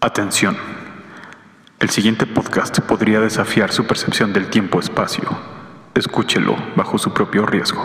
Atención. 0.00 0.56
El 1.80 1.90
siguiente 1.90 2.24
podcast 2.24 2.78
podría 2.78 3.18
desafiar 3.18 3.72
su 3.72 3.84
percepción 3.84 4.32
del 4.32 4.48
tiempo-espacio. 4.48 5.28
Escúchelo 5.92 6.56
bajo 6.76 6.98
su 6.98 7.12
propio 7.12 7.44
riesgo. 7.44 7.82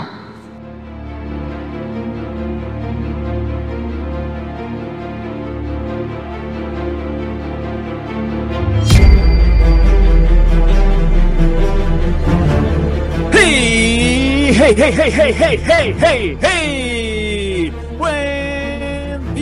¡Hey! 13.32 14.56
¡Hey, 14.56 14.76
hey, 14.78 14.94
hey, 14.96 15.14
hey, 15.16 15.36
hey, 15.36 15.96
hey, 16.00 16.38
hey, 16.40 16.93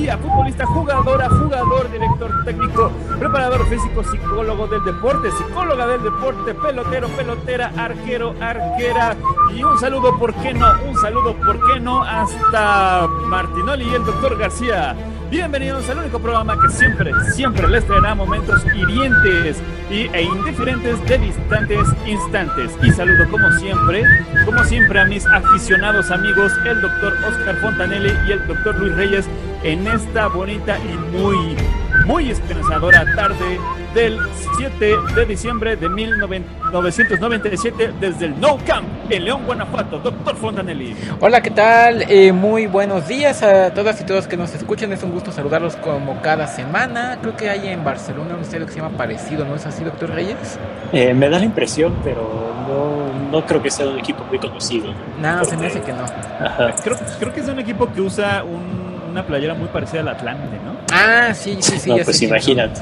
día, 0.02 0.18
futbolista, 0.18 0.66
jugadora, 0.66 1.30
jugador, 1.30 1.92
director 1.92 2.44
técnico, 2.44 2.92
preparador 3.20 3.68
físico, 3.68 4.04
psicólogo 4.04 4.68
del 4.68 4.84
deporte, 4.84 5.30
psicóloga 5.32 5.86
del 5.88 6.04
deporte, 6.04 6.56
pelotero, 6.56 7.08
pelotera, 7.10 7.72
arquero, 7.78 8.34
arquera. 8.42 9.16
Y 9.56 9.64
un 9.64 9.78
saludo, 9.80 10.18
¿por 10.18 10.34
qué 10.36 10.54
no? 10.54 10.68
Un 10.88 10.96
saludo, 11.00 11.36
¿por 11.36 11.60
qué 11.68 11.80
no? 11.80 12.04
Hasta 12.04 13.08
Martinoli 13.28 13.86
y 13.90 13.94
el 13.94 14.04
doctor 14.04 14.38
García. 14.38 14.96
Bienvenidos 15.30 15.88
al 15.90 16.00
único 16.00 16.20
programa 16.20 16.58
que 16.60 16.68
siempre, 16.70 17.12
siempre 17.34 17.68
les 17.68 17.86
traerá 17.86 18.16
momentos 18.16 18.66
hirientes 18.76 19.62
y, 19.90 20.10
e 20.14 20.24
indiferentes 20.24 21.06
de 21.06 21.18
distantes 21.20 21.88
instantes. 22.06 22.72
Y 22.82 22.92
saludo 22.92 23.30
como 23.30 23.50
siempre, 23.52 24.04
como 24.46 24.64
siempre 24.64 25.00
a 25.00 25.06
mis 25.06 25.26
aficionados 25.28 26.12
amigos, 26.12 26.52
el 26.66 26.82
doctor 26.82 27.14
Oscar 27.30 27.56
Fontanelli 27.62 28.12
y 28.28 28.32
el 28.32 28.46
doctor 28.48 28.76
Luis 28.78 28.96
Reyes, 28.96 29.30
en 29.64 29.88
esta 29.88 30.28
bonita 30.28 30.78
y 30.80 30.98
muy, 31.18 31.56
muy 32.06 32.30
esperanzadora 32.32 33.06
tarde 33.16 33.60
del 33.94 34.18
7 34.58 34.96
de 35.16 35.26
diciembre 35.26 35.76
de 35.76 35.88
1997 35.90 37.94
desde 38.00 38.26
el 38.26 38.40
No 38.40 38.58
Camp 38.66 38.88
en 39.10 39.26
León, 39.26 39.44
Guanajuato. 39.46 40.00
Doctor 40.00 40.36
Fontanelli. 40.38 40.96
Hola, 41.20 41.42
¿qué 41.42 41.52
tal? 41.52 42.04
Eh, 42.10 42.32
muy 42.32 42.68
buenos 42.68 43.08
días 43.08 43.44
a 43.44 43.72
todas 43.74 44.00
y 44.02 44.06
todos 44.06 44.28
que 44.28 44.38
nos 44.38 44.54
escuchan. 44.56 44.92
Es 44.94 45.04
un 45.04 45.12
gusto 45.12 45.32
saludarlos 45.32 45.76
como 45.76 46.22
cada 46.22 46.48
semana. 46.48 47.18
Creo 47.22 47.36
que 47.36 47.50
hay 47.50 47.68
en 47.68 47.84
Barcelona 47.84 48.36
un 48.36 48.42
estadio 48.42 48.66
que 48.66 48.72
se 48.72 48.80
llama 48.82 48.98
Parecido, 48.98 49.46
¿no 49.46 49.56
es 49.56 49.66
así, 49.66 49.84
doctor 49.84 50.10
Reyes? 50.10 50.58
Eh, 50.94 51.14
me 51.14 51.30
da 51.30 51.38
la 51.38 51.46
impresión, 51.46 51.94
pero 52.04 52.54
no, 52.68 53.32
no 53.40 53.46
creo 53.46 53.62
que 53.62 53.70
sea 53.70 53.88
un 53.88 54.00
equipo 54.00 54.24
muy 54.24 54.40
conocido. 54.40 54.94
No, 55.22 55.44
se 55.46 55.58
me 55.58 55.68
hace 55.68 55.82
que 55.82 55.92
no. 55.94 56.04
Ajá. 56.04 56.74
Creo, 56.84 56.98
creo 57.20 57.34
que 57.34 57.42
es 57.42 57.48
un 57.50 57.60
equipo 57.60 57.92
que 57.92 58.02
usa 58.02 58.44
un- 58.44 58.81
una 59.12 59.26
playera 59.26 59.54
muy 59.54 59.68
parecida 59.68 60.02
al 60.02 60.08
Atlante, 60.10 60.58
¿no? 60.66 60.76
Ah, 60.92 61.34
sí, 61.34 61.58
sí, 61.60 61.80
sí. 61.80 61.90
no, 61.90 61.98
ya 61.98 62.04
pues 62.04 62.22
imagínate. 62.22 62.82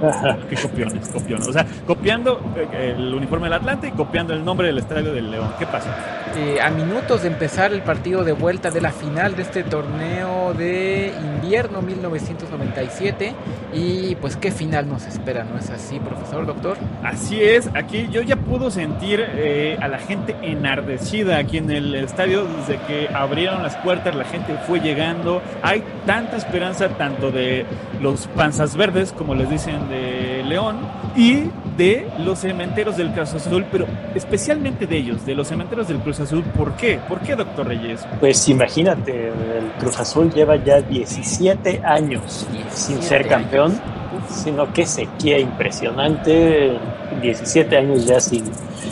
Qué 0.48 0.56
copiones, 0.56 1.08
copiones. 1.08 1.46
O 1.46 1.52
sea, 1.52 1.66
copiando 1.86 2.40
eh, 2.56 2.94
el 2.96 3.14
uniforme 3.14 3.46
del 3.46 3.54
Atlante 3.54 3.88
y 3.88 3.90
copiando 3.92 4.32
el 4.32 4.44
nombre 4.44 4.66
del 4.68 4.78
estadio 4.78 5.12
del 5.12 5.30
León. 5.30 5.52
¿Qué 5.58 5.66
pasa? 5.66 5.94
Eh, 6.36 6.60
a 6.60 6.70
minutos 6.70 7.22
de 7.22 7.28
empezar 7.28 7.72
el 7.72 7.82
partido 7.82 8.24
de 8.24 8.32
vuelta 8.32 8.70
de 8.70 8.80
la 8.80 8.92
final 8.92 9.36
de 9.36 9.42
este 9.42 9.62
torneo 9.62 10.54
de 10.54 11.12
invierno 11.36 11.82
1997 11.82 13.34
y 13.72 14.16
pues 14.16 14.36
qué 14.36 14.50
final 14.50 14.88
nos 14.88 15.06
espera, 15.06 15.44
¿no 15.44 15.58
es 15.58 15.70
así, 15.70 15.98
profesor, 15.98 16.46
doctor? 16.46 16.76
Así 17.02 17.40
es, 17.40 17.68
aquí 17.74 18.08
yo 18.10 18.22
ya 18.22 18.36
puedo 18.36 18.70
sentir 18.70 19.24
eh, 19.34 19.78
a 19.80 19.88
la 19.88 19.98
gente 19.98 20.34
enardecida 20.42 21.38
aquí 21.38 21.58
en 21.58 21.70
el 21.70 21.94
estadio 21.94 22.44
desde 22.44 22.78
que 22.86 23.08
abrieron 23.14 23.62
las 23.62 23.76
puertas, 23.76 24.14
la 24.14 24.24
gente 24.24 24.54
fue 24.66 24.80
llegando. 24.80 25.42
Hay 25.62 25.82
tanta 26.06 26.36
esperanza 26.36 26.88
tanto 26.90 27.30
de 27.30 27.64
los 28.00 28.26
panzas 28.28 28.76
verdes, 28.76 29.12
como 29.12 29.34
les 29.34 29.48
dicen 29.48 29.88
de 29.88 30.42
León, 30.46 30.78
y 31.16 31.44
de 31.80 32.06
los 32.18 32.40
cementeros 32.40 32.98
del 32.98 33.10
Cruz 33.12 33.32
Azul, 33.32 33.64
pero 33.72 33.86
especialmente 34.14 34.86
de 34.86 34.98
ellos, 34.98 35.24
de 35.24 35.34
los 35.34 35.48
cementeros 35.48 35.88
del 35.88 35.96
Cruz 36.00 36.20
Azul. 36.20 36.42
¿Por 36.42 36.74
qué? 36.74 37.00
¿Por 37.08 37.20
qué, 37.20 37.34
doctor 37.34 37.68
Reyes? 37.68 38.06
Pues 38.20 38.46
imagínate, 38.50 39.28
el 39.28 39.72
Cruz 39.78 39.98
Azul 39.98 40.30
lleva 40.30 40.56
ya 40.56 40.82
17 40.82 41.80
años 41.82 42.46
sin 42.46 42.52
17 42.52 43.02
ser 43.02 43.26
campeón, 43.26 43.70
años. 43.70 44.28
sino 44.28 44.70
que 44.74 44.84
sequía 44.84 45.38
impresionante, 45.38 46.78
17 47.22 47.74
años 47.74 48.04
ya 48.04 48.20
sin, 48.20 48.44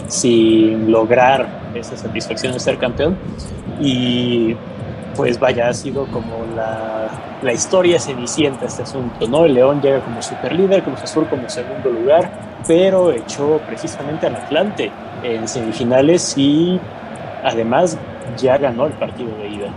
sin 0.06 0.90
lograr 0.90 1.46
esa 1.74 1.94
satisfacción 1.94 2.54
de 2.54 2.60
ser 2.60 2.78
campeón. 2.78 3.18
Y 3.82 4.56
pues 5.14 5.38
vaya, 5.38 5.68
ha 5.68 5.74
sido 5.74 6.06
como 6.06 6.46
la, 6.56 7.08
la 7.42 7.52
historia 7.52 8.00
cenicienta 8.00 8.64
este 8.64 8.84
asunto, 8.84 9.28
¿no? 9.28 9.44
El 9.44 9.52
León 9.52 9.82
llega 9.82 10.00
como 10.00 10.22
superlíder, 10.22 10.82
Cruz 10.82 11.02
Azul 11.02 11.26
como 11.28 11.50
segundo 11.50 11.90
lugar, 11.90 12.47
pero 12.66 13.12
echó 13.12 13.58
precisamente 13.66 14.26
al 14.26 14.36
Atlante 14.36 14.90
en 15.22 15.46
semifinales 15.46 16.36
y 16.36 16.80
además 17.42 17.98
ya 18.36 18.58
ganó 18.58 18.86
el 18.86 18.92
partido 18.92 19.36
de 19.36 19.48
ida. 19.48 19.72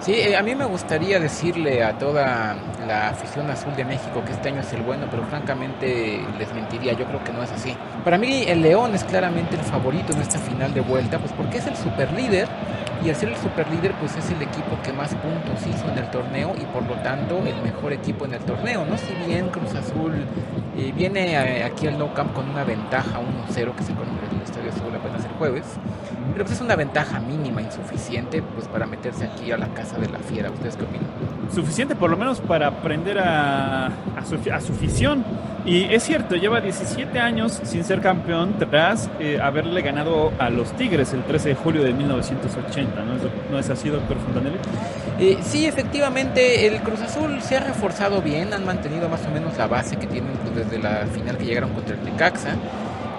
Sí, 0.00 0.12
eh, 0.12 0.36
a 0.36 0.42
mí 0.42 0.54
me 0.54 0.66
gustaría 0.66 1.18
decirle 1.18 1.82
a 1.82 1.98
toda 1.98 2.54
la 2.86 3.08
afición 3.08 3.50
azul 3.50 3.74
de 3.74 3.84
México 3.84 4.22
que 4.24 4.32
este 4.32 4.50
año 4.50 4.60
es 4.60 4.72
el 4.72 4.82
bueno, 4.82 5.06
pero 5.10 5.24
francamente 5.24 6.20
les 6.38 6.54
mentiría, 6.54 6.92
yo 6.92 7.06
creo 7.06 7.24
que 7.24 7.32
no 7.32 7.42
es 7.42 7.50
así. 7.50 7.74
Para 8.04 8.16
mí 8.16 8.44
el 8.46 8.62
León 8.62 8.94
es 8.94 9.02
claramente 9.02 9.56
el 9.56 9.62
favorito 9.62 10.12
en 10.12 10.20
esta 10.20 10.38
final 10.38 10.72
de 10.72 10.80
vuelta, 10.80 11.18
pues 11.18 11.32
porque 11.32 11.58
es 11.58 11.66
el 11.66 11.76
superlíder 11.76 12.46
y 13.06 13.10
al 13.10 13.14
ser 13.14 13.28
el 13.28 13.36
superlíder 13.36 13.92
pues 14.00 14.16
es 14.16 14.28
el 14.32 14.42
equipo 14.42 14.76
que 14.82 14.92
más 14.92 15.14
puntos 15.14 15.64
hizo 15.64 15.88
en 15.92 15.98
el 15.98 16.10
torneo 16.10 16.54
y 16.60 16.64
por 16.64 16.82
lo 16.82 16.94
tanto 17.02 17.38
el 17.38 17.62
mejor 17.62 17.92
equipo 17.92 18.24
en 18.24 18.34
el 18.34 18.40
torneo, 18.40 18.84
¿no? 18.84 18.98
Si 18.98 19.14
bien 19.24 19.48
Cruz 19.50 19.76
Azul 19.76 20.12
eh, 20.76 20.92
viene 20.96 21.34
eh, 21.34 21.62
aquí 21.62 21.86
al 21.86 21.98
Nou 21.98 22.12
Camp 22.14 22.34
con 22.34 22.48
una 22.50 22.64
ventaja 22.64 23.20
1-0 23.20 23.74
que 23.76 23.84
se 23.84 23.94
conoce 23.94 24.26
en 24.28 24.36
el 24.38 24.42
Estadio 24.42 24.70
Azul 24.70 24.92
apenas 24.92 25.24
el 25.24 25.30
jueves, 25.38 25.64
pero 26.32 26.44
pues 26.44 26.56
es 26.56 26.60
una 26.60 26.76
ventaja 26.76 27.20
mínima, 27.20 27.62
insuficiente, 27.62 28.42
pues 28.42 28.68
para 28.68 28.86
meterse 28.86 29.24
aquí 29.24 29.50
a 29.52 29.58
la 29.58 29.68
casa 29.68 29.98
de 29.98 30.08
la 30.08 30.18
fiera. 30.18 30.50
¿Ustedes 30.50 30.76
qué 30.76 30.84
opinan? 30.84 31.06
suficiente 31.52 31.94
por 31.94 32.10
lo 32.10 32.16
menos 32.16 32.40
para 32.40 32.66
aprender 32.68 33.18
a, 33.18 33.86
a, 33.86 34.24
su, 34.24 34.36
a 34.52 34.60
su 34.60 34.72
afición. 34.72 35.24
Y 35.64 35.92
es 35.92 36.04
cierto, 36.04 36.36
lleva 36.36 36.60
17 36.60 37.18
años 37.18 37.60
sin 37.64 37.82
ser 37.82 38.00
campeón 38.00 38.54
tras 38.58 39.10
eh, 39.18 39.40
haberle 39.42 39.82
ganado 39.82 40.32
a 40.38 40.48
los 40.48 40.72
Tigres 40.72 41.12
el 41.12 41.24
13 41.24 41.50
de 41.50 41.54
julio 41.56 41.82
de 41.82 41.92
1980. 41.92 43.02
¿No 43.02 43.16
es, 43.16 43.22
no 43.50 43.58
es 43.58 43.70
así, 43.70 43.88
doctor 43.88 44.16
Fontanelli? 44.18 44.58
Eh, 45.18 45.38
sí, 45.42 45.66
efectivamente, 45.66 46.68
el 46.68 46.80
Cruz 46.82 47.00
Azul 47.00 47.40
se 47.42 47.56
ha 47.56 47.60
reforzado 47.60 48.22
bien, 48.22 48.54
han 48.54 48.64
mantenido 48.64 49.08
más 49.08 49.26
o 49.26 49.30
menos 49.30 49.56
la 49.58 49.66
base 49.66 49.96
que 49.96 50.06
tienen 50.06 50.32
pues, 50.44 50.66
desde 50.66 50.78
la 50.78 51.06
final 51.06 51.36
que 51.36 51.46
llegaron 51.46 51.72
contra 51.72 51.96
el 51.96 52.04
Necaxa. 52.04 52.54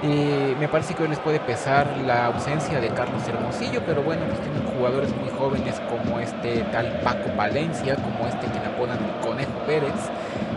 Me 0.04 0.68
parece 0.68 0.94
que 0.94 1.02
hoy 1.02 1.10
les 1.10 1.18
puede 1.18 1.40
pesar 1.40 1.88
la 2.06 2.28
ausencia 2.28 2.80
de 2.80 2.90
Carlos 2.90 3.28
Hermosillo, 3.28 3.82
pero 3.84 4.04
bueno, 4.04 4.26
pues 4.28 4.40
tienen 4.42 4.64
jugadores 4.78 5.10
muy 5.16 5.30
jóvenes 5.30 5.82
como 5.90 6.20
este 6.20 6.60
tal 6.72 7.00
Paco 7.04 7.30
Valencia, 7.36 7.96
como 7.96 8.28
este 8.28 8.46
que 8.46 8.60
le 8.60 8.66
apodan 8.68 9.00
el 9.04 9.28
Conejo 9.28 9.58
Pérez, 9.66 9.94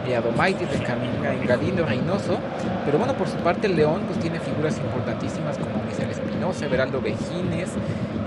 eh, 0.07 0.17
Adomaitis 0.17 0.69
Galindo 1.47 1.87
Reynoso, 1.87 2.39
pero 2.85 2.99
bueno, 2.99 3.15
por 3.15 3.29
su 3.29 3.37
parte 3.39 3.67
el 3.67 3.77
León 3.77 4.03
pues 4.07 4.19
tiene 4.19 4.41
figuras 4.41 4.77
importantísimas 4.77 5.57
como 5.57 5.85
Michel 5.85 6.11
Espinosa, 6.11 6.67
Everaldo 6.67 7.01
Vejines, 7.01 7.71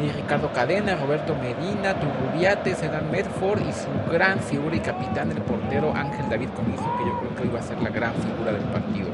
eh, 0.02 0.12
Ricardo 0.16 0.52
Cadena, 0.52 0.96
Roberto 0.96 1.36
Medina, 1.36 1.94
Turrubiate, 1.94 2.74
Sedan 2.74 3.12
Medford 3.12 3.62
y 3.62 3.72
su 3.72 4.12
gran 4.12 4.40
figura 4.40 4.76
y 4.76 4.80
capitán, 4.80 5.30
el 5.30 5.42
portero 5.44 5.94
Ángel 5.96 6.28
David 6.28 6.50
Comiso, 6.56 6.92
que 6.98 7.06
yo 7.06 7.20
creo 7.20 7.36
que 7.36 7.44
hoy 7.44 7.50
va 7.54 7.60
a 7.60 7.64
ser 7.64 7.80
la 7.84 7.90
gran 7.90 8.14
figura 8.16 8.52
del 8.52 8.64
partido. 8.64 9.10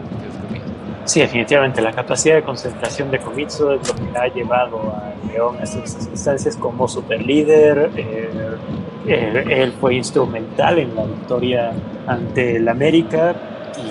Sí, 1.09 1.22
definitivamente. 1.22 1.81
La 1.81 1.92
capacidad 1.92 2.36
de 2.36 2.44
concentración 2.44 3.09
de 3.09 3.18
Comitsu 3.18 3.72
es 3.72 3.88
lo 3.88 3.96
que 3.96 4.16
ha 4.18 4.28
llevado 4.28 4.78
a 4.96 5.12
León 5.31 5.58
a 5.59 5.64
estas 5.64 6.06
instancias 6.08 6.56
como 6.56 6.88
superlíder. 6.88 7.90
Eh, 7.96 8.30
eh, 9.08 9.44
él 9.50 9.74
fue 9.81 9.96
instrumental 9.96 10.78
en 10.78 10.96
la 10.96 11.06
victoria 11.06 11.72
ante 12.06 12.58
el 12.58 12.68
América. 12.68 13.34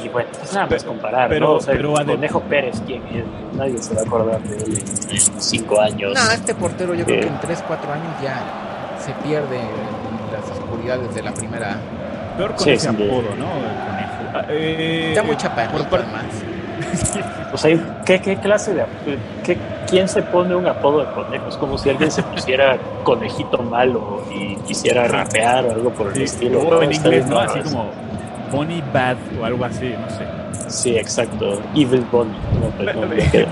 Y 0.05 0.09
bueno, 0.11 0.29
pues 0.39 0.53
nada 0.55 0.69
más 0.71 0.85
comparar, 0.85 1.29
pero- 1.29 1.47
¿no? 1.49 1.53
O 1.55 1.61
sea, 1.61 1.75
pero 1.75 1.95
adem- 1.95 2.07
Conejo 2.15 2.41
Pérez, 2.43 2.81
¿quién 2.87 3.03
es? 3.09 3.25
Nadie 3.57 3.79
se 3.79 3.95
va 3.97 4.03
a 4.03 4.05
acordar 4.05 4.41
de 4.43 4.57
él 4.57 4.79
en, 4.79 5.41
cinco 5.41 5.81
años. 5.81 6.13
No, 6.15 6.31
este 6.31 6.55
portero 6.55 6.95
yo 6.95 7.05
creo 7.05 7.17
Eh. 7.17 7.21
que 7.23 7.27
en 7.27 7.41
3, 7.41 7.65
4 7.67 7.93
años 7.95 8.07
ya 8.23 8.39
se 9.01 9.11
pierde 9.27 9.57
en 9.57 10.33
las 10.33 10.49
oscuridades 10.57 11.13
de 11.17 11.23
la 11.23 11.35
primera. 11.35 11.79
Peor 12.37 12.51
con 12.55 12.61
Sí, 12.65 12.71
ese 12.71 12.89
apodo, 12.91 13.23
¿no? 13.37 13.47
El 13.57 13.75
conejo. 13.89 14.15
Ah, 14.35 14.45
eh, 14.51 15.07
Está 15.09 15.23
muy 15.25 15.35
eh, 15.35 15.39
chaparrito 15.39 15.89
por 15.89 16.01
además. 16.01 16.25
O 17.53 17.57
sea, 17.57 17.77
¿qué, 18.05 18.21
qué 18.21 18.37
clase 18.37 18.75
de... 18.75 18.85
qué- 19.45 19.57
¿Quién 19.89 20.07
se 20.07 20.21
pone 20.23 20.55
un 20.55 20.67
apodo 20.67 21.01
de 21.01 21.07
conejo? 21.13 21.49
Es 21.49 21.57
como 21.57 21.79
si 21.79 21.89
alguien 21.89 22.11
se 22.11 22.23
pusiera 22.23 22.77
conejito 23.05 23.57
malo 23.63 24.23
y 24.31 24.55
quisiera 24.57 25.09
rapear 25.09 25.65
o 25.65 25.71
algo 25.73 25.91
por 25.91 26.09
el 26.09 26.15
Sí, 26.17 26.23
estilo. 26.25 26.61
o 26.61 26.71
¿no? 26.75 26.83
en 26.83 26.93
inglés, 26.93 27.27
¿no? 27.27 27.39
Así 27.39 27.61
como 27.61 27.87
Bonnie 28.53 28.83
Bad 28.93 29.17
o 29.41 29.47
algo 29.47 29.65
así, 29.65 29.95
no 29.99 30.11
sé. 30.11 30.27
Sí, 30.69 30.95
exacto. 30.99 31.59
Evil 31.75 32.05
Bonnie. 32.13 32.37
No, 32.61 32.67
pues, 32.77 32.95
no, 32.95 33.01
Pero- 33.01 33.07
me 33.17 33.31
quedo. 33.31 33.47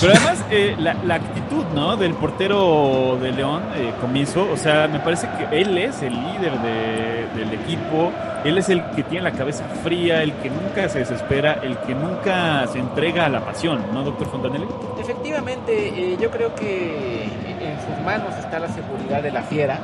Pero 0.00 0.12
además, 0.16 0.44
eh, 0.50 0.74
la, 0.80 0.94
la 1.04 1.14
actitud, 1.14 1.64
¿no? 1.72 1.96
Del 1.96 2.14
portero 2.14 3.16
de 3.22 3.30
León, 3.30 3.62
eh, 3.76 3.92
Comiso, 4.00 4.48
o 4.52 4.56
sea, 4.56 4.88
me 4.88 4.98
parece 4.98 5.28
que 5.38 5.60
él 5.60 5.78
es 5.78 6.02
el 6.02 6.14
líder 6.14 6.52
de- 6.62 7.26
del 7.38 7.52
equipo. 7.54 8.10
Él 8.46 8.58
es 8.58 8.68
el 8.68 8.80
que 8.90 9.02
tiene 9.02 9.24
la 9.24 9.32
cabeza 9.32 9.64
fría, 9.82 10.22
el 10.22 10.32
que 10.34 10.48
nunca 10.48 10.88
se 10.88 11.00
desespera, 11.00 11.54
el 11.64 11.76
que 11.78 11.96
nunca 11.96 12.64
se 12.68 12.78
entrega 12.78 13.26
a 13.26 13.28
la 13.28 13.44
pasión, 13.44 13.80
¿no, 13.92 14.04
doctor 14.04 14.28
Fontanelli? 14.28 14.66
Efectivamente, 15.00 15.72
eh, 15.88 16.16
yo 16.20 16.30
creo 16.30 16.54
que 16.54 17.24
en 17.24 17.76
sus 17.80 18.04
manos 18.04 18.32
está 18.38 18.60
la 18.60 18.68
seguridad 18.68 19.20
de 19.20 19.32
la 19.32 19.42
fiera. 19.42 19.80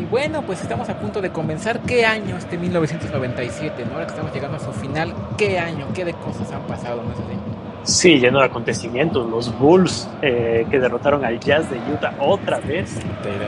Y 0.00 0.06
bueno, 0.06 0.40
pues 0.40 0.62
estamos 0.62 0.88
a 0.88 0.98
punto 0.98 1.20
de 1.20 1.30
comenzar. 1.30 1.80
¿Qué 1.80 2.06
año 2.06 2.38
este 2.38 2.56
1997? 2.56 3.84
¿no? 3.84 3.92
Ahora 3.92 4.06
que 4.06 4.12
estamos 4.12 4.32
llegando 4.32 4.56
a 4.56 4.60
su 4.60 4.72
final, 4.72 5.12
¿qué 5.36 5.58
año? 5.58 5.86
¿Qué 5.92 6.06
de 6.06 6.14
cosas 6.14 6.50
han 6.50 6.62
pasado? 6.62 7.02
¿No 7.02 7.12
es 7.12 7.18
así? 7.18 7.36
Sí, 7.84 8.18
lleno 8.18 8.38
de 8.38 8.46
acontecimientos. 8.46 9.28
Los 9.28 9.58
Bulls 9.58 10.08
eh, 10.22 10.66
que 10.70 10.78
derrotaron 10.78 11.26
al 11.26 11.38
Jazz 11.40 11.68
de 11.68 11.76
Utah 11.92 12.14
otra 12.20 12.58
vez 12.60 12.98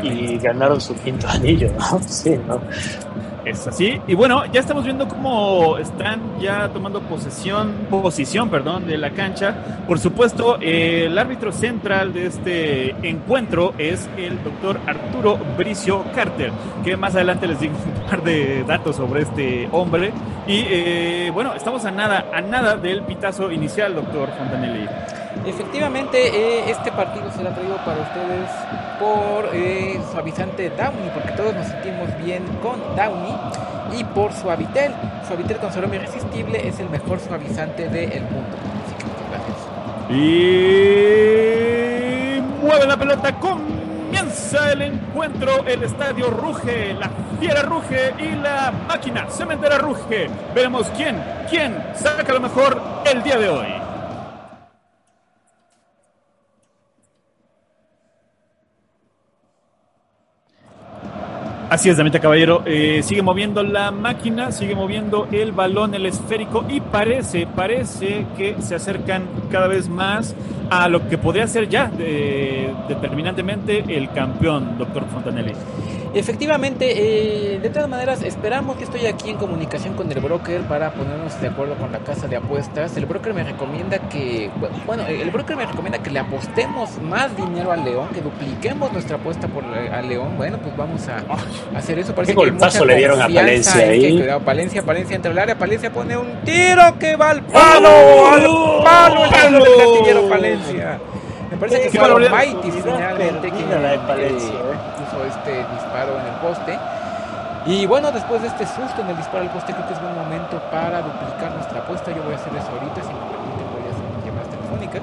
y 0.03 0.37
ganaron 0.39 0.81
su 0.83 0.95
quinto 0.97 1.29
anillo, 1.29 1.73
¿no? 1.79 1.99
Sí, 2.07 2.39
¿no? 2.47 2.61
Es 3.45 3.67
así. 3.67 4.01
Y 4.07 4.15
bueno, 4.15 4.47
ya 4.47 4.61
estamos 4.61 4.85
viendo 4.85 5.07
cómo 5.07 5.77
están 5.77 6.41
ya 6.41 6.69
tomando 6.69 7.01
posesión, 7.03 7.73
posición, 7.91 8.49
perdón, 8.49 8.87
de 8.87 8.97
la 8.97 9.11
cancha. 9.11 9.55
Por 9.87 9.99
supuesto, 9.99 10.57
el 10.61 11.17
árbitro 11.19 11.53
central 11.53 12.15
de 12.15 12.27
este 12.27 12.91
encuentro 13.07 13.75
es 13.77 14.09
el 14.17 14.43
doctor 14.43 14.81
Arturo 14.87 15.39
Bricio 15.59 16.05
Carter, 16.15 16.53
que 16.85 16.97
más 16.97 17.15
adelante 17.15 17.47
les 17.47 17.61
digo 17.61 17.75
un 18.03 18.11
par 18.11 18.23
de 18.23 18.65
datos 18.65 18.97
sobre 18.97 19.23
este 19.23 19.69
hombre. 19.73 20.13
Y 20.47 20.65
eh, 20.67 21.31
bueno, 21.33 21.53
estamos 21.55 21.85
a 21.85 21.91
nada, 21.91 22.27
a 22.33 22.41
nada 22.41 22.77
del 22.77 23.03
pitazo 23.03 23.51
inicial, 23.53 23.95
doctor 23.95 24.31
Fontanelli. 24.39 24.89
Efectivamente, 25.47 26.29
eh, 26.29 26.71
este 26.71 26.91
partido 26.93 27.31
será 27.37 27.55
traído 27.55 27.77
para 27.85 28.01
ustedes 28.01 28.51
por 28.99 29.51
eh, 29.53 30.01
suavizante 30.13 30.71
Downy, 30.71 31.11
porque 31.13 31.33
todos 31.33 31.55
nos 31.55 31.67
sentimos 31.67 32.09
bien 32.23 32.45
con 32.63 32.81
Downy, 32.97 33.35
y 33.99 34.05
por 34.05 34.33
Suavitel. 34.33 34.93
Suavitel 35.27 35.59
con 35.59 35.71
aroma 35.71 35.97
irresistible 35.97 36.67
es 36.67 36.79
el 36.81 36.89
mejor 36.91 37.21
suavizante 37.21 37.89
del 37.89 38.23
mundo. 38.23 38.57
Así 38.85 38.95
que 38.99 39.05
muchas 39.05 39.31
gracias. 39.31 39.57
Y 40.11 40.25
mueve 42.63 42.87
la 42.87 42.97
pelota, 42.97 43.39
comienza 43.39 44.73
el 44.73 44.83
encuentro, 44.83 45.65
el 45.67 45.83
estadio 45.83 46.31
ruge, 46.31 46.95
la 46.95 47.11
fiera 47.41 47.63
ruge 47.63 48.15
y 48.19 48.35
la 48.37 48.73
máquina 48.89 49.27
cementera 49.31 49.79
ruge. 49.79 50.29
Veremos 50.55 50.87
quién, 50.97 51.23
quién 51.49 51.77
saca 51.95 52.33
lo 52.33 52.41
mejor 52.41 52.81
el 53.11 53.23
día 53.23 53.39
de 53.39 53.49
hoy. 53.49 53.94
Así 61.75 61.91
es, 61.91 61.97
Damita 61.97 62.21
Caballero. 62.21 62.63
Eh, 62.67 63.01
sigue 63.03 63.21
moviendo 63.21 63.65
la 63.65 63.91
máquina, 63.91 64.53
sigue 64.53 64.77
moviendo 64.77 65.27
el 65.33 65.51
balón, 65.51 65.93
el 65.97 66.07
esférico 66.07 66.65
y 66.69 66.81
parece, 66.81 67.49
parece 67.49 68.27
que 68.37 68.55
se 68.63 68.77
acercan 68.77 69.25
cada 69.51 69.67
vez 69.67 69.89
más 69.89 70.37
a 70.71 70.89
lo 70.89 71.09
que 71.09 71.19
podría 71.19 71.49
ser 71.49 71.69
ya 71.69 71.91
eh, 71.99 72.73
determinantemente 72.87 73.85
el 73.89 74.09
campeón, 74.13 74.79
doctor 74.79 75.05
Fontanelli. 75.13 75.51
Efectivamente, 76.15 77.55
eh, 77.55 77.59
de 77.59 77.71
todas 77.71 77.89
maneras, 77.89 78.23
esperamos 78.23 78.77
que 78.77 78.85
estoy 78.85 79.07
aquí 79.07 79.31
en 79.31 79.37
comunicación 79.37 79.95
con 79.95 80.11
el 80.13 80.21
broker 80.21 80.61
para 80.63 80.93
ponernos 80.93 81.41
de 81.41 81.49
acuerdo 81.49 81.75
con 81.75 81.91
la 81.91 81.99
casa 81.99 82.29
de 82.29 82.37
apuestas. 82.37 82.97
El 82.97 83.07
broker 83.07 83.35
me 83.35 83.43
recomienda 83.43 83.99
que, 83.99 84.49
bueno, 84.87 85.05
el 85.09 85.29
broker 85.33 85.57
me 85.57 85.67
recomienda 85.67 85.99
que 85.99 86.11
le 86.11 86.21
apostemos 86.21 87.03
más 87.03 87.37
dinero 87.37 87.73
al 87.73 87.85
León, 87.85 88.11
que 88.15 88.21
dupliquemos 88.21 88.93
nuestra 88.93 89.17
apuesta 89.17 89.49
por 89.49 89.65
al 89.65 90.09
León. 90.09 90.37
Bueno, 90.37 90.59
pues 90.59 90.77
vamos 90.77 91.09
a, 91.09 91.25
hacer 91.77 91.99
eso. 91.99 92.15
Parece 92.15 92.33
¿Qué 92.33 92.37
golpazo 92.37 92.85
le 92.85 92.97
dieron 92.97 93.21
a 93.21 93.29
Palencia 93.29 93.75
ahí? 93.75 94.17
cuidado, 94.17 94.41
Palencia, 94.41 94.83
Palencia 94.83 95.17
entre 95.17 95.33
el 95.33 95.39
área, 95.39 95.59
Palencia 95.59 95.93
pone 95.93 96.17
un 96.17 96.43
tiro 96.45 96.97
que 97.01 97.17
va 97.17 97.31
al 97.31 97.43
palo, 97.43 97.89
¡Oh! 97.89 98.27
al 98.29 98.85
palo, 98.85 99.25
el 99.25 99.31
palo 99.31 100.05
del 100.05 100.29
Palencia. 100.29 101.01
Me 101.51 101.57
parece 101.57 101.83
que 101.83 101.99
fue 101.99 102.09
Almighty 102.09 102.71
finalmente 102.71 103.51
quien 103.51 103.69
eh, 103.71 103.99
puso 104.29 104.94
este 105.37 105.65
disparo 105.75 106.19
en 106.21 106.27
el 106.27 106.35
poste. 106.41 106.79
Y 107.67 107.87
bueno, 107.87 108.11
después 108.13 108.43
de 108.43 108.49
este 108.49 108.67
susto 108.67 109.01
en 109.01 109.09
el 109.09 109.17
disparo 109.17 109.41
al 109.41 109.51
poste, 109.51 109.73
creo 109.73 109.87
que 109.87 109.95
es 109.95 110.01
buen 110.03 110.15
momento 110.15 110.61
para 110.71 111.01
duplicar 111.03 111.53
nuestra 111.53 111.81
apuesta. 111.81 112.13
Yo 112.15 112.23
voy 112.23 112.35
a 112.35 112.37
hacer 112.37 112.53
eso 112.55 112.69
ahorita, 112.73 113.01
si 113.03 113.09
me 113.09 113.25
permiten, 113.33 113.67
voy 113.73 113.85
a 113.89 113.93
hacer 113.93 114.27
llamadas 114.27 114.49
telefónicas. 114.51 115.03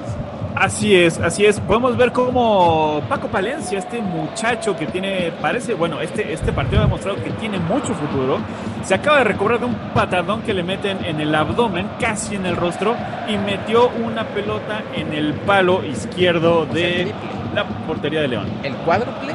Así 0.54 0.94
es, 0.94 1.18
así 1.18 1.44
es. 1.44 1.58
Podemos 1.58 1.96
ver 1.96 2.12
cómo 2.12 3.00
Paco 3.08 3.26
Palencia, 3.28 3.78
este 3.78 4.00
muchacho 4.00 4.76
que 4.76 4.86
tiene, 4.86 5.32
parece, 5.40 5.74
bueno, 5.74 6.00
este, 6.00 6.32
este 6.32 6.52
partido 6.52 6.82
ha 6.82 6.84
demostrado 6.84 7.16
que 7.16 7.30
tiene 7.30 7.58
mucho 7.58 7.94
futuro. 7.94 8.38
Se 8.84 8.94
acaba 8.94 9.18
de 9.18 9.24
recobrar 9.24 9.58
de 9.58 9.66
un 9.66 9.74
patadón 9.94 10.42
que 10.42 10.54
le 10.54 10.62
meten 10.62 11.04
en 11.04 11.20
el 11.20 11.34
abdomen, 11.34 11.88
casi 11.98 12.36
en 12.36 12.46
el 12.46 12.56
rostro, 12.56 12.94
y 13.28 13.38
metió 13.38 13.88
una 14.04 14.24
pelota 14.24 14.82
en 14.94 15.12
el 15.12 15.34
palo 15.34 15.82
izquierdo 15.84 16.66
de 16.66 17.12
la 17.54 17.64
portería 17.64 18.20
de 18.20 18.28
León. 18.28 18.46
¿El 18.62 18.74
cuádruple? 18.76 19.32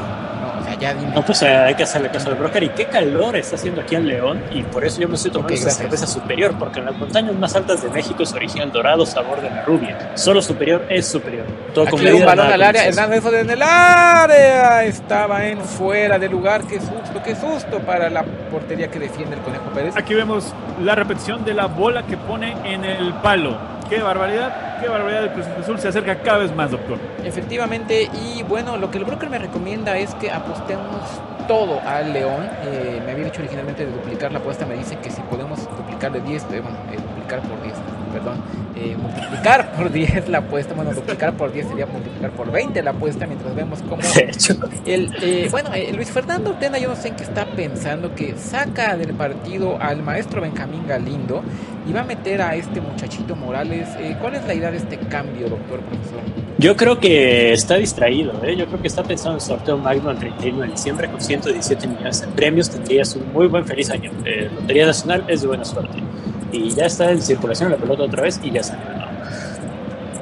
Ya 0.76 0.94
dime. 0.94 1.14
No, 1.14 1.26
pues 1.26 1.42
eh, 1.42 1.48
hay 1.48 1.76
que 1.76 1.84
hacerle 1.84 2.10
caso 2.10 2.30
al 2.30 2.36
broker. 2.36 2.64
Y 2.64 2.70
qué 2.70 2.86
calor 2.86 3.36
está 3.36 3.56
haciendo 3.56 3.82
aquí 3.82 3.96
en 3.96 4.08
León. 4.08 4.44
Y 4.52 4.64
por 4.64 4.86
eso 4.86 5.02
yo 5.02 5.08
me 5.08 5.16
estoy 5.16 5.32
tomando 5.32 5.54
esa 5.54 5.70
cerveza 5.70 6.08
superior. 6.08 6.56
Porque 6.58 6.80
en 6.80 6.86
las 6.86 6.96
montañas 6.96 7.36
más 7.36 7.56
altas 7.56 7.84
de 7.84 7.90
México 7.90 8.26
se 8.26 8.36
origina 8.36 8.64
el 8.66 8.72
dorado 8.72 9.06
sabor 9.06 9.42
de 9.42 9.50
la 9.50 9.64
rubia. 9.64 10.12
Solo 10.16 10.42
superior 10.42 10.86
es 10.90 11.08
superior. 11.08 11.46
Todo 11.74 11.86
aquí 11.88 11.98
con 12.06 12.16
un 12.16 12.26
balón 12.26 12.48
al 12.48 12.62
área. 12.62 12.88
En 12.88 13.50
el 13.50 13.62
área. 13.62 14.84
Estaba 14.84 15.46
en 15.46 15.62
fuera 15.62 16.20
de 16.20 16.30
lugar. 16.30 16.64
Qué 16.66 16.80
susto, 16.80 17.22
qué 17.24 17.36
susto 17.36 17.80
para 17.80 18.10
la 18.10 18.24
portería 18.24 18.90
que 18.90 19.00
defiende 19.00 19.36
el 19.36 19.42
Conejo 19.42 19.70
Pérez. 19.74 19.96
Aquí 19.96 20.14
vemos 20.14 20.54
la 20.82 20.96
repetición 20.96 21.44
de 21.46 21.54
la 21.54 21.68
bola 21.68 22.04
que 22.04 22.18
pone 22.18 22.56
en 22.66 22.86
el 22.86 23.14
palo. 23.16 23.58
Qué 23.90 24.02
barbaridad, 24.02 24.80
qué 24.82 24.90
barbaridad 24.90 25.24
el 25.24 25.32
Cruz 25.32 25.46
Azul 25.48 25.80
se 25.80 25.88
acerca 25.88 26.22
cada 26.22 26.40
vez 26.40 26.54
más, 26.56 26.72
doctor. 26.72 26.98
Efectivamente, 27.24 28.10
y 28.14 28.44
bueno, 28.44 28.78
lo 28.78 28.92
que 28.92 28.98
el 28.98 29.06
broker 29.06 29.30
me 29.30 29.40
recomienda 29.40 29.98
es 29.98 30.14
que 30.16 30.30
apostemos 30.30 31.02
todo 31.48 31.80
al 31.86 32.12
León. 32.12 32.50
Eh, 32.66 33.02
me 33.06 33.14
había 33.14 33.26
dicho 33.26 33.40
originalmente 33.40 33.86
de 33.86 33.92
duplicar 33.92 34.32
la 34.32 34.40
apuesta, 34.40 34.66
me 34.66 34.76
dice 34.76 34.98
que 34.98 35.10
si 35.10 35.22
podemos 35.22 35.64
duplicar 35.78 36.12
de 36.12 36.20
10, 36.20 36.44
eh, 36.44 36.60
bueno, 36.60 36.78
eh, 36.92 36.98
duplicar 36.98 37.40
por 37.42 37.62
10, 37.64 37.76
perdón, 38.08 38.38
multiplicar 39.02 39.72
por 39.78 39.92
10 39.92 40.30
la 40.30 40.40
apuesta, 40.40 40.74
bueno, 40.74 40.94
duplicar 40.94 41.34
por 41.34 41.52
10 41.52 41.68
sería 41.68 41.86
multiplicar 41.86 42.32
por 42.32 42.52
20 42.52 42.82
la 42.84 42.92
apuesta, 42.92 43.28
mientras 43.28 43.56
vemos 43.56 43.80
cómo 43.88 44.02
el, 44.86 45.50
bueno, 45.52 45.70
Luis 45.94 46.12
Fernando 46.12 46.52
Ortena, 46.52 46.78
yo 46.78 46.90
no 46.90 46.96
sé 46.96 47.10
en 47.10 47.16
qué 47.16 47.24
está 47.24 47.46
pensando, 47.46 48.16
que 48.16 48.36
saca 48.38 48.96
del 48.98 49.14
partido 49.14 49.78
al 49.82 50.04
maestro 50.04 50.42
Benjamín 50.42 50.86
Galindo 50.88 51.44
y 51.88 51.94
va 51.94 52.02
a 52.02 52.04
meter 52.04 52.42
a 52.42 52.56
este 52.56 52.82
muchachito 52.82 53.36
Morales. 53.36 53.88
¿Cuál 54.22 54.36
es 54.36 54.46
la 54.46 54.54
idea 54.54 54.72
de 54.72 54.78
este 54.78 54.98
cambio, 54.98 55.50
doctor 55.50 55.80
profesor? 55.80 56.20
Yo 56.58 56.76
creo 56.76 57.00
que 57.00 57.54
está 57.54 57.76
distraído, 57.76 58.34
¿eh? 58.44 58.56
yo 58.56 58.66
creo 58.66 58.82
que 58.82 58.88
está 58.88 59.04
pensando 59.04 59.34
en 59.34 59.36
el 59.36 59.42
sorteo 59.42 59.78
magno 59.78 60.10
el 60.10 60.18
31 60.18 60.62
de 60.62 60.68
diciembre 60.70 61.08
con 61.10 61.22
117 61.22 61.88
millones 61.88 62.22
de 62.22 62.28
premios, 62.28 62.70
tendrías 62.70 63.16
un 63.16 63.32
muy 63.32 63.48
buen 63.48 63.64
feliz 63.66 63.92
año. 63.92 64.12
Eh, 64.26 64.50
Lotería 64.54 64.88
Nacional 64.88 65.24
es 65.28 65.42
de 65.42 65.48
buena 65.48 65.64
suerte. 65.64 66.00
Y 66.52 66.70
ya 66.70 66.86
está 66.86 67.12
en 67.12 67.22
circulación 67.22 67.72
la 67.72 67.78
pelota 67.78 68.04
otra 68.04 68.24
vez 68.24 68.40
y 68.44 68.52
ya 68.52 68.64
salió. 68.64 68.98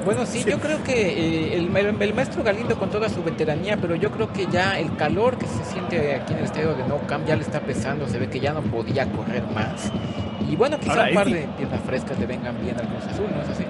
Bueno, 0.06 0.24
sí, 0.24 0.44
yo 0.48 0.60
creo 0.60 0.84
que 0.84 0.92
eh, 0.92 1.56
el, 1.56 1.76
el, 1.76 2.14
maestro 2.14 2.44
Galindo 2.44 2.78
con 2.78 2.90
toda 2.90 3.08
su 3.08 3.24
veteranía, 3.24 3.76
pero 3.76 3.96
yo 3.96 4.12
creo 4.12 4.32
que 4.32 4.46
ya 4.46 4.78
el 4.78 4.94
calor 4.94 5.36
que 5.36 5.46
se 5.46 5.64
siente 5.64 6.14
aquí 6.14 6.32
en 6.32 6.38
el 6.38 6.44
estadio 6.44 6.74
de 6.74 6.86
No 6.86 6.98
Camp 7.08 7.26
ya 7.26 7.34
le 7.34 7.42
está 7.42 7.58
pesando, 7.58 8.06
se 8.06 8.20
ve 8.20 8.28
que 8.28 8.38
ya 8.38 8.52
no 8.52 8.62
podía 8.62 9.10
correr 9.10 9.42
más. 9.52 9.90
Y 10.48 10.54
bueno, 10.54 10.78
quizá 10.78 11.08
un 11.08 11.14
par 11.14 11.26
de 11.28 11.48
piezas 11.58 11.80
frescas 11.80 12.20
le 12.20 12.26
vengan 12.26 12.54
bien 12.62 12.78
al 12.78 12.86
Cruz 12.86 13.04
Azul, 13.04 13.26
¿no 13.34 13.42
es 13.42 13.48
así? 13.48 13.64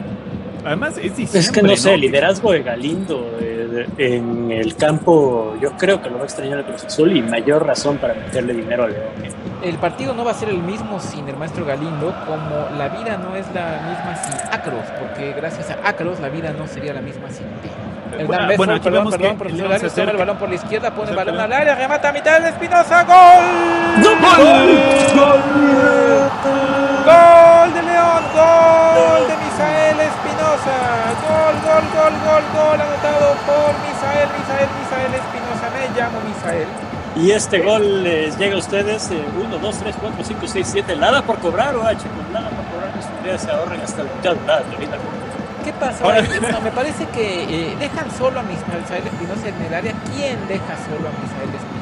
Además, 0.62 0.98
es 0.98 1.16
diciembre, 1.16 1.38
Es 1.40 1.50
que 1.50 1.62
no 1.62 1.76
sé, 1.76 1.94
el 1.94 2.02
liderazgo 2.02 2.52
de 2.52 2.62
Galindo 2.62 3.38
eh, 3.40 3.86
en 3.96 4.50
el 4.50 4.76
campo, 4.76 5.56
yo 5.58 5.72
creo 5.78 6.02
que 6.02 6.10
lo 6.10 6.16
va 6.16 6.22
a 6.22 6.26
extrañar 6.26 6.58
el 6.58 6.64
Cruz 6.66 6.84
Azul 6.84 7.16
y 7.16 7.22
mayor 7.22 7.66
razón 7.66 7.96
para 7.96 8.12
meterle 8.12 8.52
dinero 8.52 8.84
a 8.84 8.88
León. 8.88 9.45
El 9.62 9.78
partido 9.78 10.14
no 10.14 10.24
va 10.24 10.32
a 10.32 10.34
ser 10.34 10.50
el 10.50 10.62
mismo 10.62 11.00
sin 11.00 11.28
el 11.28 11.36
maestro 11.36 11.64
Galindo, 11.64 12.14
como 12.26 12.68
la 12.76 12.88
vida 12.88 13.16
no 13.16 13.34
es 13.34 13.46
la 13.54 13.80
misma 13.88 14.16
sin 14.16 14.52
Acros, 14.52 14.84
porque 14.98 15.32
gracias 15.32 15.70
a 15.70 15.88
Acros 15.88 16.20
la 16.20 16.28
vida 16.28 16.52
no 16.56 16.66
sería 16.66 16.92
la 16.92 17.00
misma 17.00 17.30
sin 17.30 17.46
ti. 17.62 17.70
El 18.18 18.26
bueno, 18.26 18.48
bueno, 18.56 18.80
perdón, 18.80 19.10
perdón, 19.10 19.36
profesor 19.38 19.90
toma 19.90 20.10
el 20.10 20.16
balón 20.16 20.36
por 20.36 20.48
la 20.48 20.54
izquierda, 20.54 20.90
pone 20.94 21.10
el 21.10 21.16
balón 21.16 21.40
al 21.40 21.52
área, 21.52 21.74
remata 21.74 22.08
a 22.10 22.12
mitad 22.12 22.40
de 22.40 22.48
Espinosa, 22.50 23.02
¡gol! 23.04 24.04
¡Gol! 24.04 24.66
¡Gol! 25.16 25.40
¡Gol 27.04 27.74
de 27.74 27.82
León! 27.82 28.22
¡Gol 28.34 29.28
de 29.28 29.36
Misael 29.36 30.00
Espinosa! 30.00 30.76
¡Gol, 31.26 31.54
gol, 31.64 31.84
gol, 31.92 32.14
gol, 32.24 32.44
gol! 32.54 32.80
Anotado 32.80 33.34
por 33.44 33.72
Misael, 33.84 34.28
Misael, 34.38 34.68
Misael 34.78 35.14
Espinosa. 35.14 35.66
Me 35.74 36.00
llamo 36.00 36.18
Misael. 36.28 36.95
Y 37.16 37.30
este 37.30 37.60
gol 37.60 38.04
les 38.04 38.36
llega 38.36 38.56
a 38.56 38.58
ustedes 38.58 39.10
1, 39.10 39.58
2, 39.58 39.76
3, 39.78 39.96
4, 39.98 40.24
5, 40.24 40.40
6, 40.46 40.68
7. 40.70 40.96
Nada 40.96 41.22
por 41.22 41.38
cobrar, 41.38 41.74
o 41.74 41.82
H, 41.82 42.06
con 42.08 42.32
nada 42.32 42.50
por 42.50 42.64
cobrar, 42.66 42.92
ustedes 42.98 43.40
se 43.40 43.50
ahorren 43.50 43.80
hasta 43.80 44.02
la 44.02 44.12
mitad. 44.12 44.36
Nada, 44.46 44.62
¿Qué 45.64 45.72
pasa? 45.72 46.04
Bueno, 46.04 46.60
me 46.62 46.70
parece 46.70 47.06
que 47.06 47.42
eh, 47.44 47.76
dejan 47.80 48.10
solo 48.16 48.40
a 48.40 48.42
Misael 48.42 49.06
Espinosa 49.06 49.48
en 49.48 49.62
el 49.62 49.74
área. 49.74 49.94
¿Quién 50.14 50.46
deja 50.46 50.76
solo 50.86 51.08
a 51.08 51.12
Misael 51.12 51.54
Espinosa 51.54 51.75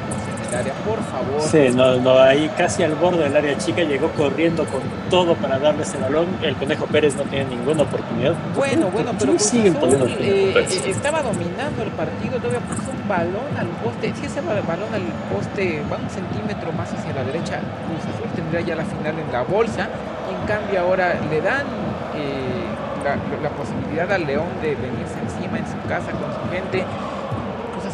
área, 0.54 0.72
por 0.86 1.02
favor. 1.02 1.40
Sí, 1.40 1.70
no, 1.74 1.96
no, 1.96 2.18
ahí 2.18 2.50
casi 2.56 2.82
al 2.82 2.94
borde 2.94 3.24
del 3.24 3.36
área 3.36 3.56
chica 3.58 3.82
llegó 3.82 4.08
corriendo 4.10 4.64
con 4.66 4.80
todo 5.10 5.34
para 5.34 5.58
darle 5.58 5.82
ese 5.82 5.98
balón. 5.98 6.26
El 6.42 6.54
Conejo 6.56 6.86
Pérez 6.86 7.16
no 7.16 7.22
tiene 7.24 7.46
ninguna 7.50 7.82
oportunidad. 7.82 8.34
Bueno, 8.56 8.88
bueno, 8.90 9.12
pero 9.18 9.32
Cruz 9.32 9.42
siguen 9.42 9.76
Azul, 9.76 10.16
eh, 10.20 10.66
estaba 10.86 11.22
dominando 11.22 11.82
el 11.82 11.90
partido, 11.90 12.38
todavía 12.38 12.60
puso 12.60 12.90
un 12.90 13.08
balón 13.08 13.50
al 13.58 13.66
poste. 13.82 14.12
Si 14.14 14.26
ese 14.26 14.40
balón 14.40 14.92
al 14.92 15.02
poste 15.34 15.82
va 15.90 15.96
un 15.96 16.10
centímetro 16.10 16.72
más 16.72 16.92
hacia 16.92 17.12
la 17.12 17.24
derecha, 17.24 17.60
Cruz 17.86 18.14
Azul 18.14 18.30
tendría 18.34 18.60
ya 18.60 18.76
la 18.76 18.84
final 18.84 19.14
en 19.18 19.32
la 19.32 19.42
bolsa. 19.42 19.88
Y 20.30 20.40
en 20.40 20.46
cambio 20.46 20.80
ahora 20.80 21.14
le 21.30 21.40
dan 21.40 21.66
eh, 22.16 22.64
la, 23.04 23.16
la 23.42 23.50
posibilidad 23.50 24.10
al 24.10 24.26
León 24.26 24.46
de 24.62 24.74
venirse 24.74 25.18
encima 25.22 25.58
en 25.58 25.66
su 25.66 25.88
casa 25.88 26.10
con 26.12 26.32
su 26.32 26.50
gente 26.50 26.84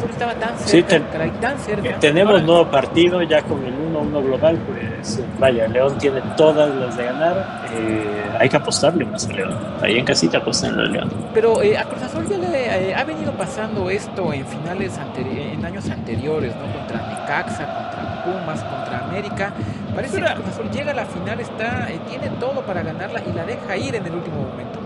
estaba 0.05 0.33
tan 0.35 0.57
cerca, 0.57 0.97
sí, 0.97 1.31
tan 1.39 1.59
cerca. 1.59 1.99
Tenemos 1.99 2.41
nuevo 2.43 2.65
partido 2.69 3.21
ya 3.21 3.41
con 3.41 3.63
el 3.65 3.73
1-1 3.73 4.23
global, 4.23 4.57
pues 4.67 5.23
vaya, 5.39 5.67
León 5.67 5.97
tiene 5.97 6.21
todas 6.35 6.73
las 6.75 6.97
de 6.97 7.05
ganar. 7.05 7.67
Eh, 7.73 8.21
hay 8.39 8.49
que 8.49 8.57
apostarle 8.57 9.05
más 9.05 9.27
a 9.27 9.33
León. 9.33 9.57
Ahí 9.81 9.97
en 9.97 10.05
casita 10.05 10.37
apostan 10.37 10.79
a 10.79 10.83
León. 10.83 11.11
Pero 11.33 11.61
eh, 11.61 11.77
a 11.77 11.83
Cruz 11.85 12.03
Azul 12.03 12.27
ya 12.27 12.37
le 12.37 12.89
eh, 12.89 12.95
ha 12.95 13.03
venido 13.03 13.31
pasando 13.33 13.89
esto 13.89 14.33
en 14.33 14.45
finales 14.45 14.99
en 15.17 15.65
años 15.65 15.89
anteriores, 15.89 16.55
¿no? 16.55 16.73
Contra 16.73 17.07
Necaxa, 17.07 17.65
contra 17.65 18.23
Pumas, 18.23 18.63
contra 18.63 19.05
América. 19.05 19.53
Parece 19.95 20.17
que 20.17 20.33
Cruz 20.33 20.47
Azul 20.47 20.69
llega 20.71 20.91
a 20.91 20.95
la 20.95 21.05
final, 21.05 21.39
está, 21.39 21.87
tiene 22.07 22.29
todo 22.39 22.61
para 22.61 22.83
ganarla 22.83 23.21
y 23.27 23.33
la 23.33 23.45
deja 23.45 23.77
ir 23.77 23.95
en 23.95 24.05
el 24.05 24.13
último 24.13 24.41
momento. 24.41 24.79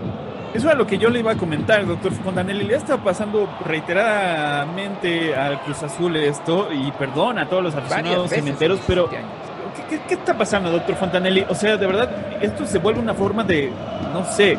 Eso 0.56 0.68
era 0.68 0.74
lo 0.78 0.86
que 0.86 0.96
yo 0.96 1.10
le 1.10 1.18
iba 1.18 1.32
a 1.32 1.36
comentar, 1.36 1.84
doctor 1.84 2.12
Fontanelli. 2.12 2.64
Le 2.64 2.76
está 2.76 2.96
pasando 2.96 3.46
reiteradamente 3.66 5.36
al 5.36 5.60
Cruz 5.60 5.82
Azul 5.82 6.16
esto, 6.16 6.68
y 6.72 6.90
perdón 6.92 7.38
a 7.38 7.46
todos 7.46 7.62
los 7.62 7.74
aficionados 7.74 8.30
cementeros, 8.30 8.80
pero 8.86 9.10
¿qué, 9.10 10.00
¿qué, 10.08 10.14
está 10.14 10.32
pasando, 10.34 10.70
doctor 10.70 10.96
Fontanelli? 10.96 11.44
O 11.50 11.54
sea, 11.54 11.76
de 11.76 11.86
verdad, 11.86 12.08
esto 12.40 12.64
se 12.64 12.78
vuelve 12.78 13.00
una 13.00 13.12
forma 13.12 13.44
de, 13.44 13.70
no 14.14 14.24
sé, 14.24 14.56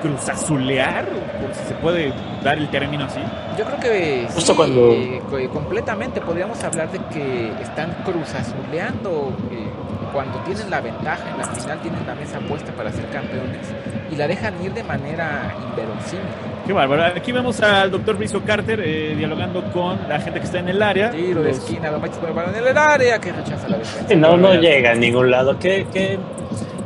cruzazulear, 0.00 1.04
por 1.04 1.54
si 1.54 1.64
se 1.68 1.74
puede 1.74 2.14
dar 2.42 2.56
el 2.56 2.70
término 2.70 3.04
así. 3.04 3.20
Yo 3.58 3.66
creo 3.66 3.80
que 3.80 4.26
Justo 4.32 4.56
cuando... 4.56 4.92
Eh, 4.92 5.20
completamente 5.52 6.22
podríamos 6.22 6.64
hablar 6.64 6.90
de 6.90 7.00
que 7.12 7.52
están 7.60 7.94
cruzazuleando. 8.02 9.36
Eh, 9.50 9.68
cuando 10.14 10.38
tienen 10.38 10.70
la 10.70 10.80
ventaja 10.80 11.28
en 11.28 11.38
la 11.38 11.44
final, 11.44 11.78
tienen 11.80 12.06
la 12.06 12.14
mesa 12.14 12.38
puesta 12.38 12.72
para 12.72 12.90
ser 12.92 13.04
campeones 13.10 13.66
y 14.10 14.16
la 14.16 14.28
dejan 14.28 14.54
ir 14.64 14.72
de 14.72 14.84
manera 14.84 15.52
inverosímil. 15.70 16.24
Qué 16.66 16.72
bárbaro. 16.72 17.04
Aquí 17.04 17.32
vemos 17.32 17.60
al 17.60 17.90
doctor 17.90 18.16
Brizo 18.16 18.40
Carter 18.42 18.80
eh, 18.80 19.14
dialogando 19.16 19.62
con 19.72 19.98
la 20.08 20.20
gente 20.20 20.38
que 20.38 20.46
está 20.46 20.60
en 20.60 20.68
el 20.68 20.80
área. 20.80 21.10
Tiro 21.10 21.42
de 21.42 21.50
esquina, 21.50 21.90
lo 21.90 22.00
con 22.00 22.10
el 22.28 22.32
balón 22.32 22.54
en 22.54 22.66
el 22.66 22.78
área 22.78 23.18
que 23.18 23.32
rechaza 23.32 23.68
la 23.68 23.78
defensa. 23.78 24.14
No, 24.14 24.36
no 24.36 24.54
llega 24.54 24.92
a 24.92 24.94
ningún 24.94 25.30
lado. 25.30 25.58
¿Qué, 25.58 25.86
qué? 25.92 26.18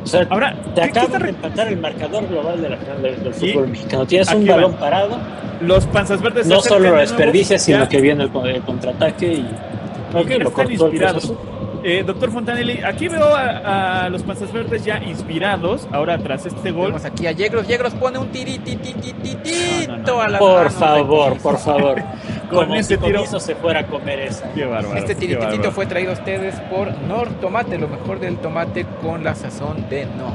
O 0.02 0.06
sea, 0.06 0.26
Ahora, 0.30 0.56
te 0.74 0.82
acaba 0.82 1.18
de 1.18 1.28
empatar 1.28 1.68
el 1.68 1.78
marcador 1.78 2.26
global 2.26 2.62
de 2.62 2.70
la 2.70 2.76
final 2.78 3.02
del, 3.02 3.34
fútbol 3.34 3.68
mexicano. 3.68 4.06
Tienes 4.06 4.32
un 4.32 4.46
balón 4.46 4.72
parado. 4.74 5.18
Los 5.60 5.86
panzas 5.86 6.22
verdes. 6.22 6.46
No 6.46 6.60
solo 6.62 6.90
lo 6.90 6.96
desperdicias, 6.96 7.62
sino 7.62 7.88
que 7.88 8.00
viene 8.00 8.24
el, 8.24 8.62
contraataque 8.62 9.34
y. 9.34 9.48
Okay, 10.14 10.38
lo 10.38 10.48
están 10.48 10.72
inspirados. 10.72 11.30
Eh, 11.84 12.02
doctor 12.04 12.30
Fontanelli, 12.30 12.82
aquí 12.82 13.08
veo 13.08 13.34
a, 13.34 14.08
los 14.10 14.22
Panzas 14.22 14.52
Verdes 14.52 14.84
ya 14.84 14.98
inspirados. 14.98 15.86
Ahora, 15.92 16.18
tras 16.18 16.46
este 16.46 16.70
gol. 16.70 16.88
Vemos 16.88 17.04
aquí 17.04 17.26
a 17.26 17.32
Yegros. 17.32 17.66
Yegros 17.66 17.94
pone 17.94 18.18
un 18.18 18.28
tirititititito 18.28 20.20
a 20.20 20.28
la 20.28 20.38
Por 20.38 20.70
favor, 20.70 21.38
por 21.38 21.58
favor. 21.58 22.02
Con 22.50 22.72
este 22.74 22.96
tiro 22.96 23.24
se 23.26 23.54
fuera 23.54 23.80
a 23.80 23.86
comer 23.86 24.20
esa. 24.20 24.50
Qué 24.52 24.64
bárbaro. 24.64 24.98
Este 24.98 25.14
tirititito 25.14 25.70
fue 25.70 25.86
traído 25.86 26.10
a 26.10 26.14
ustedes 26.14 26.54
por 26.70 26.96
Nor 27.02 27.28
Tomate, 27.40 27.78
lo 27.78 27.88
mejor 27.88 28.18
del 28.20 28.38
tomate 28.38 28.86
con 29.02 29.22
la 29.22 29.34
sazón 29.34 29.88
de 29.88 30.06
Nor. 30.06 30.32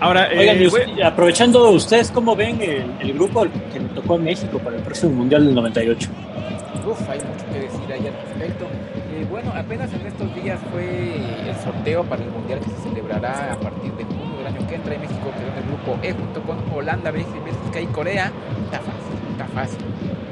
Ahora, 0.00 0.32
eh, 0.32 0.68
aprovechando, 1.04 1.70
¿ustedes 1.70 2.10
cómo 2.10 2.34
ven 2.34 2.60
el, 3.00 3.12
grupo 3.12 3.46
que 3.72 3.78
le 3.78 3.86
tocó 3.94 4.14
a 4.14 4.18
México 4.18 4.58
para 4.58 4.76
el 4.76 4.82
próximo 4.82 5.12
Mundial 5.12 5.46
del 5.46 5.54
98? 5.54 6.10
Uf, 6.84 7.08
hay 7.08 7.18
mucho 7.18 7.46
que 7.52 7.60
decir 7.60 7.92
ahí 7.92 8.08
al 8.08 8.14
respecto 8.26 8.66
bueno, 9.24 9.52
apenas 9.54 9.92
en 9.92 10.06
estos 10.06 10.34
días 10.34 10.58
fue 10.70 11.16
el 11.48 11.56
sorteo 11.62 12.04
para 12.04 12.22
el 12.22 12.30
Mundial 12.30 12.60
que 12.60 12.70
se 12.70 12.88
celebrará 12.88 13.52
a 13.52 13.56
partir 13.56 13.92
de 13.92 14.04
junio 14.04 14.38
del 14.38 14.46
año 14.46 14.66
que 14.66 14.74
entra 14.74 14.94
y 14.94 14.98
México 14.98 15.30
quedó 15.36 15.48
en 15.48 15.58
el 15.58 15.64
grupo 15.64 15.98
E 16.02 16.12
junto 16.12 16.42
con 16.42 16.58
Holanda, 16.74 17.10
Bélgica 17.10 17.80
y 17.80 17.86
Corea. 17.86 18.32
Está 18.64 18.78
fácil, 18.78 19.30
está 19.32 19.46
fácil. 19.46 19.78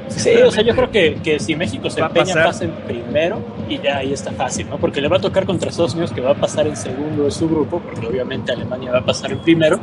Sí, 0.09 0.35
o 0.41 0.51
sea, 0.51 0.63
yo 0.63 0.75
creo 0.75 0.91
que, 0.91 1.15
que 1.23 1.39
si 1.39 1.55
México 1.55 1.89
se 1.89 2.01
empeña, 2.01 2.33
pasa 2.33 2.65
en 2.65 2.71
primero 2.71 3.39
y 3.69 3.79
ya 3.79 3.97
ahí 3.97 4.11
está 4.11 4.31
fácil, 4.31 4.69
¿no? 4.69 4.77
Porque 4.77 4.99
le 4.99 5.07
va 5.07 5.17
a 5.17 5.21
tocar 5.21 5.45
contra 5.45 5.69
Estados 5.69 5.93
Unidos 5.93 6.11
que 6.11 6.21
va 6.21 6.31
a 6.31 6.35
pasar 6.35 6.67
en 6.67 6.75
segundo 6.75 7.23
de 7.23 7.31
su 7.31 7.47
grupo, 7.47 7.79
porque 7.79 8.05
obviamente 8.05 8.51
Alemania 8.51 8.91
va 8.91 8.99
a 8.99 9.05
pasar 9.05 9.31
en 9.31 9.39
primero, 9.39 9.79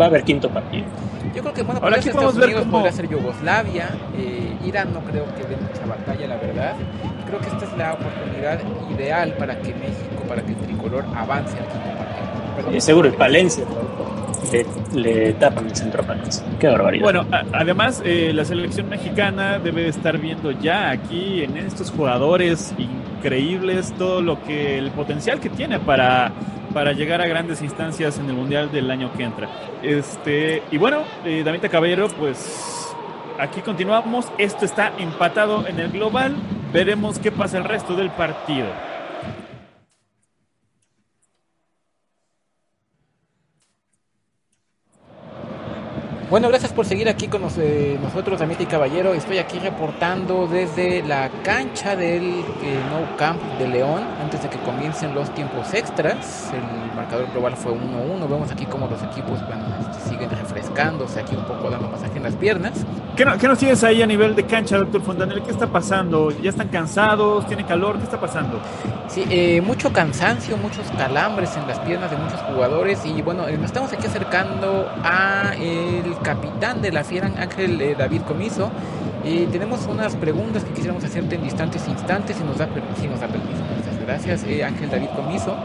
va 0.00 0.04
a 0.04 0.08
haber 0.08 0.22
quinto 0.22 0.48
partido. 0.48 0.84
Yo 1.34 1.42
creo 1.42 1.54
que, 1.54 1.62
bueno, 1.62 1.80
Ahora 1.82 1.96
Estados 1.96 2.36
Unidos 2.36 2.60
cómo... 2.60 2.72
podría 2.72 2.92
ser 2.92 3.08
Yugoslavia, 3.08 3.88
eh, 4.16 4.56
Irán 4.64 4.92
no 4.92 5.00
creo 5.00 5.24
que 5.34 5.42
dé 5.44 5.56
mucha 5.56 5.84
batalla, 5.86 6.28
la 6.28 6.36
verdad 6.36 6.74
creo 7.32 7.40
que 7.40 7.48
esta 7.48 7.64
es 7.64 7.78
la 7.78 7.94
oportunidad 7.94 8.60
ideal 8.94 9.34
para 9.38 9.58
que 9.58 9.74
México, 9.74 10.22
para 10.28 10.42
que 10.42 10.52
el 10.52 10.58
tricolor 10.58 11.04
avance 11.16 11.56
al 11.58 11.66
quinto 11.66 11.88
partido. 12.54 12.80
seguro, 12.80 13.08
el 13.08 13.14
Palencia 13.14 13.64
le, 14.94 15.32
tapan 15.34 15.66
el 15.66 15.74
centro 15.74 16.02
Palencia. 16.02 16.44
Qué 16.58 16.68
barbaridad. 16.68 17.02
Bueno, 17.02 17.26
además, 17.52 18.02
eh, 18.04 18.32
la 18.34 18.44
selección 18.44 18.88
mexicana 18.90 19.58
debe 19.58 19.88
estar 19.88 20.18
viendo 20.18 20.50
ya 20.50 20.90
aquí 20.90 21.42
en 21.42 21.56
estos 21.56 21.90
jugadores 21.90 22.74
increíbles 22.76 23.94
todo 23.96 24.20
lo 24.20 24.42
que 24.42 24.78
el 24.78 24.90
potencial 24.90 25.40
que 25.40 25.48
tiene 25.48 25.78
para 25.78 26.32
para 26.74 26.92
llegar 26.92 27.20
a 27.20 27.26
grandes 27.26 27.60
instancias 27.60 28.18
en 28.18 28.30
el 28.30 28.32
mundial 28.34 28.72
del 28.72 28.90
año 28.90 29.12
que 29.12 29.24
entra. 29.24 29.46
Este, 29.82 30.62
y 30.70 30.78
bueno, 30.78 31.02
eh, 31.22 31.42
Damita 31.44 31.68
Caballero, 31.68 32.08
pues 32.08 32.94
aquí 33.38 33.60
continuamos. 33.60 34.32
Esto 34.38 34.64
está 34.64 34.90
empatado 34.98 35.66
en 35.66 35.78
el 35.78 35.90
global. 35.90 36.34
Veremos 36.72 37.18
qué 37.18 37.30
pasa 37.30 37.58
el 37.58 37.64
resto 37.64 37.94
del 37.94 38.10
partido. 38.10 38.66
Bueno, 46.30 46.48
gracias 46.48 46.72
por 46.72 46.86
seguir 46.86 47.10
aquí 47.10 47.28
con 47.28 47.42
eh, 47.58 47.98
nosotros, 48.02 48.40
Amita 48.40 48.62
y 48.62 48.66
Caballero. 48.66 49.12
Estoy 49.12 49.36
aquí 49.36 49.58
reportando 49.58 50.46
desde 50.46 51.02
la 51.02 51.28
cancha 51.44 51.94
del 51.94 52.22
eh, 52.24 52.80
No 52.88 53.18
Camp 53.18 53.42
de 53.58 53.68
León, 53.68 54.02
antes 54.22 54.42
de 54.42 54.48
que 54.48 54.56
comiencen 54.60 55.14
los 55.14 55.28
tiempos 55.34 55.74
extras. 55.74 56.50
El 56.54 56.96
marcador 56.96 57.30
global 57.32 57.54
fue 57.54 57.72
1-1. 57.72 58.30
Vemos 58.30 58.50
aquí 58.50 58.64
cómo 58.64 58.86
los 58.86 59.02
equipos 59.02 59.46
bueno, 59.46 59.62
este, 59.78 60.08
siguen 60.08 60.30
refrescándose, 60.72 61.20
aquí 61.20 61.36
un 61.36 61.44
poco 61.44 61.70
dando 61.70 61.88
masaje 61.88 62.16
en 62.16 62.22
las 62.22 62.34
piernas. 62.34 62.84
¿Qué, 63.16 63.24
no, 63.24 63.36
¿Qué, 63.36 63.46
nos 63.46 63.58
tienes 63.58 63.84
ahí 63.84 64.02
a 64.02 64.06
nivel 64.06 64.34
de 64.34 64.44
cancha, 64.44 64.78
doctor 64.78 65.02
Fontanel? 65.02 65.42
¿Qué 65.42 65.50
está 65.50 65.66
pasando? 65.66 66.30
¿Ya 66.30 66.50
están 66.50 66.68
cansados? 66.68 67.46
¿Tiene 67.46 67.64
calor? 67.66 67.98
¿Qué 67.98 68.04
está 68.04 68.18
pasando? 68.18 68.60
Sí, 69.08 69.24
eh, 69.28 69.60
mucho 69.60 69.92
cansancio, 69.92 70.56
muchos 70.56 70.86
calambres 70.96 71.56
en 71.56 71.66
las 71.66 71.78
piernas 71.80 72.10
de 72.10 72.16
muchos 72.16 72.40
jugadores. 72.40 73.04
Y 73.04 73.20
bueno, 73.22 73.46
nos 73.46 73.66
estamos 73.66 73.92
aquí 73.92 74.06
acercando 74.06 74.88
a 75.04 75.54
el 75.60 76.16
capitán 76.22 76.80
de 76.80 76.92
la 76.92 77.04
Fiera, 77.04 77.30
Ángel 77.38 77.80
eh, 77.80 77.94
David 77.98 78.22
Comiso. 78.22 78.70
Y 79.24 79.46
tenemos 79.46 79.86
unas 79.86 80.16
preguntas 80.16 80.64
que 80.64 80.72
quisiéramos 80.72 81.04
hacerte 81.04 81.36
en 81.36 81.44
distantes 81.44 81.86
instantes, 81.86 82.36
si 82.36 82.44
nos 82.44 82.58
da, 82.58 82.68
si 83.00 83.06
nos 83.06 83.20
da 83.20 83.28
permiso. 83.28 83.62
Muchas 83.76 84.00
gracias, 84.04 84.44
eh, 84.44 84.64
Ángel 84.64 84.90
David 84.90 85.10
Comiso. 85.14 85.56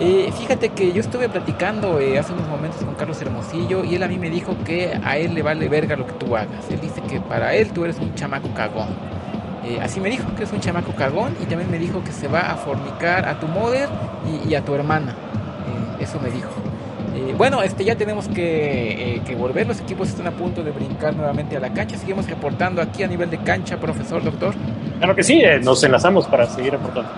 Eh, 0.00 0.32
fíjate 0.36 0.70
que 0.70 0.92
yo 0.92 1.00
estuve 1.00 1.28
platicando 1.28 1.98
hace 1.98 2.32
unos 2.32 2.48
momentos 2.48 2.82
con 2.82 2.94
Carlos 2.94 3.20
Hermosillo 3.22 3.84
y 3.84 3.94
él 3.94 4.02
a 4.02 4.08
mí 4.08 4.18
me 4.18 4.28
dijo 4.28 4.56
que 4.64 4.98
a 5.04 5.16
él 5.18 5.34
le 5.34 5.42
vale 5.42 5.68
verga 5.68 5.96
lo 5.96 6.06
que 6.06 6.14
tú 6.14 6.36
hagas. 6.36 6.68
Él 6.70 6.80
dice 6.80 7.00
que 7.02 7.20
para 7.20 7.54
él 7.54 7.70
tú 7.70 7.84
eres 7.84 7.98
un 7.98 8.14
chamaco 8.14 8.48
cagón. 8.54 8.88
así 9.80 10.00
me 10.00 10.10
dijo 10.10 10.24
que 10.36 10.44
es 10.44 10.52
un 10.52 10.60
chamaco 10.60 10.92
cagón 10.92 11.36
y 11.40 11.46
también 11.46 11.70
me 11.70 11.78
dijo 11.78 12.02
que 12.02 12.12
se 12.12 12.28
va 12.28 12.50
a 12.50 12.56
fornicar 12.56 13.28
a 13.28 13.38
tu 13.38 13.46
mother 13.46 13.88
y 14.48 14.54
a 14.54 14.64
tu 14.64 14.74
hermana. 14.74 15.14
eso 16.00 16.18
me 16.20 16.30
dijo. 16.30 16.50
Eh, 17.14 17.34
bueno, 17.36 17.62
este, 17.62 17.84
ya 17.84 17.94
tenemos 17.94 18.26
que, 18.28 19.16
eh, 19.16 19.22
que, 19.24 19.36
volver. 19.36 19.66
Los 19.66 19.80
equipos 19.80 20.08
están 20.08 20.26
a 20.26 20.32
punto 20.32 20.64
de 20.64 20.72
brincar 20.72 21.14
nuevamente 21.14 21.56
a 21.56 21.60
la 21.60 21.72
cancha. 21.72 21.96
Seguimos 21.96 22.28
reportando 22.28 22.82
aquí 22.82 23.04
a 23.04 23.06
nivel 23.06 23.30
de 23.30 23.38
cancha, 23.38 23.78
profesor, 23.78 24.22
doctor. 24.24 24.54
Claro 24.98 25.14
que 25.14 25.22
sí, 25.22 25.40
eh, 25.40 25.60
nos 25.60 25.82
enlazamos 25.84 26.26
para 26.26 26.46
seguir 26.46 26.72
reportando. 26.72 27.08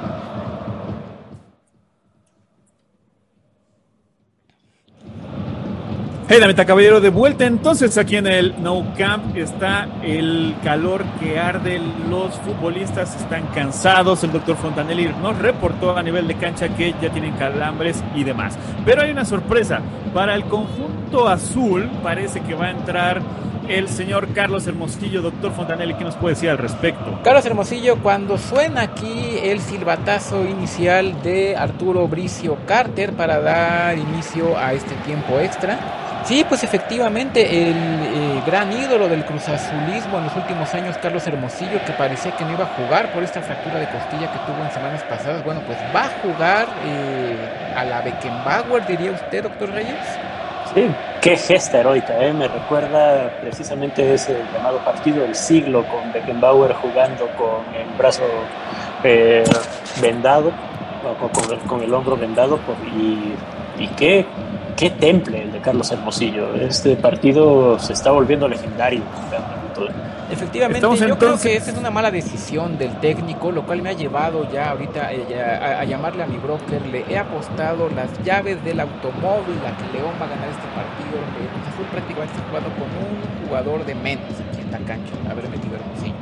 Hey, 6.28 6.38
la 6.40 6.48
meta 6.48 6.64
caballero, 6.64 7.00
de 7.00 7.10
vuelta 7.10 7.46
entonces 7.46 7.96
aquí 7.96 8.16
en 8.16 8.26
el 8.26 8.60
No 8.60 8.84
Camp 8.98 9.36
está 9.36 9.86
el 10.02 10.56
calor 10.64 11.04
que 11.20 11.38
arde, 11.38 11.80
los 12.10 12.34
futbolistas 12.40 13.14
están 13.14 13.46
cansados, 13.54 14.24
el 14.24 14.32
doctor 14.32 14.56
Fontanelli 14.56 15.08
nos 15.22 15.38
reportó 15.38 15.96
a 15.96 16.02
nivel 16.02 16.26
de 16.26 16.34
cancha 16.34 16.68
que 16.70 16.96
ya 17.00 17.10
tienen 17.10 17.34
calambres 17.34 18.02
y 18.16 18.24
demás. 18.24 18.58
Pero 18.84 19.02
hay 19.02 19.12
una 19.12 19.24
sorpresa, 19.24 19.78
para 20.12 20.34
el 20.34 20.46
conjunto 20.46 21.28
azul 21.28 21.88
parece 22.02 22.40
que 22.40 22.54
va 22.56 22.66
a 22.66 22.70
entrar 22.72 23.22
el 23.68 23.88
señor 23.88 24.26
Carlos 24.34 24.66
Hermosillo. 24.66 25.22
Doctor 25.22 25.52
Fontanelli, 25.52 25.94
¿qué 25.94 26.02
nos 26.02 26.16
puede 26.16 26.34
decir 26.34 26.50
al 26.50 26.58
respecto? 26.58 27.20
Carlos 27.22 27.46
Hermosillo, 27.46 27.98
cuando 28.02 28.36
suena 28.36 28.80
aquí 28.80 29.38
el 29.44 29.60
silbatazo 29.60 30.44
inicial 30.44 31.22
de 31.22 31.56
Arturo 31.56 32.08
Bricio 32.08 32.56
Carter 32.66 33.12
para 33.12 33.40
dar 33.40 33.96
inicio 33.96 34.58
a 34.58 34.72
este 34.72 34.96
tiempo 35.04 35.38
extra, 35.38 35.78
Sí, 36.26 36.44
pues 36.48 36.64
efectivamente, 36.64 37.40
el 37.40 37.76
eh, 37.76 38.42
gran 38.44 38.72
ídolo 38.72 39.08
del 39.08 39.24
cruzazulismo 39.24 40.18
en 40.18 40.24
los 40.24 40.34
últimos 40.34 40.74
años, 40.74 40.98
Carlos 41.00 41.24
Hermosillo, 41.24 41.78
que 41.86 41.92
parecía 41.92 42.36
que 42.36 42.44
no 42.44 42.50
iba 42.50 42.64
a 42.64 42.74
jugar 42.74 43.12
por 43.12 43.22
esta 43.22 43.40
fractura 43.40 43.78
de 43.78 43.86
costilla 43.86 44.32
que 44.32 44.38
tuvo 44.40 44.64
en 44.64 44.72
semanas 44.72 45.04
pasadas, 45.04 45.44
bueno, 45.44 45.60
pues 45.68 45.78
va 45.94 46.06
a 46.06 46.10
jugar 46.22 46.66
eh, 46.84 47.36
a 47.76 47.84
la 47.84 48.00
Beckenbauer, 48.00 48.84
diría 48.88 49.12
usted, 49.12 49.44
doctor 49.44 49.70
Reyes. 49.70 49.94
Sí, 50.74 50.88
qué 51.20 51.36
gesta 51.36 51.78
heroica, 51.78 52.18
¿eh? 52.18 52.32
me 52.32 52.48
recuerda 52.48 53.30
precisamente 53.40 54.14
ese 54.14 54.36
llamado 54.52 54.78
partido 54.78 55.22
del 55.22 55.36
siglo 55.36 55.84
con 55.84 56.12
Beckenbauer 56.12 56.72
jugando 56.72 57.28
con 57.36 57.72
el 57.72 57.86
brazo 57.96 58.24
eh, 59.04 59.44
vendado, 60.02 60.50
con, 61.20 61.58
con, 61.68 61.82
el, 61.82 61.94
hombro 61.94 62.16
vendado, 62.16 62.58
y, 62.98 63.36
y 63.78 63.86
qué 63.96 64.26
qué 64.76 64.90
temple 64.90 65.42
el 65.42 65.52
de 65.52 65.60
Carlos 65.60 65.90
Hermosillo. 65.90 66.54
Este 66.54 66.96
partido 66.96 67.78
se 67.78 67.94
está 67.94 68.10
volviendo 68.10 68.46
legendario. 68.46 69.02
Efectivamente, 70.30 70.80
yo 70.80 71.18
creo 71.18 71.38
que 71.38 71.56
esta 71.56 71.70
es 71.70 71.78
una 71.78 71.90
mala 71.90 72.10
decisión 72.10 72.76
del 72.78 72.98
técnico, 73.00 73.52
lo 73.52 73.64
cual 73.64 73.80
me 73.80 73.90
ha 73.90 73.92
llevado 73.92 74.50
ya 74.50 74.70
ahorita 74.70 75.12
eh, 75.12 75.40
a, 75.40 75.84
llamarle 75.84 76.24
a 76.24 76.26
mi 76.26 76.36
broker. 76.36 76.84
Le 76.86 77.04
he 77.08 77.16
apostado 77.16 77.88
las 77.90 78.10
llaves 78.24 78.62
del 78.64 78.80
automóvil 78.80 79.56
a 79.64 79.76
que 79.76 79.96
León 79.96 80.12
va 80.20 80.26
a 80.26 80.28
ganar 80.28 80.48
este 80.48 80.66
partido. 80.74 81.16
Donde 81.16 81.68
Azul 81.70 81.86
prácticamente 81.92 82.34
está 82.34 82.48
jugando 82.48 82.70
con 82.70 82.82
un 82.82 83.46
jugador 83.46 83.86
de 83.86 83.94
menos 83.94 84.32
aquí 84.50 84.62
en 84.62 84.72
la 84.72 84.78
cancha, 84.78 85.12
haber 85.30 85.48
metido 85.48 85.76
Hermosillo. 85.76 86.14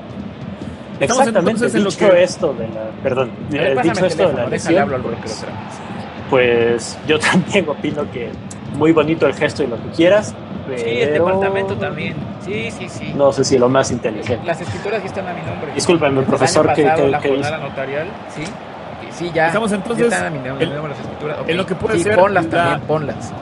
Exactamente, 1.00 1.68
dicho 1.70 2.12
esto 2.12 2.52
de 2.52 2.68
la. 2.68 2.90
Perdón, 3.02 3.30
dicho 3.48 4.06
esto 4.06 4.28
de 4.28 4.34
la 4.34 4.46
lesión. 4.46 4.82
Hablo 4.82 4.96
al 4.96 5.02
broker 5.02 5.30
otra 5.30 5.48
vez 5.48 5.93
pues 6.34 6.98
yo 7.06 7.16
también 7.32 7.68
opino 7.68 8.10
que 8.10 8.28
muy 8.74 8.90
bonito 8.90 9.24
el 9.24 9.34
gesto 9.34 9.62
y 9.62 9.68
lo 9.68 9.76
que 9.76 9.88
quieras. 9.90 10.34
Pero 10.66 10.82
sí, 10.82 11.00
el 11.00 11.12
departamento 11.12 11.76
también. 11.76 12.16
Sí, 12.44 12.72
sí, 12.72 12.88
sí. 12.88 13.12
No 13.14 13.30
sé 13.30 13.44
si 13.44 13.56
lo 13.56 13.68
más 13.68 13.92
inteligente. 13.92 14.44
Las 14.44 14.60
escrituras 14.60 15.00
sí 15.02 15.06
están 15.06 15.28
a 15.28 15.32
mi 15.32 15.42
nombre. 15.42 15.72
Discúlpame, 15.72 16.22
profesor, 16.22 16.72
que, 16.72 16.82
que, 16.82 17.36
la 17.36 17.58
notarial, 17.58 18.08
sí. 18.34 18.42
Sí, 19.12 19.30
ya. 19.32 19.46
Estamos 19.46 19.70
entonces. 19.70 20.06
están 20.06 20.26
a 20.26 20.30
mi 20.30 20.40
nombre, 20.40 20.66
las 20.66 20.98
escrituras. 20.98 21.38
En 21.46 21.56
lo 21.56 21.66
que 21.66 21.76
puede 21.76 22.00
ser. 22.00 22.16
Ponlas 22.16 22.48
también, 22.48 22.80
ponlas. 22.80 23.32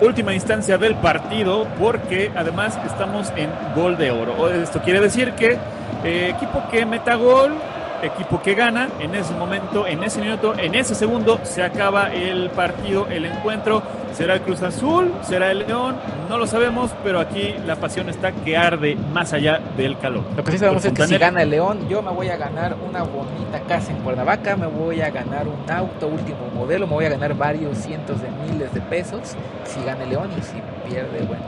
Última 0.00 0.32
instancia 0.32 0.78
del 0.78 0.94
partido, 0.94 1.66
porque 1.80 2.30
además 2.36 2.78
estamos 2.86 3.32
en 3.34 3.50
gol 3.74 3.96
de 3.96 4.12
oro. 4.12 4.52
Esto 4.52 4.80
quiere 4.82 5.00
decir 5.00 5.32
que 5.32 5.58
eh, 6.04 6.32
equipo 6.36 6.62
que 6.70 6.86
meta 6.86 7.16
gol 7.16 7.54
equipo 8.02 8.42
que 8.42 8.54
gana. 8.54 8.88
En 9.00 9.14
ese 9.14 9.34
momento, 9.34 9.86
en 9.86 10.02
ese 10.02 10.20
minuto, 10.20 10.54
en 10.58 10.74
ese 10.74 10.94
segundo, 10.94 11.40
se 11.42 11.62
acaba 11.62 12.12
el 12.12 12.50
partido, 12.50 13.06
el 13.08 13.26
encuentro. 13.26 13.82
¿Será 14.12 14.34
el 14.34 14.40
Cruz 14.40 14.62
Azul? 14.62 15.12
¿Será 15.22 15.50
el 15.50 15.66
León? 15.66 15.96
No 16.30 16.38
lo 16.38 16.46
sabemos, 16.46 16.90
pero 17.04 17.20
aquí 17.20 17.54
la 17.66 17.76
pasión 17.76 18.08
está 18.08 18.32
que 18.32 18.56
arde 18.56 18.96
más 19.12 19.34
allá 19.34 19.60
del 19.76 19.98
calor. 19.98 20.24
Lo 20.34 20.42
que 20.42 20.52
sí 20.52 20.58
sabemos 20.58 20.84
es 20.86 20.92
que 20.94 21.06
si 21.06 21.18
gana 21.18 21.42
el 21.42 21.50
León, 21.50 21.86
yo 21.88 22.00
me 22.00 22.10
voy 22.10 22.28
a 22.28 22.36
ganar 22.38 22.76
una 22.88 23.02
bonita 23.02 23.60
casa 23.68 23.92
en 23.92 23.98
Cuernavaca, 23.98 24.56
me 24.56 24.66
voy 24.66 25.02
a 25.02 25.10
ganar 25.10 25.46
un 25.46 25.70
auto 25.70 26.08
último 26.08 26.48
modelo, 26.54 26.86
me 26.86 26.94
voy 26.94 27.04
a 27.04 27.10
ganar 27.10 27.34
varios 27.34 27.76
cientos 27.76 28.22
de 28.22 28.28
miles 28.50 28.72
de 28.72 28.80
pesos 28.80 29.36
si 29.64 29.84
gana 29.84 30.04
el 30.04 30.10
León 30.10 30.30
y 30.38 30.42
si 30.42 30.62
pierde, 30.88 31.18
bueno, 31.26 31.44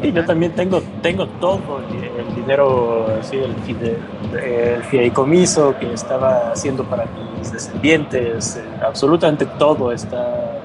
Sí, 0.00 0.12
yo 0.12 0.24
también 0.24 0.52
tengo, 0.52 0.82
tengo 1.00 1.26
todo 1.26 1.80
el, 2.18 2.34
dinero, 2.34 3.06
sí, 3.22 3.36
el, 3.36 4.38
el, 4.38 4.82
fideicomiso 4.84 5.74
que 5.78 5.92
estaba 5.92 6.52
haciendo 6.52 6.84
para 6.84 7.06
mis 7.38 7.52
descendientes, 7.52 8.56
eh, 8.56 8.64
absolutamente 8.84 9.46
todo 9.46 9.92
está 9.92 10.60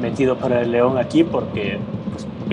metido 0.00 0.36
para 0.36 0.62
el 0.62 0.72
león 0.72 0.98
aquí 0.98 1.22
porque 1.22 1.78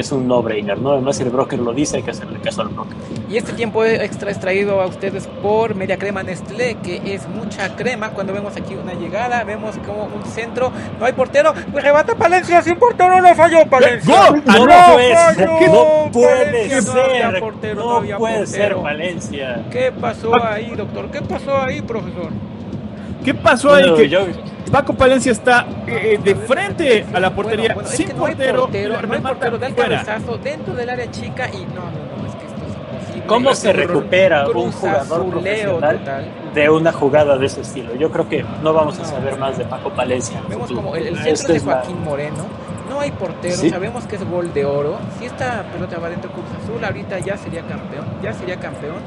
es 0.01 0.11
un 0.11 0.27
no-brainer, 0.27 0.79
¿no? 0.79 0.91
Además, 0.91 1.17
si 1.17 1.23
el 1.23 1.29
broker 1.29 1.59
lo 1.59 1.73
dice, 1.73 1.97
hay 1.97 2.03
que 2.03 2.11
hacerle 2.11 2.39
caso 2.39 2.61
al 2.61 2.69
broker. 2.69 2.95
Y 3.29 3.37
este 3.37 3.53
tiempo 3.53 3.85
extra 3.85 4.31
es 4.31 4.39
traído 4.39 4.81
a 4.81 4.87
ustedes 4.87 5.27
por 5.41 5.75
Media 5.75 5.97
Crema 5.97 6.23
Nestlé, 6.23 6.75
que 6.75 7.13
es 7.13 7.27
mucha 7.27 7.75
crema. 7.75 8.09
Cuando 8.09 8.33
vemos 8.33 8.55
aquí 8.57 8.75
una 8.75 8.93
llegada, 8.93 9.43
vemos 9.43 9.75
como 9.85 10.05
un 10.05 10.25
centro, 10.25 10.71
no 10.99 11.05
hay 11.05 11.13
portero, 11.13 11.53
pues 11.71 11.83
rebata 11.83 12.15
Palencia, 12.15 12.61
sin 12.61 12.75
portero 12.77 13.21
no 13.21 13.35
falló 13.35 13.65
Palencia. 13.69 14.29
¡Gol! 14.29 14.43
No, 14.45 14.53
no, 14.53 14.65
no 14.65 14.95
puede 16.11 16.81
ser, 16.81 17.75
no, 17.75 18.17
puede 18.17 18.47
ser 18.47 18.75
Valencia. 18.75 19.65
¿Qué 19.69 19.91
pasó 19.91 20.35
ahí, 20.43 20.73
doctor? 20.75 21.11
¿Qué 21.11 21.21
pasó 21.21 21.57
ahí, 21.57 21.81
profesor? 21.81 22.31
¿Qué 23.23 23.33
pasó 23.33 23.73
ahí? 23.73 23.93
Que 23.95 24.09
yo 24.09 24.19
Paco 24.71 24.93
Palencia 24.93 25.31
está 25.31 25.65
eh, 25.87 26.19
de 26.23 26.35
frente 26.35 27.05
a 27.13 27.19
la 27.19 27.33
portería 27.33 27.75
sin 27.85 28.07
es 28.07 28.11
que 28.11 28.13
no 28.13 28.19
portero, 28.19 28.61
portero, 28.61 29.01
no 29.01 29.13
hay 29.13 29.21
portero 29.21 29.57
del 29.57 29.75
cabezazo 29.75 30.37
dentro 30.37 30.75
del 30.75 30.89
área 30.89 31.09
chica 31.09 31.49
y 31.49 31.65
no, 31.65 31.81
no, 31.81 32.21
no, 32.21 32.27
es 32.27 32.35
que 32.35 32.45
esto 32.45 32.61
es 32.67 32.75
imposible. 32.75 33.25
¿Cómo 33.25 33.55
se 33.55 33.73
recupera 33.73 34.47
un 34.49 34.71
jugador 34.71 35.29
profesional 35.29 35.99
de 36.53 36.69
una 36.69 36.91
jugada 36.91 37.37
de 37.37 37.45
ese 37.47 37.61
estilo? 37.61 37.95
Yo 37.95 38.11
creo 38.11 38.29
que 38.29 38.45
no 38.61 38.73
vamos 38.73 38.99
a 38.99 39.05
saber 39.05 39.37
más 39.37 39.57
de 39.57 39.65
Paco 39.65 39.89
Palencia. 39.89 40.41
Vemos 40.47 40.71
como 40.71 40.95
el, 40.95 41.07
el 41.07 41.15
centro 41.15 41.33
este 41.33 41.53
de 41.53 41.59
Joaquín 41.61 42.03
Moreno, 42.03 42.45
no 42.89 42.99
hay 42.99 43.11
portero, 43.11 43.57
sabemos 43.69 44.05
que 44.05 44.17
es 44.17 44.29
gol 44.29 44.53
de 44.53 44.65
oro. 44.65 44.97
Si 45.17 45.25
esta 45.25 45.63
pelota 45.71 45.97
va 45.97 46.09
dentro 46.09 46.31
Cruz 46.31 46.45
Azul, 46.63 46.83
ahorita 46.83 47.19
ya 47.19 47.37
sería 47.37 47.61
campeón, 47.61 48.05
ya 48.21 48.33
sería 48.33 48.57
campeón 48.57 48.97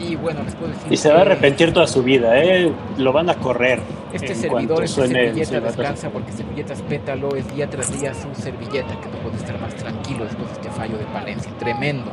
y 0.00 0.16
bueno, 0.16 0.42
les 0.44 0.54
puedo 0.54 0.72
decir. 0.72 0.92
Y 0.92 0.96
se 0.96 1.10
va 1.10 1.18
a 1.18 1.22
arrepentir 1.22 1.72
toda 1.72 1.86
su 1.86 2.02
vida, 2.02 2.38
¿eh? 2.42 2.70
Lo 2.98 3.12
van 3.12 3.30
a 3.30 3.34
correr. 3.34 3.80
Este 4.12 4.34
servidor, 4.34 4.84
este 4.84 5.08
servilleta 5.08 5.60
descansa 5.60 6.10
porque 6.10 6.32
servilletas 6.32 6.82
pétalo 6.82 7.34
es 7.34 7.52
día 7.54 7.68
tras 7.68 7.98
día 8.00 8.14
su 8.14 8.32
servilleta, 8.40 9.00
que 9.00 9.08
no 9.08 9.16
puede 9.22 9.36
estar 9.36 9.60
más 9.60 9.74
tranquilo 9.74 10.24
después 10.24 10.48
de 10.48 10.54
este 10.54 10.70
fallo 10.70 10.98
de 10.98 11.04
Palencia. 11.06 11.52
Tremendo. 11.58 12.10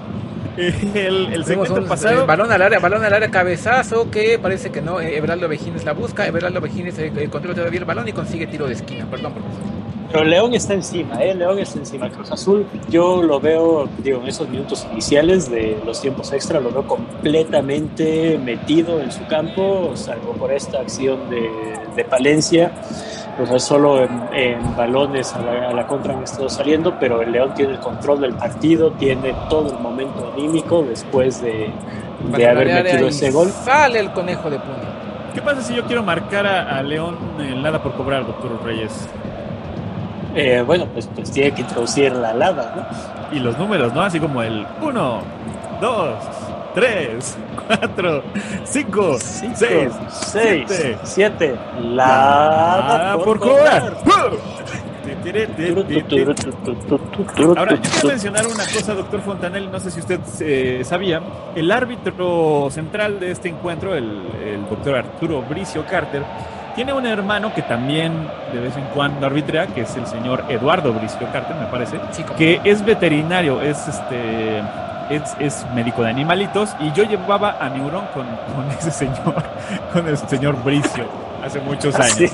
El, 0.57 1.31
el 1.33 1.45
segundo 1.45 1.85
pasado. 1.85 2.25
balón 2.25 2.51
al 2.51 2.61
área, 2.61 2.79
balón 2.79 3.05
al 3.05 3.13
área, 3.13 3.31
cabezazo 3.31 4.11
que 4.11 4.37
parece 4.37 4.69
que 4.69 4.81
no. 4.81 4.99
Everaldo 4.99 5.47
Vejines 5.47 5.85
la 5.85 5.93
busca. 5.93 6.27
Everaldo 6.27 6.59
Vejines 6.59 6.97
eh, 6.99 7.29
controla 7.31 7.55
todavía 7.55 7.79
el 7.79 7.85
balón 7.85 8.07
y 8.07 8.11
consigue 8.11 8.47
tiro 8.47 8.67
de 8.67 8.73
esquina. 8.73 9.05
Perdón, 9.09 9.33
profesor. 9.33 9.80
Pero 10.11 10.25
León 10.25 10.53
está 10.53 10.73
encima, 10.73 11.23
¿eh? 11.23 11.33
León 11.33 11.59
está 11.59 11.79
encima. 11.79 12.09
Cruz 12.09 12.31
Azul, 12.31 12.65
yo 12.89 13.23
lo 13.23 13.39
veo, 13.39 13.87
digo, 13.99 14.19
en 14.21 14.27
esos 14.27 14.49
minutos 14.49 14.85
iniciales 14.91 15.49
de 15.49 15.79
los 15.85 16.01
tiempos 16.01 16.33
extra, 16.33 16.59
lo 16.59 16.69
veo 16.71 16.85
completamente 16.85 18.37
metido 18.37 18.99
en 18.99 19.11
su 19.11 19.25
campo, 19.27 19.91
salvo 19.95 20.33
por 20.33 20.51
esta 20.51 20.79
acción 20.79 21.29
de, 21.29 21.49
de 21.95 22.03
Palencia. 22.03 22.71
O 23.41 23.45
sea, 23.45 23.59
solo 23.59 24.03
en, 24.33 24.75
balones 24.75 25.33
a 25.33 25.73
la, 25.73 25.87
contra 25.87 26.13
han 26.13 26.23
estado 26.23 26.49
saliendo, 26.49 26.99
pero 26.99 27.21
el 27.21 27.31
León 27.31 27.53
tiene 27.55 27.73
el 27.73 27.79
control 27.79 28.19
del 28.21 28.33
partido, 28.33 28.91
tiene 28.91 29.33
todo 29.49 29.71
el 29.71 29.79
momento 29.79 30.33
anímico 30.33 30.83
después 30.83 31.41
de, 31.41 31.71
de 32.35 32.47
haber 32.47 32.83
metido 32.83 33.07
ese 33.07 33.31
gol. 33.31 33.49
Sale 33.49 33.99
el 33.99 34.11
conejo 34.11 34.49
de 34.49 34.59
puño. 34.59 34.91
¿Qué 35.33 35.41
pasa 35.41 35.61
si 35.61 35.73
yo 35.73 35.85
quiero 35.85 36.03
marcar 36.03 36.45
a, 36.45 36.77
a 36.77 36.83
León 36.83 37.17
en 37.39 37.61
nada 37.61 37.81
por 37.81 37.93
cobrar, 37.93 38.27
doctor 38.27 38.59
Reyes? 38.65 39.07
Eh, 40.35 40.63
bueno, 40.65 40.85
pues, 40.87 41.07
pues 41.13 41.31
tiene 41.31 41.51
que 41.53 41.61
introducir 41.61 42.13
la 42.13 42.33
lada, 42.33 42.73
¿no? 42.75 43.37
Y 43.37 43.39
los 43.39 43.57
números, 43.57 43.93
¿no? 43.93 44.01
Así 44.01 44.19
como 44.19 44.41
el 44.41 44.65
1, 44.81 45.21
2, 45.81 46.15
3, 46.73 47.37
4, 47.67 48.23
5, 48.63 49.17
6, 49.19 49.91
6, 50.09 50.97
7. 51.03 51.55
La 51.93 53.19
por 53.23 53.39
cobrar. 53.39 53.97
Ahora, 57.57 57.75
yo 57.75 57.81
quiero 57.81 58.07
mencionar 58.07 58.45
una 58.47 58.63
cosa, 58.65 58.93
doctor 58.93 59.21
Fontanel, 59.21 59.71
no 59.71 59.79
sé 59.79 59.91
si 59.91 59.99
usted 59.99 60.19
eh, 60.39 60.81
sabía, 60.85 61.21
el 61.55 61.71
árbitro 61.71 62.69
central 62.71 63.19
de 63.19 63.31
este 63.31 63.49
encuentro, 63.49 63.95
el, 63.95 64.21
el 64.43 64.69
doctor 64.69 64.95
Arturo 64.95 65.41
Bricio 65.41 65.85
Carter, 65.85 66.23
tiene 66.75 66.93
un 66.93 67.05
hermano 67.05 67.53
que 67.53 67.61
también 67.61 68.13
de 68.53 68.59
vez 68.59 68.75
en 68.77 68.83
cuando 68.93 69.25
arbitrea, 69.25 69.67
que 69.67 69.81
es 69.81 69.95
el 69.95 70.07
señor 70.07 70.43
Eduardo 70.49 70.93
Bricio 70.93 71.27
Carter, 71.31 71.55
me 71.55 71.65
parece, 71.67 71.99
que 72.37 72.61
es 72.63 72.83
veterinario, 72.83 73.61
es 73.61 73.87
este 73.87 74.61
es, 75.09 75.35
es, 75.39 75.65
médico 75.75 76.03
de 76.03 76.09
animalitos 76.09 76.69
y 76.79 76.91
yo 76.93 77.03
llevaba 77.03 77.57
a 77.59 77.69
mi 77.69 77.81
hurón 77.81 78.05
con, 78.13 78.25
con 78.55 78.71
ese 78.79 78.91
señor, 78.91 79.43
con 79.91 80.07
el 80.07 80.17
señor 80.17 80.63
Bricio, 80.63 81.05
hace 81.43 81.59
muchos 81.59 81.95
¿Ah, 81.95 82.03
años. 82.03 82.31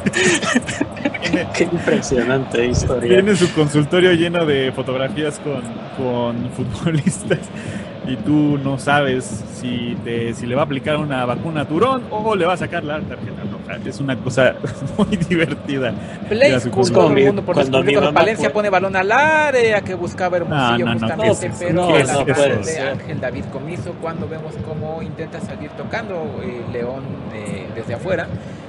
Qué 1.54 1.64
impresionante 1.64 2.66
historia. 2.66 3.08
Tiene 3.08 3.36
su 3.36 3.52
consultorio 3.52 4.12
lleno 4.12 4.44
de 4.46 4.72
fotografías 4.72 5.38
con, 5.40 5.62
con 5.96 6.50
futbolistas 6.50 7.38
y 8.06 8.16
tú 8.16 8.58
no 8.58 8.78
sabes 8.78 9.44
si, 9.54 9.96
te, 10.02 10.34
si 10.34 10.46
le 10.46 10.54
va 10.54 10.62
a 10.62 10.64
aplicar 10.64 10.96
una 10.96 11.24
vacuna 11.24 11.62
a 11.62 11.64
Turón 11.66 12.02
o 12.10 12.34
le 12.34 12.46
va 12.46 12.54
a 12.54 12.56
sacar 12.56 12.82
la 12.82 13.00
tarjeta. 13.00 13.39
Es 13.84 14.00
una 14.00 14.16
cosa 14.16 14.54
muy 14.98 15.16
divertida. 15.16 15.92
Play 16.28 16.58
School, 16.60 16.90
todo 16.90 17.16
el 17.16 17.26
mundo 17.26 17.42
por 17.42 17.54
cuando, 17.54 17.82
cuando 17.84 18.12
Valencia 18.12 18.52
pone 18.52 18.70
balón 18.70 18.96
al 18.96 19.10
área 19.12 19.80
que 19.80 19.94
buscaba 19.94 20.36
Hermosillo 20.38 20.86
no, 20.86 20.94
no, 20.94 21.00
justamente, 21.00 21.50
pero 21.58 21.72
no, 21.74 21.98
la 21.98 22.24
de 22.24 22.80
Ángel 22.80 23.20
David 23.20 23.44
Comiso 23.52 23.94
cuando 24.00 24.28
vemos 24.28 24.54
cómo 24.66 25.02
intenta 25.02 25.40
salir 25.40 25.70
tocando 25.70 26.14
eh, 26.42 26.62
León 26.72 27.02
eh, 27.34 27.66
desde 27.74 27.94
afuera. 27.94 28.26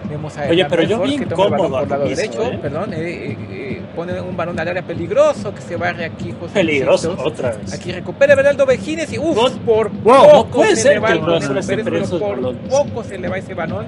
Vemos 0.09 0.37
a 0.37 0.49
Oye, 0.49 0.65
pero 0.65 0.83
yo 0.83 1.01
vi 1.01 1.17
que 1.17 1.25
toma 1.25 1.45
el 1.45 1.51
balón 1.51 1.71
por 1.71 1.89
lado 1.89 2.05
derecho, 2.05 2.43
¿eh? 2.43 2.59
perdón, 2.61 2.93
pone 3.95 4.19
un 4.19 4.35
balón 4.35 4.59
al 4.59 4.67
área 4.67 4.81
peligroso 4.81 5.53
que 5.53 5.61
se 5.61 5.75
barre 5.75 6.05
aquí 6.05 6.33
José 6.37 6.53
Peligroso, 6.53 7.15
otra 7.17 7.51
vez. 7.51 7.73
Aquí 7.73 7.91
recupera 7.91 8.35
Beraldo 8.35 8.65
Vejines 8.65 9.11
y 9.13 9.19
uff, 9.19 9.57
por 9.59 9.89
poco 9.91 10.65
se 10.75 10.93
le 10.95 10.99
va 10.99 11.11
el 11.11 11.19
por 11.19 11.39
poco 12.69 13.03
se 13.03 13.17
le 13.17 13.29
va 13.29 13.37
ese 13.37 13.53
balón 13.53 13.87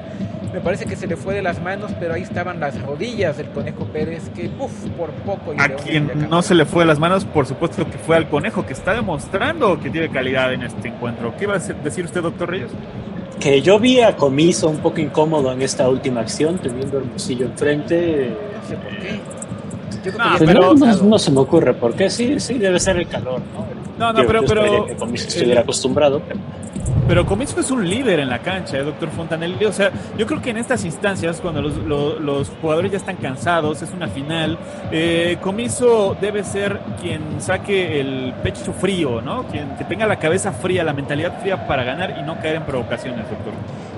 me 0.54 0.62
parece 0.62 0.86
que 0.86 0.96
se 0.96 1.08
le 1.08 1.18
fue 1.18 1.34
de 1.34 1.42
las 1.42 1.62
manos, 1.62 1.92
pero 2.00 2.14
ahí 2.14 2.22
estaban 2.22 2.60
las 2.60 2.80
rodillas 2.80 3.38
del 3.38 3.50
Conejo 3.50 3.86
Pérez, 3.86 4.30
que 4.36 4.52
uff, 4.60 4.88
por 4.98 5.10
poco. 5.12 5.54
a 5.58 5.68
quien 5.70 6.30
no 6.30 6.44
se 6.44 6.54
le 6.54 6.66
fue 6.66 6.84
de 6.84 6.88
las 6.88 7.00
manos, 7.00 7.26
por 7.26 7.48
supuesto 7.48 7.90
que 7.90 7.98
fue 7.98 8.16
al 8.16 8.30
Conejo, 8.30 8.64
que 8.64 8.74
está 8.74 8.94
demostrando 8.94 9.80
que 9.80 9.90
tiene 9.90 10.10
calidad 10.10 10.54
en 10.54 10.62
este 10.62 10.90
encuentro. 10.90 11.34
¿Qué 11.38 11.46
iba 11.46 11.56
a 11.56 11.60
decir 11.60 12.06
usted, 12.06 12.22
doctor 12.22 12.52
Reyes? 12.52 12.70
Que 13.40 13.62
yo 13.62 13.80
vi 13.80 14.00
a 14.02 14.16
Comiso 14.16 14.70
un 14.70 14.78
poco 14.78 15.02
incómodo 15.02 15.52
en 15.52 15.64
esta 15.64 15.90
última 15.90 16.22
acción, 16.22 16.60
teniendo 16.60 17.00
Hermosillo 17.00 17.48
enfrente. 17.48 18.30
No 18.62 18.70
sé 18.70 18.76
por 18.78 18.98
qué. 19.00 19.20
Yo 20.04 20.12
no, 20.54 20.74
no, 20.74 21.20
se 21.20 21.32
me 21.32 21.40
ocurre 21.40 21.74
por 21.74 21.96
qué. 21.96 22.10
Sí, 22.10 22.40
sí, 22.40 22.56
debe 22.60 22.80
ser 22.80 22.98
el 22.98 23.08
calor, 23.08 23.42
¿no? 23.54 23.66
No, 23.98 24.14
no, 24.14 24.28
pero. 24.28 24.44
pero 24.44 24.86
que 24.86 24.96
Comiso 24.96 25.28
estuviera 25.28 25.62
acostumbrado. 25.62 26.22
Pero... 26.28 26.40
Pero 27.08 27.26
Comiso 27.26 27.60
es 27.60 27.70
un 27.70 27.88
líder 27.88 28.20
en 28.20 28.30
la 28.30 28.40
cancha, 28.40 28.78
¿eh, 28.78 28.84
doctor 28.84 29.10
Fontanelli. 29.10 29.66
O 29.66 29.74
sea, 29.74 29.92
yo 30.18 30.26
creo 30.26 30.42
que 30.42 30.52
en 30.52 30.58
estas 30.58 30.86
instancias, 30.86 31.42
cuando 31.42 31.62
los, 31.62 31.76
los, 31.78 32.50
jugadores 32.62 32.92
ya 32.92 32.98
están 32.98 33.18
cansados, 33.18 33.82
es 33.82 33.92
una 33.92 34.08
final, 34.08 34.58
eh, 34.92 35.38
Comiso 35.42 36.16
debe 36.20 36.44
ser 36.44 36.80
quien 37.02 37.42
saque 37.42 38.00
el 38.00 38.34
pecho 38.42 38.72
frío, 38.74 39.22
¿no? 39.22 39.44
Quien 39.48 39.76
que 39.76 39.84
tenga 39.84 40.08
la 40.08 40.18
cabeza 40.18 40.52
fría, 40.54 40.84
la 40.84 40.94
mentalidad 40.94 41.40
fría 41.42 41.68
para 41.68 41.84
ganar 41.84 42.16
y 42.18 42.24
no 42.24 42.36
caer 42.40 42.58
en 42.58 42.64
provocaciones, 42.64 43.30
doctor. 43.30 43.54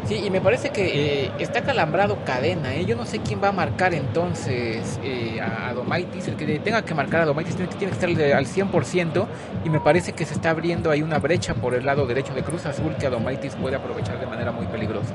Sí, 0.08 0.22
y 0.24 0.30
me 0.30 0.40
parece 0.40 0.70
que 0.70 1.26
eh, 1.26 1.32
está 1.40 1.62
calambrado 1.62 2.20
cadena. 2.24 2.76
¿eh? 2.76 2.86
Yo 2.86 2.96
no 2.96 3.06
sé 3.06 3.20
quién 3.20 3.42
va 3.44 3.48
a 3.48 3.52
marcar 3.52 3.96
entonces 3.96 5.00
eh, 5.04 5.42
a, 5.42 5.74
Domaitis. 5.74 6.28
El 6.28 6.36
que 6.36 6.60
tenga 6.60 6.84
que 6.84 6.94
marcar 6.94 7.22
a 7.22 7.26
Domaitis 7.26 7.56
tiene, 7.56 7.72
que 7.76 7.86
estar 7.86 8.10
al 8.10 8.46
100%. 8.46 9.26
Y 9.66 9.70
me 9.70 9.80
parece 9.80 10.14
que 10.14 10.26
se 10.26 10.36
está 10.36 10.52
abriendo 10.52 10.92
ahí 10.92 11.02
una 11.02 11.18
brecha 11.18 11.56
por 11.56 11.74
el 11.74 11.86
lado 11.86 12.06
derecho 12.06 12.36
de 12.36 12.44
Cruz 12.44 12.68
Azul 12.68 12.96
que 13.00 13.08
Adomaitis 13.08 13.56
puede 13.56 13.78
aprovechar 13.78 14.20
de 14.20 14.28
manera 14.28 14.52
muy 14.52 14.68
peligrosa. 14.68 15.14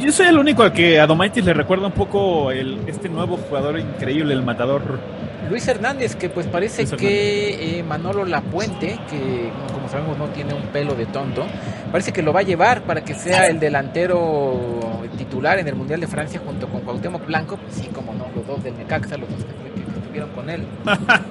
yo 0.00 0.10
soy 0.10 0.26
el 0.26 0.38
único 0.38 0.64
al 0.64 0.72
que 0.72 0.98
Adomaitis 0.98 1.44
le 1.44 1.54
recuerda 1.54 1.86
un 1.86 1.92
poco 1.92 2.50
el, 2.50 2.80
este 2.88 3.08
nuevo 3.08 3.36
jugador 3.36 3.78
increíble, 3.78 4.34
el 4.34 4.42
matador 4.42 4.98
Luis 5.48 5.66
Hernández, 5.68 6.16
que 6.16 6.28
pues 6.28 6.46
parece 6.46 6.86
que 6.86 7.78
eh, 7.78 7.82
Manolo 7.82 8.24
Lapuente, 8.24 8.98
que 9.10 9.50
como 9.72 9.88
sabemos 9.88 10.18
no 10.18 10.28
tiene 10.28 10.54
un 10.54 10.62
pelo 10.68 10.94
de 10.94 11.06
tonto, 11.06 11.46
parece 11.90 12.12
que 12.12 12.22
lo 12.22 12.32
va 12.32 12.40
a 12.40 12.44
llevar 12.44 12.82
para 12.82 13.04
que 13.04 13.14
sea 13.14 13.46
el 13.46 13.60
delantero 13.60 14.80
titular 15.16 15.58
en 15.58 15.68
el 15.68 15.74
Mundial 15.74 16.00
de 16.00 16.06
Francia 16.06 16.40
junto 16.44 16.68
con 16.68 16.80
Cuauhtémoc 16.80 17.26
Blanco, 17.26 17.56
pues 17.56 17.74
sí, 17.74 17.88
como 17.92 18.12
no, 18.14 18.26
los 18.34 18.46
dos 18.46 18.62
del 18.62 18.76
Necaxa, 18.76 19.16
los 19.16 19.28
dos 19.28 19.38
que, 19.44 19.80
estuvieron 19.98 20.30
con 20.30 20.50
él. 20.50 20.66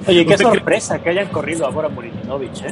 Oye, 0.08 0.26
qué 0.26 0.38
sorpresa 0.38 0.99
que 1.02 1.10
hayan 1.10 1.28
corrido 1.28 1.65
ahora 1.65 1.89
Murininovich, 1.89 2.63
¿eh? 2.63 2.71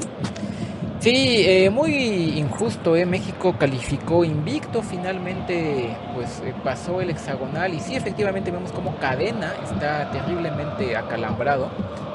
Sí, 1.02 1.44
eh, 1.48 1.72
muy 1.72 2.38
injusto, 2.38 2.96
¿eh? 2.96 3.08
México 3.08 3.56
calificó 3.58 4.24
invicto, 4.24 4.84
finalmente 4.84 5.98
pues 6.14 6.44
eh, 6.46 6.54
pasó 6.64 7.02
el 7.02 7.10
hexagonal 7.10 7.74
y 7.74 7.80
sí, 7.80 7.96
efectivamente 7.96 8.52
vemos 8.52 8.72
como 8.72 8.96
cadena 8.98 9.52
está 9.64 10.12
terriblemente 10.12 10.96
acalambrado 10.96 11.72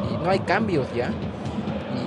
y 0.09 0.22
no 0.22 0.31
hay 0.31 0.38
cambios 0.38 0.87
ya. 0.94 1.11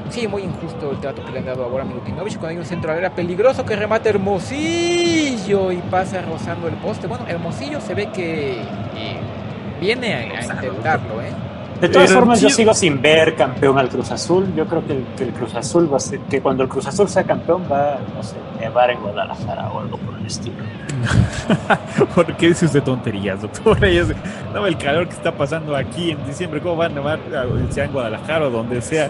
Y 0.08 0.13
sí, 0.13 0.26
muy 0.30 0.44
injusto 0.44 0.92
el 0.92 1.02
trato 1.02 1.26
que 1.26 1.34
le 1.34 1.39
han 1.39 1.48
dado 1.48 1.65
ahora 1.65 1.84
a 1.84 1.86
Milutinovich 1.86 2.36
cuando 2.38 2.52
hay 2.52 2.58
un 2.60 2.65
centro 2.65 2.94
era 2.94 3.13
peligroso 3.13 3.65
que 3.65 3.76
remata 3.76 4.08
Hermosillo 4.08 5.74
y 5.74 5.78
pasa 5.92 6.22
rozando 6.22 6.70
el 6.70 6.76
poste. 6.76 7.08
Bueno, 7.08 7.26
Hermosillo 7.28 7.82
se 7.82 7.94
ve 7.94 8.10
que 8.10 8.54
eh, 8.62 9.20
viene 9.82 10.13
a, 10.13 10.20
a 10.39 10.46
intentarlo, 10.46 11.22
¿eh? 11.22 11.34
De 11.82 11.89
todas 11.89 12.12
formas, 12.12 12.42
yo 12.42 12.50
sigo 12.50 12.74
sin 12.74 13.02
ver 13.02 13.36
campeón 13.36 13.78
al 13.78 13.89
Cruz 13.89 14.12
Azul. 14.12 14.54
Yo 14.56 14.65
creo 14.65 14.84
que 14.86 15.24
el, 15.24 15.32
Cruz 15.32 15.56
Azul 15.56 15.92
va 15.92 15.98
a 15.98 16.00
ser, 16.00 16.20
que 16.22 16.42
cuando 16.42 16.63
el 16.63 16.70
Cruz 16.70 16.88
Azul 16.88 17.08
sea 17.08 17.24
campeón 17.24 17.63
va, 17.72 17.98
no 18.15 18.22
sé, 18.22 18.36
nevar 18.60 18.89
en 18.92 19.00
Guadalajara 19.02 19.70
o 19.70 19.80
algo 19.80 19.98
por 19.98 20.18
el 20.18 20.26
estilo. 20.26 20.58
¿Por 22.15 22.36
qué 22.36 22.50
dice 22.50 22.65
usted 22.65 22.84
tonterías, 22.84 23.42
doctor 23.42 23.78
No, 24.54 24.68
el 24.68 24.78
calor 24.78 25.08
que 25.08 25.13
está 25.13 25.32
pasando 25.32 25.76
aquí 25.76 26.12
en 26.12 26.26
diciembre, 26.26 26.60
¿cómo 26.60 26.76
va 26.78 26.86
a 26.86 26.89
nevar, 26.89 27.20
sea 27.70 27.86
en 27.86 27.94
Guadalajara 27.94 28.48
o 28.48 28.50
donde 28.50 28.82
sea? 28.82 29.10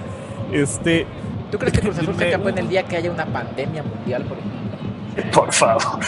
Este, 0.52 1.08
¿Tú 1.52 1.58
crees 1.58 1.74
que 1.74 1.80
el 1.80 1.88
Cruz 1.88 2.00
Azul 2.00 2.16
sea 2.16 2.32
campeón 2.32 2.58
el 2.60 2.70
día 2.70 2.84
que 2.84 2.98
haya 2.98 3.12
una 3.12 3.26
pandemia 3.26 3.82
mundial, 3.82 4.24
por 4.24 4.38
ejemplo? 4.38 4.69
Por 5.34 5.52
favor. 5.54 6.00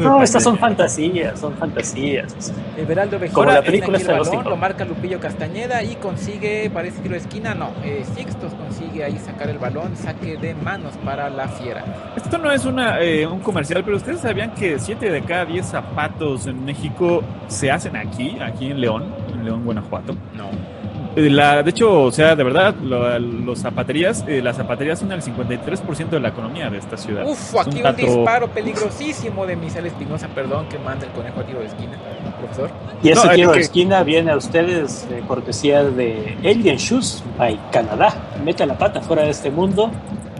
no, 0.00 0.22
estas 0.22 0.42
son 0.42 0.58
fantasías, 0.58 1.38
son 1.38 1.54
fantasías. 1.56 2.52
Everaldo 2.76 3.18
Como 3.32 3.50
la 3.50 3.62
película 3.62 3.98
el 3.98 4.06
balón, 4.06 4.44
lo 4.44 4.56
marca 4.56 4.84
Lupillo 4.84 5.20
Castañeda 5.20 5.82
y 5.82 5.96
consigue, 5.96 6.70
parece 6.70 7.02
que 7.02 7.08
lo 7.08 7.16
esquina, 7.16 7.54
no, 7.54 7.70
eh, 7.82 8.04
Sixtos 8.14 8.54
consigue 8.54 9.04
ahí 9.04 9.18
sacar 9.18 9.50
el 9.50 9.58
balón, 9.58 9.96
saque 9.96 10.36
de 10.36 10.54
manos 10.54 10.94
para 11.04 11.28
la 11.30 11.48
fiera. 11.48 11.84
Esto 12.16 12.38
no 12.38 12.50
es 12.50 12.64
una, 12.64 13.00
eh, 13.00 13.26
un 13.26 13.40
comercial, 13.40 13.82
pero 13.84 13.96
ustedes 13.96 14.20
sabían 14.20 14.54
que 14.54 14.78
7 14.78 15.10
de 15.10 15.22
cada 15.22 15.44
10 15.44 15.66
zapatos 15.66 16.46
en 16.46 16.64
México 16.64 17.22
se 17.48 17.70
hacen 17.70 17.96
aquí, 17.96 18.38
aquí 18.40 18.70
en 18.70 18.80
León, 18.80 19.14
en 19.32 19.44
León, 19.44 19.64
Guanajuato. 19.64 20.14
No. 20.34 20.73
Eh, 21.16 21.30
la, 21.30 21.62
de 21.62 21.70
hecho, 21.70 22.02
o 22.02 22.12
sea, 22.12 22.34
de 22.34 22.42
verdad, 22.42 22.74
los 22.74 23.58
zapaterías, 23.60 24.24
eh, 24.26 24.42
las 24.42 24.56
zapaterías 24.56 24.98
son 24.98 25.12
el 25.12 25.22
53% 25.22 26.08
de 26.10 26.20
la 26.20 26.28
economía 26.28 26.70
de 26.70 26.78
esta 26.78 26.96
ciudad. 26.96 27.24
Uf, 27.26 27.56
aquí 27.56 27.82
un, 27.82 27.96
disparo 27.96 28.48
peligrosísimo 28.48 29.46
de 29.46 29.56
Misael 29.56 29.86
Espinosa, 29.86 30.28
perdón, 30.28 30.68
que 30.68 30.78
manda 30.78 31.06
el 31.06 31.12
conejo 31.12 31.40
a 31.40 31.44
tiro 31.44 31.60
de 31.60 31.66
esquina, 31.66 31.92
profesor. 32.38 32.70
Y 33.02 33.10
ese 33.10 33.28
tiro 33.28 33.52
de 33.52 33.60
esquina 33.60 34.02
viene 34.02 34.32
a 34.32 34.36
ustedes 34.36 35.08
de 35.08 35.20
cortesía 35.20 35.84
de 35.84 36.36
Alien 36.40 36.76
Shoes 36.76 37.22
by 37.38 37.58
Canadá. 37.70 38.14
Mete 38.44 38.66
la 38.66 38.76
pata 38.76 39.00
fuera 39.00 39.22
de 39.22 39.30
este 39.30 39.50
mundo. 39.50 39.90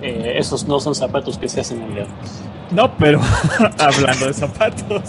Eh, 0.02 0.34
esos 0.36 0.66
no 0.66 0.80
son 0.80 0.94
zapatos 0.94 1.38
que 1.38 1.48
se 1.48 1.60
hacen 1.60 1.82
en 1.82 1.94
León. 1.94 2.08
No, 2.70 2.92
pero 2.96 3.20
hablando 3.78 4.26
de 4.26 4.32
zapatos. 4.32 5.02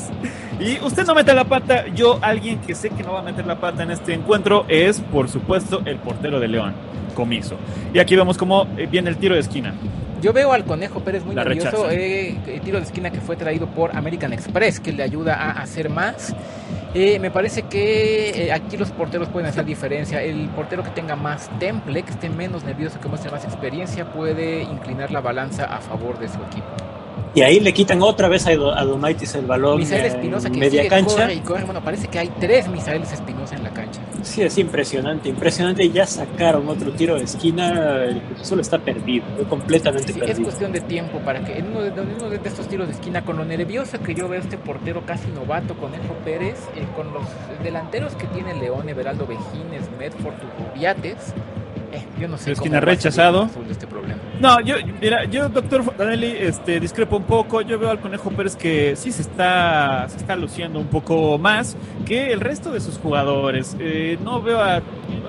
Y 0.59 0.79
usted 0.79 1.05
no 1.05 1.13
mete 1.13 1.33
la 1.33 1.43
pata, 1.43 1.87
yo 1.87 2.17
alguien 2.21 2.59
que 2.59 2.75
sé 2.75 2.89
que 2.89 3.03
no 3.03 3.13
va 3.13 3.19
a 3.19 3.23
meter 3.23 3.45
la 3.45 3.59
pata 3.59 3.83
en 3.83 3.91
este 3.91 4.13
encuentro 4.13 4.65
es, 4.69 5.01
por 5.01 5.27
supuesto, 5.27 5.81
el 5.85 5.97
portero 5.97 6.39
de 6.39 6.47
León, 6.47 6.73
Comiso. 7.13 7.57
Y 7.93 7.99
aquí 7.99 8.15
vemos 8.15 8.37
cómo 8.37 8.65
eh, 8.77 8.87
viene 8.89 9.09
el 9.09 9.17
tiro 9.17 9.35
de 9.35 9.41
esquina. 9.41 9.73
Yo 10.21 10.31
veo 10.31 10.53
al 10.53 10.63
Conejo 10.63 11.01
Pérez 11.01 11.25
muy 11.25 11.35
nervioso, 11.35 11.91
eh, 11.91 12.37
el 12.47 12.61
tiro 12.61 12.79
de 12.79 12.85
esquina 12.85 13.11
que 13.11 13.19
fue 13.19 13.35
traído 13.35 13.67
por 13.67 13.95
American 13.95 14.31
Express, 14.31 14.79
que 14.79 14.93
le 14.93 15.03
ayuda 15.03 15.35
a 15.35 15.51
hacer 15.61 15.89
más. 15.89 16.33
Eh, 16.93 17.19
me 17.19 17.29
parece 17.29 17.63
que 17.63 18.49
aquí 18.53 18.77
los 18.77 18.91
porteros 18.91 19.27
pueden 19.27 19.49
hacer 19.49 19.65
diferencia. 19.65 20.23
El 20.23 20.47
portero 20.47 20.83
que 20.83 20.91
tenga 20.91 21.17
más 21.17 21.49
temple, 21.59 22.01
que 22.03 22.11
esté 22.11 22.29
menos 22.29 22.63
nervioso, 22.63 23.01
que 23.01 23.09
muestre 23.09 23.29
más 23.29 23.43
experiencia, 23.43 24.05
puede 24.05 24.63
inclinar 24.63 25.11
la 25.11 25.19
balanza 25.19 25.65
a 25.65 25.81
favor 25.81 26.17
de 26.17 26.29
su 26.29 26.37
equipo. 26.49 26.94
Y 27.35 27.41
ahí 27.41 27.59
le 27.59 27.73
quitan 27.73 28.01
otra 28.01 28.29
vez 28.29 28.47
a, 28.47 28.55
Domaitis 28.55 29.35
el 29.35 29.45
balón. 29.45 29.77
Misael 29.79 30.05
Espinosa 30.05 30.49
que 30.49 30.57
media 30.57 30.87
cancha. 30.87 31.31
y 31.33 31.39
corre. 31.39 31.65
Bueno, 31.65 31.83
parece 31.83 32.07
que 32.07 32.17
hay 32.17 32.29
tres 32.39 32.69
Misaeles 32.69 33.11
Espinosa 33.11 33.55
en 33.55 33.63
la 33.63 33.71
cancha. 33.71 33.99
Sí, 34.23 34.41
es 34.41 34.57
impresionante, 34.57 35.27
impresionante. 35.27 35.83
Y 35.83 35.91
ya 35.91 36.07
sacaron 36.07 36.67
otro 36.69 36.93
tiro 36.93 37.15
de 37.15 37.25
esquina. 37.25 38.05
El 38.05 38.21
solo 38.41 38.61
está 38.61 38.79
perdido, 38.79 39.25
completamente 39.49 40.13
perdido. 40.13 40.31
Es 40.31 40.39
cuestión 40.39 40.71
de 40.71 40.79
tiempo 40.79 41.19
para 41.19 41.43
que 41.43 41.57
en 41.57 41.67
uno, 41.67 41.81
de, 41.81 42.39
estos 42.45 42.69
tiros 42.69 42.87
de 42.87 42.93
esquina, 42.93 43.25
con 43.25 43.35
lo 43.35 43.43
nervioso 43.43 43.99
que 44.01 44.15
yo 44.15 44.29
veo 44.29 44.39
este 44.39 44.57
portero 44.57 45.05
casi 45.05 45.27
novato, 45.31 45.75
con 45.75 45.93
Elfo 45.93 46.13
Pérez, 46.23 46.57
eh, 46.77 46.85
con 46.95 47.13
los 47.13 47.25
delanteros 47.61 48.15
que 48.15 48.27
tiene 48.27 48.53
León, 48.53 48.87
Everaldo 48.87 49.27
Vejines, 49.27 49.89
Medford, 49.99 50.35
Rubiates 50.73 51.33
yo 52.19 52.27
no 52.27 52.37
sé 52.37 52.51
esquina 52.51 52.79
rechazado. 52.79 53.49
Este 53.69 53.87
problema. 53.87 54.19
No, 54.39 54.59
yo, 54.61 54.75
mira, 55.01 55.25
yo, 55.25 55.49
doctor 55.49 55.95
Danelli, 55.97 56.35
este, 56.37 56.79
discrepo 56.79 57.17
un 57.17 57.23
poco. 57.23 57.61
Yo 57.61 57.79
veo 57.79 57.89
al 57.89 57.99
Conejo 57.99 58.29
Pérez 58.31 58.55
que 58.55 58.95
sí 58.95 59.11
se 59.11 59.21
está, 59.21 60.07
se 60.09 60.17
está 60.17 60.35
luciendo 60.35 60.79
un 60.79 60.87
poco 60.87 61.37
más 61.37 61.77
que 62.05 62.31
el 62.33 62.41
resto 62.41 62.71
de 62.71 62.81
sus 62.81 62.97
jugadores. 62.97 63.75
Eh, 63.79 64.17
no 64.23 64.41
veo 64.41 64.59
a, 64.59 64.81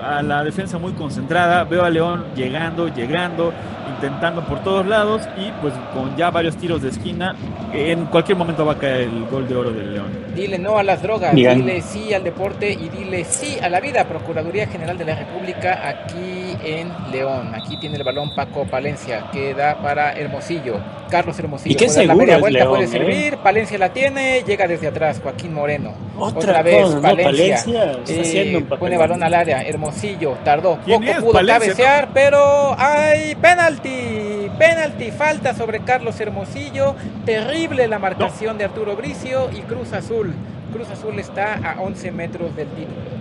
a, 0.03 0.21
la 0.21 0.43
defensa 0.43 0.77
muy 0.77 0.91
concentrada. 0.93 1.63
Veo 1.63 1.83
a 1.83 1.89
León 1.89 2.25
llegando, 2.35 2.87
llegando, 2.93 3.53
intentando 3.95 4.45
por 4.45 4.63
todos 4.63 4.85
lados 4.85 5.21
y 5.37 5.51
pues 5.61 5.73
con 5.93 6.15
ya 6.15 6.29
varios 6.29 6.55
tiros 6.57 6.81
de 6.81 6.89
esquina, 6.89 7.35
en 7.73 8.05
cualquier 8.05 8.37
momento 8.37 8.65
va 8.65 8.73
a 8.73 8.77
caer 8.77 9.01
el 9.03 9.25
gol 9.25 9.47
de 9.47 9.55
oro 9.55 9.71
del 9.71 9.93
León. 9.93 10.07
Dile 10.35 10.59
no 10.59 10.77
a 10.77 10.83
las 10.83 11.01
drogas, 11.01 11.33
dile 11.33 11.81
sí 11.81 12.13
al 12.13 12.23
deporte 12.23 12.71
y 12.71 12.89
dile 12.89 13.23
sí 13.23 13.57
a 13.61 13.69
la 13.69 13.79
vida. 13.79 14.05
Procuraduría 14.05 14.67
General 14.67 14.97
de 14.97 15.05
la 15.05 15.15
República 15.15 15.87
aquí 15.87 16.46
en 16.63 16.91
León. 17.11 17.53
Aquí 17.55 17.79
tiene 17.79 17.97
el 17.97 18.03
balón 18.03 18.33
Paco 18.35 18.65
Palencia 18.65 19.29
que 19.31 19.53
da 19.53 19.77
para 19.81 20.13
Hermosillo. 20.13 20.79
Carlos 21.09 21.39
Hermosillo. 21.39 21.71
Y 21.71 21.75
qué 21.75 21.85
puede 21.85 21.99
dar 21.99 22.05
la 22.07 22.13
seguro 22.13 22.25
media 22.25 22.35
es 22.35 22.41
vuelta, 22.41 22.59
León, 22.59 22.69
puede 22.69 22.83
¿eh? 22.83 22.87
servir. 22.87 23.37
Palencia 23.37 23.77
la 23.77 23.93
tiene, 23.93 24.43
llega 24.45 24.67
desde 24.67 24.87
atrás. 24.87 25.19
Joaquín 25.21 25.53
Moreno. 25.53 25.93
Otra, 26.17 26.61
vez, 26.61 26.83
cosa, 26.83 26.95
¿no? 26.95 27.01
Palencia. 27.01 27.91
Eh, 28.07 28.21
haciendo 28.21 28.57
un 28.59 28.65
pone 28.65 28.97
balón 28.97 29.23
al 29.23 29.33
área, 29.33 29.61
Hermosillo, 29.61 30.37
tardó, 30.43 30.79
¿Quién 30.83 31.01
poco 31.01 31.11
es? 31.11 31.19
pudo 31.19 31.33
Palencia, 31.33 31.73
cabecear, 31.73 32.09
pero 32.13 32.75
hay 32.77 33.35
penalti, 33.35 34.49
penalti, 34.57 35.11
falta 35.11 35.53
sobre 35.53 35.81
Carlos 35.81 36.19
Hermosillo, 36.19 36.95
terrible 37.25 37.87
la 37.87 37.99
marcación 37.99 38.57
de 38.57 38.65
Arturo 38.65 38.95
Bricio 38.95 39.49
y 39.51 39.61
Cruz 39.61 39.93
Azul, 39.93 40.33
Cruz 40.73 40.89
Azul 40.89 41.17
está 41.19 41.55
a 41.55 41.81
11 41.81 42.11
metros 42.11 42.55
del 42.55 42.67
título. 42.69 43.16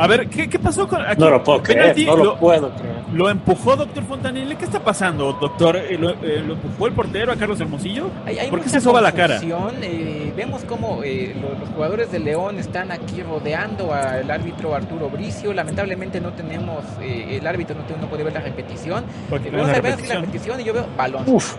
A 0.00 0.06
ver, 0.06 0.28
¿qué, 0.30 0.48
qué 0.48 0.58
pasó 0.58 0.88
con 0.88 1.02
aquí? 1.02 1.20
No 1.20 1.28
lo 1.28 1.44
puedo 1.44 1.62
creer, 1.62 1.80
Penalti, 1.94 2.06
no 2.06 2.16
lo 2.16 2.24
lo, 2.24 2.36
puedo 2.38 2.70
creer. 2.74 2.94
lo 3.12 3.28
empujó 3.28 3.76
doctor 3.76 4.02
Fontanelli. 4.04 4.56
¿Qué 4.56 4.64
está 4.64 4.80
pasando, 4.80 5.34
doctor? 5.38 5.76
Eh, 5.76 5.98
¿Lo, 5.98 6.10
eh, 6.10 6.42
lo 6.46 6.54
empujó 6.54 6.86
el 6.86 6.94
portero 6.94 7.30
a 7.30 7.36
Carlos 7.36 7.60
Hermosillo? 7.60 8.08
Hay, 8.24 8.38
hay 8.38 8.48
¿Por 8.48 8.62
qué 8.62 8.70
se 8.70 8.80
soba 8.80 9.02
la 9.02 9.12
cara? 9.12 9.38
eh, 9.42 10.32
vemos 10.34 10.64
como 10.64 11.02
eh, 11.04 11.36
lo- 11.38 11.58
los, 11.58 11.68
jugadores 11.68 12.10
de 12.10 12.18
León 12.18 12.58
están 12.58 12.90
aquí 12.92 13.22
rodeando 13.22 13.92
al 13.92 14.30
árbitro 14.30 14.74
Arturo 14.74 15.10
Bricio. 15.10 15.52
Lamentablemente 15.52 16.18
no 16.18 16.32
tenemos, 16.32 16.82
eh, 17.02 17.36
el 17.38 17.46
árbitro 17.46 17.76
no, 17.76 17.96
no 18.00 18.06
puede 18.08 18.24
ver 18.24 18.32
la 18.32 18.40
repetición. 18.40 19.04
Porque 19.28 19.50
Vamos 19.50 19.66
la 19.68 19.74
a 19.74 19.80
ver 19.82 19.92
aquí 19.92 20.06
la 20.08 20.14
repetición. 20.14 20.20
repetición 20.22 20.60
y 20.60 20.64
yo 20.64 20.72
veo 20.72 20.86
balón. 20.96 21.24
Uf, 21.26 21.56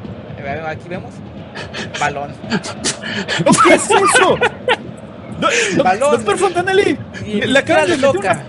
Aquí 0.67 0.89
vemos 0.89 1.11
balón. 1.99 2.31
¿No, 3.45 3.51
¿Qué 3.67 3.73
es 3.75 3.91
eso? 3.91 4.35
Balón. 5.83 6.11
doctor 6.11 6.37
Fontanelli, 6.37 6.97
Y 7.25 7.41
le 7.41 7.47
de 7.59 7.63
cara 7.63 7.81
meter 7.83 7.99
loca. 7.99 8.45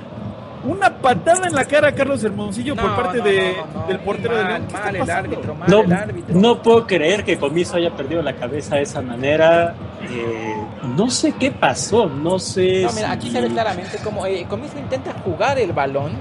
una, 0.64 0.74
una 0.74 0.98
patada 0.98 1.46
en 1.48 1.54
la 1.54 1.64
cara 1.64 1.88
a 1.88 1.92
Carlos 1.92 2.22
Hermosillo 2.22 2.76
por 2.76 2.84
No, 2.90 2.96
parte 2.96 3.18
no, 3.18 3.24
de, 3.24 3.54
no, 3.74 3.80
no, 3.80 3.86
del 3.88 3.98
portero 4.00 4.36
de 4.36 4.42
mal, 4.44 4.52
León. 4.52 4.66
¿Qué 4.68 4.74
está 4.74 4.84
mal 4.86 4.96
el 4.96 5.10
árbitro, 5.10 5.54
mal 5.54 5.70
no, 5.70 5.80
el 5.82 5.92
árbitro. 5.92 6.34
no 6.38 6.62
puedo 6.62 6.86
creer 6.86 7.24
que 7.24 7.36
Comiso 7.38 7.76
haya 7.76 7.90
perdido 7.96 8.22
la 8.22 8.34
cabeza 8.34 8.76
de 8.76 8.82
esa 8.82 9.00
manera. 9.02 9.74
Eh, 10.02 10.54
no 10.96 11.10
sé 11.10 11.32
qué 11.38 11.50
pasó, 11.50 12.06
no 12.06 12.38
sé. 12.38 12.82
No, 12.82 12.92
mira, 12.92 13.12
aquí 13.12 13.30
se 13.30 13.40
ve 13.40 13.48
claramente 13.48 13.98
como 14.04 14.24
eh, 14.26 14.46
Comiso 14.48 14.78
intenta 14.78 15.12
jugar 15.24 15.58
el 15.58 15.72
balón 15.72 16.12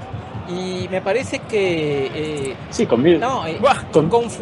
y 0.50 0.88
me 0.90 1.02
parece 1.02 1.40
que 1.40 2.08
eh, 2.14 2.56
Sí, 2.72 2.86
Comiso. 2.86 3.20
no, 3.20 3.46
eh, 3.48 3.60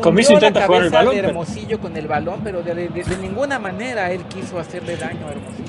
Comiso 0.02 0.34
intenta 0.34 0.62
la 0.62 0.66
jugar 0.66 0.84
el 0.84 0.92
cabeza 0.92 0.98
balón, 0.98 1.16
de 1.16 1.22
pero- 1.22 1.28
Hermosillo 1.30 1.80
con 1.80 1.96
el 1.98 2.08
balón, 2.08 2.40
pero 2.44 2.62
de, 2.64 2.74
de- 2.74 3.04
de 3.04 3.18
ninguna 3.18 3.60
manera 3.60 4.12
él 4.12 4.22
quiso 4.24 4.60
hacerle 4.60 4.96
daño 4.98 5.28
a 5.28 5.32
Hermosillo. 5.32 5.69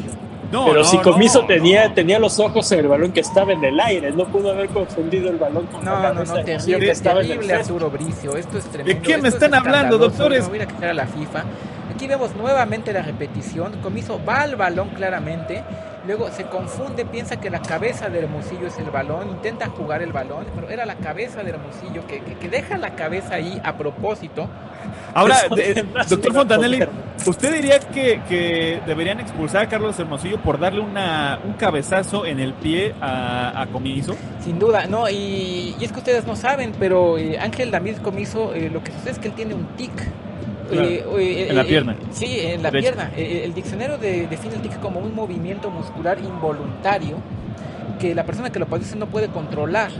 No, 0.51 0.65
Pero 0.67 0.79
no, 0.79 0.85
si 0.85 0.97
no, 0.97 1.03
Comiso 1.03 1.43
no. 1.43 1.47
tenía, 1.47 1.95
tenía 1.95 2.19
los 2.19 2.39
ojos 2.41 2.71
en 2.73 2.81
el 2.81 2.89
balón 2.89 3.13
que 3.13 3.21
estaba 3.21 3.53
en 3.53 3.63
el 3.65 3.79
aire, 3.79 4.11
no 4.11 4.25
pudo 4.27 4.51
haber 4.51 4.69
confundido 4.71 5.31
el 5.31 5.37
balón 5.37 5.67
con 5.67 5.85
No, 5.85 6.01
la 6.03 6.13
no, 6.13 6.25
no, 6.25 6.35
de 6.35 6.43
terrible, 6.45 6.87
que 6.87 6.91
estaba 6.91 7.21
en 7.21 7.27
el 7.27 7.29
terrible 7.39 7.55
césped. 7.55 7.75
Arturo 7.75 7.91
Bricio, 7.91 8.37
esto 8.37 8.59
es 8.59 8.65
tremendo. 8.65 9.03
qué 9.03 9.09
me 9.19 9.29
esto 9.29 9.29
es 9.29 9.35
están 9.35 9.55
hablando, 9.55 9.97
doctores? 9.99 10.43
Me 10.45 10.49
voy 10.49 10.61
a 10.61 10.67
quejar 10.67 10.85
a 10.91 10.95
la 10.95 11.07
FIFA. 11.07 11.45
Aquí 12.01 12.09
vemos 12.09 12.35
nuevamente 12.35 12.95
la 12.95 13.03
repetición, 13.03 13.79
Comiso 13.83 14.19
va 14.27 14.41
al 14.41 14.57
balón 14.57 14.89
claramente, 14.89 15.63
luego 16.07 16.31
se 16.31 16.45
confunde, 16.45 17.05
piensa 17.05 17.39
que 17.39 17.51
la 17.51 17.61
cabeza 17.61 18.09
de 18.09 18.21
Hermosillo 18.21 18.69
es 18.69 18.79
el 18.79 18.91
balón, 18.91 19.29
intenta 19.29 19.67
jugar 19.67 20.01
el 20.01 20.11
balón, 20.11 20.47
pero 20.55 20.71
era 20.71 20.87
la 20.87 20.95
cabeza 20.95 21.43
de 21.43 21.51
Hermosillo 21.51 22.07
que, 22.07 22.23
que, 22.23 22.37
que 22.37 22.49
deja 22.49 22.79
la 22.79 22.95
cabeza 22.97 23.35
ahí 23.35 23.61
a 23.63 23.77
propósito. 23.77 24.49
Ahora, 25.13 25.37
doctor 26.09 26.33
Fontanelli. 26.33 26.87
¿usted 27.27 27.53
diría 27.53 27.79
que, 27.81 28.23
que 28.27 28.81
deberían 28.87 29.21
expulsar 29.21 29.65
a 29.65 29.69
Carlos 29.69 29.99
Hermosillo 29.99 30.41
por 30.41 30.59
darle 30.59 30.81
una, 30.81 31.39
un 31.45 31.53
cabezazo 31.53 32.25
en 32.25 32.41
el 32.41 32.55
pie 32.55 32.95
a, 33.03 33.61
a 33.61 33.67
Comiso? 33.67 34.17
Sin 34.43 34.59
duda, 34.59 34.87
no, 34.87 35.07
y, 35.11 35.77
y 35.79 35.85
es 35.85 35.93
que 35.93 35.99
ustedes 35.99 36.27
no 36.27 36.35
saben, 36.35 36.73
pero 36.81 37.19
eh, 37.19 37.39
Ángel 37.39 37.71
David 37.71 37.99
Comiso, 37.99 38.55
eh, 38.55 38.71
lo 38.71 38.83
que 38.83 38.91
sucede 38.91 39.11
es 39.11 39.19
que 39.19 39.29
él 39.29 39.35
tiene 39.35 39.53
un 39.53 39.67
tic. 39.77 39.93
Claro, 40.71 40.89
Eh, 40.89 41.05
eh, 41.19 41.47
en 41.51 41.57
la 41.57 41.63
eh, 41.63 41.65
pierna. 41.67 41.97
sí, 42.11 42.39
en 42.41 42.63
la 42.63 42.71
Derecha. 42.71 42.95
pierna. 42.95 43.11
Eh, 43.17 43.43
el 43.45 43.55
diccionario 43.55 43.99
de- 43.99 44.27
define 44.29 44.55
el 44.55 44.63
tic 44.63 44.79
como 44.81 45.01
un 45.01 45.15
movimiento 45.15 45.71
muscular 45.71 46.19
involuntario 46.19 47.17
que 47.99 48.15
la 48.15 48.25
persona 48.25 48.51
que 48.51 48.59
lo 48.59 48.67
padece 48.67 48.97
no 48.97 49.07
puede 49.07 49.29
controlar. 49.29 49.91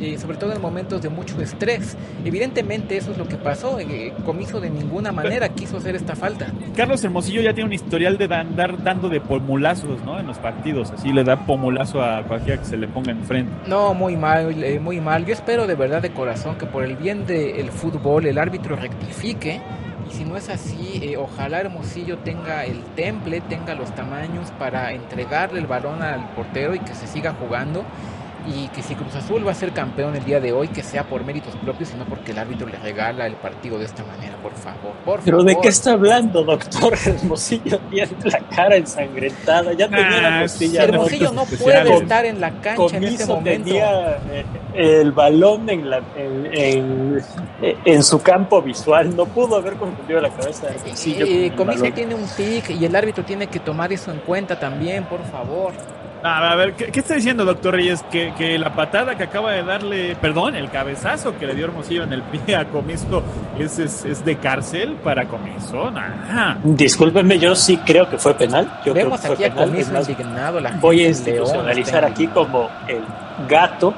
eh, 0.00 0.18
sobre 0.18 0.36
todo 0.36 0.52
en 0.52 0.60
momentos 0.60 1.00
de 1.00 1.08
mucho 1.08 1.40
estrés. 1.40 1.96
Evidentemente 2.24 2.96
eso 2.96 3.12
es 3.12 3.16
lo 3.16 3.28
que 3.28 3.36
pasó. 3.36 3.78
eh, 3.78 4.12
Comiso 4.26 4.60
de 4.60 4.68
ninguna 4.68 5.12
manera 5.12 5.48
quiso 5.54 5.76
hacer 5.76 5.94
esta 5.94 6.16
falta. 6.16 6.48
Carlos 6.76 7.02
Hermosillo 7.04 7.40
ya 7.40 7.54
tiene 7.54 7.68
un 7.68 7.72
historial 7.72 8.18
de 8.18 8.24
andar 8.34 8.82
dando 8.82 9.08
de 9.08 9.20
pomulazos, 9.20 10.02
¿no? 10.04 10.18
En 10.18 10.26
los 10.26 10.36
partidos, 10.38 10.90
así 10.90 11.12
le 11.12 11.22
da 11.22 11.46
pomulazo 11.46 12.02
a 12.02 12.24
cualquiera 12.24 12.60
que 12.60 12.66
se 12.66 12.76
le 12.76 12.88
ponga 12.88 13.12
enfrente. 13.12 13.52
No, 13.68 13.94
muy 13.94 14.16
mal, 14.16 14.62
eh, 14.64 14.80
muy 14.80 15.00
mal. 15.00 15.24
Yo 15.26 15.32
espero 15.32 15.66
de 15.68 15.76
verdad 15.76 16.02
de 16.02 16.10
corazón 16.10 16.56
que 16.56 16.66
por 16.66 16.82
el 16.82 16.96
bien 16.96 17.24
del 17.24 17.70
fútbol 17.70 18.26
el 18.26 18.36
árbitro 18.38 18.74
rectifique. 18.74 19.60
Si 20.16 20.24
no 20.24 20.36
es 20.36 20.48
así, 20.48 21.00
eh, 21.02 21.16
ojalá 21.16 21.58
Hermosillo 21.58 22.18
tenga 22.18 22.64
el 22.64 22.84
temple, 22.94 23.40
tenga 23.40 23.74
los 23.74 23.92
tamaños 23.96 24.52
para 24.60 24.92
entregarle 24.92 25.58
el 25.58 25.66
balón 25.66 26.04
al 26.04 26.28
portero 26.36 26.76
y 26.76 26.78
que 26.78 26.94
se 26.94 27.08
siga 27.08 27.34
jugando. 27.34 27.84
Y 28.46 28.68
que 28.68 28.82
si 28.82 28.94
Cruz 28.94 29.14
Azul 29.14 29.46
va 29.46 29.52
a 29.52 29.54
ser 29.54 29.72
campeón 29.72 30.14
el 30.16 30.24
día 30.24 30.38
de 30.38 30.52
hoy, 30.52 30.68
que 30.68 30.82
sea 30.82 31.04
por 31.04 31.24
méritos 31.24 31.56
propios 31.56 31.92
y 31.94 31.96
no 31.96 32.04
porque 32.04 32.32
el 32.32 32.38
árbitro 32.38 32.66
le 32.68 32.76
regala 32.78 33.26
el 33.26 33.36
partido 33.36 33.78
de 33.78 33.86
esta 33.86 34.04
manera, 34.04 34.36
por 34.42 34.52
favor. 34.52 34.92
Por 35.04 35.20
¿Pero 35.20 35.38
favor. 35.38 35.50
de 35.54 35.60
qué 35.62 35.68
está 35.68 35.92
hablando, 35.92 36.44
doctor? 36.44 36.94
Hermosillo 37.06 37.78
tiene 37.90 38.12
la 38.24 38.38
cara 38.54 38.76
ensangrentada, 38.76 39.72
ya 39.72 39.88
tenía 39.88 40.20
la 40.20 40.38
Ah, 40.38 40.42
costilla. 40.42 40.84
Hermosillo 40.84 41.32
no 41.32 41.44
puede 41.46 41.94
estar 41.94 42.26
en 42.26 42.40
la 42.40 42.50
cancha 42.60 42.96
en 42.98 43.04
este 43.04 43.24
momento. 43.26 43.64
tenía 43.64 44.16
eh, 44.30 44.44
el 44.74 45.12
balón 45.12 45.70
en, 45.70 45.88
la, 45.88 46.02
en, 46.16 46.48
en, 46.52 47.22
en 47.84 48.02
su 48.02 48.20
campo 48.20 48.60
visual, 48.60 49.16
no 49.16 49.24
pudo 49.26 49.56
haber 49.56 49.74
confundido 49.76 50.20
la 50.20 50.28
cabeza 50.30 50.66
de 50.66 50.74
Hermosillo. 50.74 51.24
Eh, 51.26 51.52
con 51.56 51.66
Comiso 51.66 51.84
tiene 51.94 52.14
un 52.14 52.26
tic 52.26 52.70
y 52.70 52.84
el 52.84 52.94
árbitro 52.94 53.24
tiene 53.24 53.46
que 53.46 53.60
tomar 53.60 53.90
eso 53.92 54.10
en 54.10 54.18
cuenta 54.18 54.58
también, 54.58 55.04
por 55.06 55.24
favor. 55.24 55.72
Ah, 56.26 56.52
a 56.52 56.56
ver, 56.56 56.72
¿qué, 56.72 56.86
qué 56.86 57.00
está 57.00 57.14
diciendo, 57.16 57.44
doctor 57.44 57.74
Reyes? 57.74 58.02
Que, 58.10 58.32
que 58.38 58.58
la 58.58 58.74
patada 58.74 59.14
que 59.14 59.24
acaba 59.24 59.52
de 59.52 59.62
darle, 59.62 60.16
perdón, 60.16 60.56
el 60.56 60.70
cabezazo 60.70 61.36
que 61.38 61.46
le 61.46 61.54
dio 61.54 61.66
Hermosillo 61.66 62.02
en 62.04 62.14
el 62.14 62.22
pie 62.22 62.56
a 62.56 62.64
Comiso 62.64 63.22
es, 63.58 63.78
es, 63.78 64.06
es 64.06 64.24
de 64.24 64.36
cárcel 64.36 64.94
para 65.04 65.26
Comiso. 65.26 65.88
Ajá. 65.94 66.56
Discúlpenme, 66.64 67.38
yo 67.38 67.54
sí 67.54 67.76
creo 67.84 68.08
que 68.08 68.16
fue 68.16 68.32
penal. 68.34 68.80
Yo 68.86 68.94
Vemos 68.94 69.20
creo 69.20 69.36
que 69.36 69.44
aquí 69.44 69.52
fue 69.54 69.64
a 69.64 69.66
penal. 69.66 69.92
Más, 69.92 70.08
indignado. 70.08 70.60
La 70.60 70.70
voy 70.72 71.04
a 71.04 71.08
institucionalizar 71.08 72.04
está 72.04 72.06
aquí 72.14 72.26
como 72.28 72.70
el 72.88 73.02
gato 73.46 73.92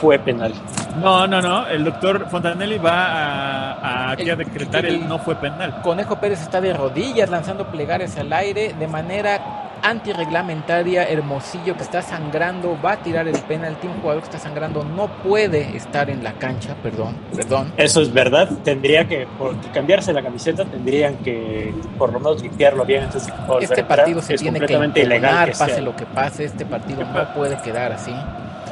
fue 0.00 0.18
penal. 0.18 0.52
No, 1.00 1.26
no, 1.26 1.40
no. 1.40 1.66
El 1.66 1.82
doctor 1.84 2.26
Fontanelli 2.28 2.76
va 2.76 3.06
a, 3.06 3.72
a, 3.72 4.10
aquí 4.12 4.28
a 4.28 4.32
El- 4.34 4.38
decretar 4.38 4.84
el- 4.84 4.96
el 4.96 5.08
no 5.08 5.18
fue 5.18 5.34
penal. 5.36 5.80
Conejo 5.82 6.16
Pérez 6.20 6.42
está 6.42 6.60
de 6.60 6.74
rodillas 6.74 7.30
lanzando 7.30 7.66
plegares 7.68 8.18
al 8.18 8.30
aire 8.34 8.74
de 8.78 8.86
manera 8.86 9.40
antirreglamentaria. 9.84 11.04
Hermosillo 11.04 11.76
que 11.76 11.82
está 11.82 12.02
sangrando 12.02 12.76
va 12.84 12.92
a 12.92 12.96
tirar 12.96 13.28
el 13.28 13.38
penalti. 13.40 13.86
Un 13.86 14.00
jugador 14.00 14.22
que 14.22 14.26
está 14.30 14.38
sangrando 14.38 14.82
no 14.84 15.08
puede 15.22 15.76
estar 15.76 16.10
en 16.10 16.24
la 16.24 16.32
cancha. 16.32 16.74
Perdón, 16.82 17.16
perdón. 17.34 17.72
Eso 17.76 18.00
es 18.02 18.12
verdad. 18.12 18.48
Tendría 18.64 19.06
que, 19.06 19.26
por 19.38 19.54
cambiarse 19.72 20.12
la 20.12 20.22
camiseta, 20.22 20.64
tendrían 20.64 21.16
que 21.18 21.74
por 21.98 22.12
lo 22.12 22.18
menos 22.18 22.42
limpiarlo 22.42 22.84
bien 22.84 23.04
a 23.04 23.58
Este 23.60 23.84
partido 23.84 24.20
se 24.22 24.34
es 24.34 24.40
tiene 24.40 24.58
que 24.58 24.66
completamente 24.66 25.02
ilegal 25.02 25.46
que 25.50 25.56
pase 25.56 25.74
sea. 25.74 25.82
lo 25.82 25.94
que 25.94 26.06
pase. 26.06 26.44
Este 26.44 26.64
partido 26.66 27.04
no 27.04 27.34
puede 27.34 27.56
quedar 27.58 27.92
así. 27.92 28.12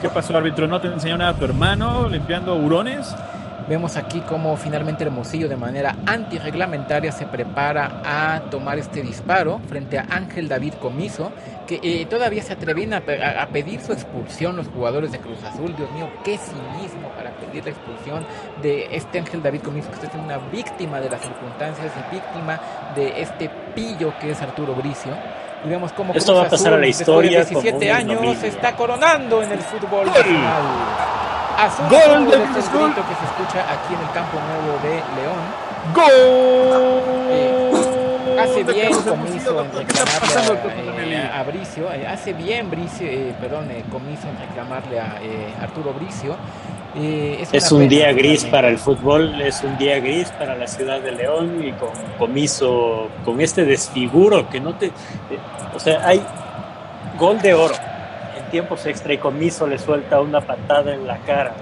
¿Qué 0.01 0.09
pasó, 0.09 0.37
árbitro? 0.37 0.66
¿No 0.66 0.81
te 0.81 0.88
enseñó 0.88 1.16
nada 1.16 1.31
a 1.31 1.35
tu 1.35 1.44
hermano 1.44 2.09
limpiando 2.09 2.57
hurones? 2.57 3.14
Vemos 3.68 3.96
aquí 3.96 4.20
cómo 4.29 4.57
finalmente 4.57 5.05
Hermosillo 5.05 5.48
de 5.48 5.57
manera 5.57 5.96
antirreglamentaria 6.07 7.12
se 7.12 7.27
prepara 7.27 8.03
a 8.05 8.40
tomar 8.51 8.79
este 8.79 9.03
disparo 9.03 9.61
frente 9.68 9.98
a 9.98 10.07
Ángel 10.11 10.48
David 10.48 10.75
Comiso, 10.75 11.31
que 11.66 11.81
eh, 11.83 12.07
todavía 12.07 12.42
se 12.42 12.53
atreven 12.53 12.92
a, 12.92 13.03
a- 13.40 13.46
pedir 13.46 13.81
su 13.81 13.92
expulsión 13.92 14.57
los 14.57 14.68
jugadores 14.68 15.12
de 15.12 15.18
Cruz 15.18 15.42
Azul. 15.44 15.75
Dios 15.77 15.90
mío, 15.92 16.09
qué 16.25 16.38
cinismo 16.38 17.09
para 17.16 17.31
pedir 17.31 17.64
la 17.64 17.70
expulsión 17.70 18.27
de 18.62 18.88
este 18.94 19.20
Ángel 19.20 19.42
David 19.42 19.61
Comiso, 19.62 19.88
que 19.88 19.94
está 19.94 20.11
siendo 20.11 20.27
una 20.27 20.38
víctima 20.51 21.01
de 21.01 21.09
las 21.11 21.20
circunstancias 21.20 21.92
y 22.11 22.14
víctima 22.14 22.61
de 22.96 23.22
este 23.22 23.48
pillo 23.75 24.12
que 24.20 24.33
es 24.33 24.42
Arturo 24.42 24.75
Bricio. 24.75 25.12
Y 25.64 25.68
vemos 25.68 25.92
cómo 25.92 26.12
Esto 26.14 26.33
Cruz 26.33 26.42
va 26.42 26.46
a 26.48 26.51
pasar 26.51 26.75
a 26.75 26.79
la 26.79 26.87
historia 26.88 27.38
después 27.38 27.62
de 27.64 27.70
como 27.70 27.81
17 27.81 28.12
un 28.12 28.18
años 28.20 28.38
se 28.38 28.48
está 28.48 28.75
coronando 28.75 29.40
en 29.42 29.53
el 29.53 29.61
fútbol 29.61 30.07
¡Gol! 30.07 31.22
Azul 31.62 31.87
¡Gol 31.88 32.27
de 32.27 32.42
es 32.42 32.66
Azul! 32.66 32.87
grito 32.87 33.03
que 33.07 33.14
se 33.14 33.25
escucha 33.25 33.62
aquí 33.70 33.94
en 33.94 34.01
el 34.01 34.11
campo 34.11 34.37
nuevo 34.40 34.79
de 34.83 34.94
León. 35.14 35.42
¡Gol! 35.94 37.03
Eh, 37.31 38.37
hace 38.40 38.64
de 38.64 38.72
bien 38.72 38.92
Comiso 38.92 39.51
en 39.51 39.57
doctor. 39.57 39.87
¿Qué 39.87 39.92
está 39.92 40.20
pasando, 40.20 40.55
doctor 40.55 40.72
reclamarle 40.75 41.16
a, 41.16 41.25
eh, 41.25 41.31
a 41.33 41.42
Bricio, 41.44 41.92
eh, 41.92 42.07
hace 42.09 42.33
bien 42.33 42.68
Bricio, 42.68 43.07
eh, 43.07 43.33
perdón, 43.40 43.70
eh, 43.70 43.85
Comiso 43.92 44.27
en 44.29 44.38
reclamarle 44.38 44.98
a 44.98 45.18
eh, 45.22 45.55
Arturo 45.61 45.92
Bricio. 45.92 46.37
Eh, 46.96 47.46
es, 47.53 47.70
un 47.70 47.88
día 47.88 48.12
gris 48.12 48.44
para 48.44 48.68
el 48.68 48.77
fútbol, 48.77 49.40
es 49.40 49.62
un 49.62 49.79
día 49.79 50.01
gris 50.01 50.31
para 50.33 50.57
la 50.57 50.66
ciudad 50.66 51.01
de 51.01 51.12
León 51.12 51.62
y 51.64 51.72
con 51.72 51.90
comiso, 52.18 53.09
con 53.25 53.40
este 53.40 53.64
desfiguro 53.64 54.51
que 54.51 54.61
no 54.61 54.75
te... 54.75 54.87
Eh, 54.87 54.90
o 55.75 55.79
sea, 55.79 56.07
hay 56.07 56.20
gol 57.18 57.40
de 57.40 57.55
oro 57.55 57.75
tiempos 58.53 58.85
extra 58.87 59.15
y 59.15 59.19
comiso 59.19 59.67
le 59.67 59.79
suelta 59.79 60.21
una 60.21 60.43
patada 60.43 60.95
en 60.95 61.07
la 61.07 61.17
cara 61.19 61.55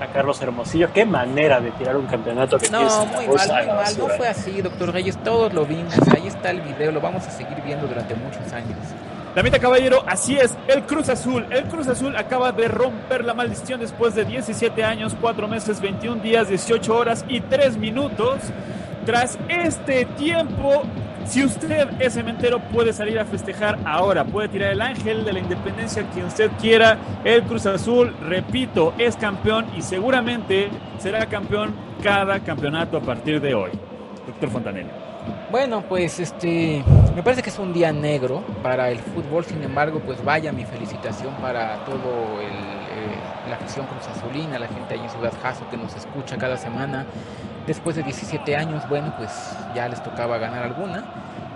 a 0.00 0.08
Carlos 0.08 0.42
Hermosillo. 0.42 0.92
Qué 0.92 1.06
manera 1.06 1.60
de 1.60 1.70
tirar 1.70 1.96
un 1.96 2.06
campeonato 2.06 2.58
que 2.58 2.68
No, 2.68 2.80
muy 3.06 3.28
mal, 3.28 3.48
muy 3.48 3.66
mal. 3.68 3.98
No 3.98 4.08
fue 4.08 4.26
así, 4.28 4.60
doctor 4.60 4.92
Reyes. 4.92 5.16
Todos 5.22 5.54
lo 5.54 5.64
vimos. 5.64 5.94
Ahí 6.14 6.26
está 6.26 6.50
el 6.50 6.60
video. 6.60 6.90
Lo 6.90 7.00
vamos 7.00 7.26
a 7.28 7.30
seguir 7.30 7.62
viendo 7.64 7.86
durante 7.86 8.16
muchos 8.16 8.52
años. 8.52 8.76
Damita 9.36 9.58
Caballero, 9.58 10.04
así 10.06 10.36
es, 10.36 10.54
el 10.68 10.82
Cruz 10.82 11.08
Azul. 11.08 11.46
El 11.48 11.64
Cruz 11.64 11.88
Azul 11.88 12.14
acaba 12.16 12.52
de 12.52 12.68
romper 12.68 13.24
la 13.24 13.32
maldición 13.32 13.80
después 13.80 14.14
de 14.14 14.26
17 14.26 14.84
años, 14.84 15.16
4 15.18 15.48
meses, 15.48 15.80
21 15.80 16.20
días, 16.22 16.48
18 16.48 16.94
horas 16.94 17.24
y 17.28 17.40
3 17.40 17.78
minutos. 17.78 18.40
Tras 19.06 19.38
este 19.48 20.04
tiempo, 20.04 20.82
si 21.24 21.44
usted 21.44 21.88
es 22.00 22.14
cementero, 22.14 22.60
puede 22.60 22.92
salir 22.92 23.18
a 23.18 23.24
festejar 23.24 23.78
ahora. 23.84 24.24
Puede 24.24 24.48
tirar 24.48 24.72
el 24.72 24.80
ángel 24.80 25.24
de 25.24 25.32
la 25.32 25.38
independencia 25.38 26.04
quien 26.12 26.26
usted 26.26 26.50
quiera. 26.60 26.98
El 27.24 27.42
Cruz 27.44 27.66
Azul, 27.66 28.14
repito, 28.20 28.92
es 28.98 29.16
campeón 29.16 29.66
y 29.76 29.82
seguramente 29.82 30.68
será 30.98 31.26
campeón 31.26 31.74
cada 32.02 32.40
campeonato 32.40 32.96
a 32.96 33.00
partir 33.00 33.40
de 33.40 33.54
hoy. 33.54 33.70
Doctor 34.26 34.50
Fontanelli. 34.50 34.90
Bueno, 35.50 35.82
pues 35.88 36.18
este, 36.18 36.82
me 37.14 37.22
parece 37.22 37.42
que 37.42 37.50
es 37.50 37.58
un 37.58 37.72
día 37.72 37.92
negro 37.92 38.42
para 38.62 38.90
el 38.90 38.98
fútbol, 38.98 39.44
sin 39.44 39.62
embargo, 39.62 40.00
pues 40.00 40.24
vaya 40.24 40.50
mi 40.50 40.64
felicitación 40.64 41.34
para 41.34 41.84
todo 41.84 42.40
eh, 42.40 43.48
la 43.48 43.56
afición 43.56 43.86
Cruz 43.86 44.08
Azulina, 44.08 44.58
la 44.58 44.68
gente 44.68 44.94
ahí 44.94 45.00
en 45.00 45.10
Ciudad 45.10 45.32
Jaso 45.42 45.68
que 45.70 45.76
nos 45.76 45.94
escucha 45.94 46.38
cada 46.38 46.56
semana. 46.56 47.06
Después 47.66 47.96
de 47.96 48.02
17 48.02 48.56
años, 48.56 48.88
bueno, 48.88 49.14
pues 49.16 49.56
ya 49.74 49.88
les 49.88 50.02
tocaba 50.02 50.38
ganar 50.38 50.64
alguna 50.64 51.04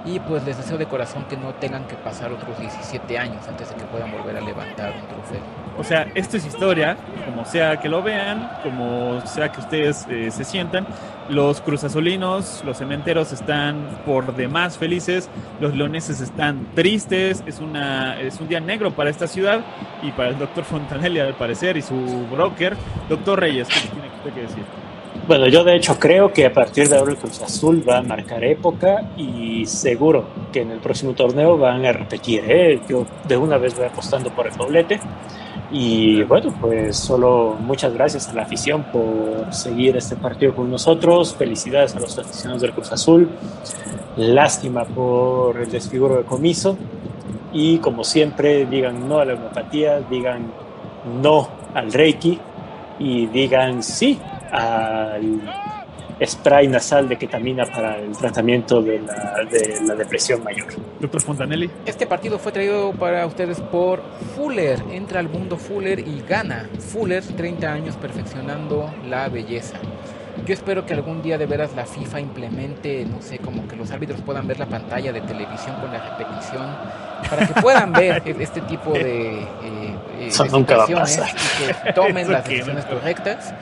y 0.07 0.21
pues 0.21 0.45
les 0.45 0.57
deseo 0.57 0.79
de 0.79 0.87
corazón 0.87 1.25
que 1.29 1.37
no 1.37 1.53
tengan 1.55 1.85
que 1.87 1.97
pasar 1.97 2.31
otros 2.31 2.59
17 2.59 3.19
años 3.19 3.47
antes 3.49 3.71
de 3.71 3.75
que 3.75 3.85
puedan 3.87 4.12
volver 4.12 4.37
a 4.37 4.40
levantar 4.40 4.92
un 4.92 5.09
trofeo. 5.09 5.40
O 5.77 5.83
sea, 5.83 6.07
esto 6.14 6.37
es 6.37 6.47
historia, 6.47 6.97
como 7.25 7.45
sea 7.45 7.79
que 7.81 7.88
lo 7.88 8.03
vean, 8.03 8.49
como 8.62 9.21
sea 9.27 9.51
que 9.51 9.61
ustedes 9.61 10.07
eh, 10.09 10.31
se 10.31 10.45
sientan. 10.45 10.87
Los 11.29 11.61
cruzazolinos, 11.61 12.62
los 12.64 12.79
cementeros 12.79 13.33
están 13.33 13.99
por 14.07 14.35
demás 14.37 14.79
felices, 14.79 15.29
los 15.61 15.75
leoneses 15.75 16.21
están 16.21 16.69
tristes, 16.77 17.42
es, 17.47 17.59
una, 17.59 18.21
es 18.21 18.40
un 18.40 18.47
día 18.47 18.61
negro 18.61 18.92
para 18.92 19.11
esta 19.11 19.27
ciudad 19.27 19.61
y 20.03 20.12
para 20.12 20.29
el 20.29 20.38
doctor 20.38 20.62
Fontanelli 20.62 21.19
al 21.19 21.35
parecer 21.35 21.77
y 21.77 21.83
su 21.83 22.27
broker. 22.31 22.77
Doctor 23.09 23.40
Reyes, 23.40 23.66
¿qué 23.66 23.88
tiene 23.88 24.35
que 24.35 24.42
decir? 24.42 24.86
Bueno, 25.26 25.48
yo 25.48 25.64
de 25.64 25.74
hecho 25.74 25.98
creo 25.98 26.32
que 26.32 26.46
a 26.46 26.52
partir 26.52 26.88
de 26.88 26.96
ahora 26.96 27.10
el 27.10 27.18
Cruz 27.18 27.42
Azul 27.42 27.82
va 27.88 27.98
a 27.98 28.02
marcar 28.02 28.44
época 28.44 29.10
y 29.16 29.66
seguro 29.66 30.24
que 30.52 30.60
en 30.60 30.70
el 30.70 30.78
próximo 30.78 31.14
torneo 31.14 31.58
van 31.58 31.84
a 31.84 31.90
repetir. 31.90 32.44
¿eh? 32.46 32.80
Yo 32.88 33.04
de 33.26 33.36
una 33.36 33.58
vez 33.58 33.74
voy 33.74 33.86
apostando 33.86 34.30
por 34.30 34.46
el 34.46 34.56
doblete. 34.56 35.00
Y 35.72 36.22
bueno, 36.22 36.54
pues 36.60 36.96
solo 36.96 37.56
muchas 37.58 37.92
gracias 37.92 38.28
a 38.28 38.34
la 38.34 38.42
afición 38.42 38.84
por 38.92 39.52
seguir 39.52 39.96
este 39.96 40.14
partido 40.14 40.54
con 40.54 40.70
nosotros. 40.70 41.34
Felicidades 41.34 41.96
a 41.96 41.98
los 41.98 42.16
aficionados 42.16 42.62
del 42.62 42.70
Cruz 42.70 42.92
Azul. 42.92 43.28
Lástima 44.16 44.84
por 44.84 45.56
el 45.56 45.68
desfiguro 45.68 46.18
de 46.18 46.22
comiso. 46.22 46.78
Y 47.52 47.78
como 47.78 48.04
siempre, 48.04 48.64
digan 48.66 49.08
no 49.08 49.18
a 49.18 49.24
la 49.24 49.34
homeopatía, 49.34 49.98
digan 50.08 50.52
no 51.20 51.48
al 51.74 51.92
Reiki 51.92 52.38
y 53.00 53.26
digan 53.26 53.82
sí 53.82 54.20
al 54.57 55.40
spray 56.25 56.66
nasal 56.66 57.09
de 57.09 57.16
ketamina 57.19 57.66
para 57.66 57.99
el 57.99 58.16
tratamiento 58.16 58.81
de 58.81 59.01
la, 59.01 59.45
de 59.51 59.81
la, 59.83 59.95
depresión 59.95 60.42
mayor. 60.42 60.69
Doctor 60.99 61.21
Fontanelli. 61.21 61.71
Este 61.85 62.07
partido 62.07 62.38
fue 62.38 62.53
traído 62.53 62.92
para 62.92 63.27
ustedes 63.27 63.61
por 63.61 64.03
Fuller. 64.35 64.83
Entra 64.92 65.21
al 65.21 65.29
mundo 65.29 65.59
Fuller 65.59 65.99
y 65.99 66.23
gana. 66.27 66.69
Fuller, 66.79 67.23
30 67.23 67.71
años 67.71 67.97
perfeccionando 67.97 68.90
la 69.07 69.29
belleza. 69.29 69.79
Yo 70.45 70.55
espero 70.55 70.85
que 70.85 70.95
algún 70.95 71.23
día 71.23 71.38
de 71.38 71.47
veras 71.47 71.75
la 71.75 71.87
FIFA 71.87 72.21
implemente, 72.21 73.05
no 73.07 73.23
sé, 73.23 73.38
como 73.38 73.66
que 73.66 73.75
los 73.75 73.90
árbitros 73.90 74.21
puedan 74.21 74.47
ver 74.47 74.59
la 74.59 74.66
pantalla 74.66 75.12
de 75.12 75.21
televisión 75.23 75.77
con 75.81 75.90
la 75.90 76.16
repetición, 76.16 76.77
para 77.29 77.47
que 77.47 77.61
puedan 77.61 77.92
ver 77.92 78.23
este 78.40 78.61
tipo 78.62 78.92
de, 78.92 79.40
eh, 79.40 79.97
eh 80.21 80.31
situaciones 80.31 81.19
y 81.19 81.85
que 81.87 81.92
tomen 81.95 82.31
las 82.33 82.45
decisiones 82.45 82.85
correctas. 82.85 83.55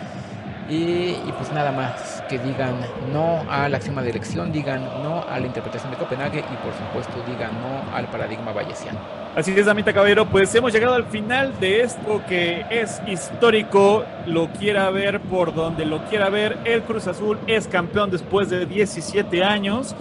Y, 0.69 1.15
pues 1.37 1.53
nada 1.53 1.73
más, 1.73 2.23
que 2.29 2.39
digan 2.39 2.75
no 3.13 3.45
a 3.51 3.69
la 3.69 3.77
axioma 3.77 4.03
de 4.03 4.11
elección, 4.11 4.51
digan 4.51 4.83
no 5.03 5.23
a 5.29 5.39
la 5.39 5.47
interpretación 5.47 5.91
de 5.91 5.99
Copenhague 5.99 6.39
y 6.39 6.57
por 6.65 6.73
supuesto 6.73 7.13
digan 7.31 7.51
no 7.61 7.95
al 7.95 8.07
paradigma 8.07 8.53
bayesiano. 8.53 8.99
Así 9.37 9.53
es, 9.55 9.67
Damita 9.67 9.93
Caballero, 9.93 10.27
pues 10.27 10.55
hemos 10.55 10.73
llegado 10.73 10.95
al 10.95 11.05
final 11.07 11.59
de 11.61 11.83
esto 11.83 12.23
que 12.29 12.65
es 12.71 13.03
histórico, 13.07 14.05
lo 14.27 14.49
quiera 14.49 14.89
ver 14.91 15.21
por 15.21 15.55
donde 15.55 15.85
lo 15.85 16.05
quiera 16.05 16.31
ver, 16.31 16.57
el 16.65 16.83
Cruz 16.83 17.09
Azul 17.09 17.39
es 17.47 17.67
campeón 17.69 18.11
después 18.11 18.49
de 18.49 18.65
17 18.65 19.45
años. 19.45 19.95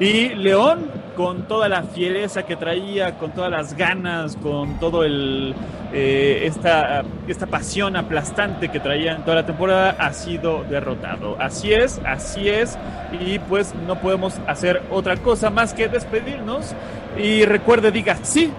Y 0.00 0.30
León, 0.30 0.90
con 1.14 1.46
toda 1.46 1.68
la 1.68 1.82
fiereza 1.82 2.44
que 2.44 2.56
traía, 2.56 3.18
con 3.18 3.32
todas 3.32 3.50
las 3.50 3.76
ganas, 3.76 4.34
con 4.36 4.80
todo 4.80 5.04
eh, 5.04 6.46
esta, 6.46 7.04
esta 7.28 7.46
pasión 7.46 7.96
aplastante 7.96 8.70
que 8.70 8.80
traía 8.80 9.12
en 9.12 9.22
toda 9.24 9.36
la 9.36 9.46
temporada, 9.46 9.96
ha 9.98 10.14
sido 10.14 10.64
derrotado. 10.64 11.36
Así 11.38 11.74
es, 11.74 12.00
así 12.06 12.48
es. 12.48 12.78
Y 13.20 13.40
pues 13.40 13.74
no 13.86 14.00
podemos 14.00 14.40
hacer 14.46 14.80
otra 14.90 15.18
cosa 15.18 15.50
más 15.50 15.74
que 15.74 15.86
despedirnos. 15.88 16.74
Y 17.18 17.44
recuerde, 17.44 17.90
diga 17.90 18.16
sí, 18.22 18.50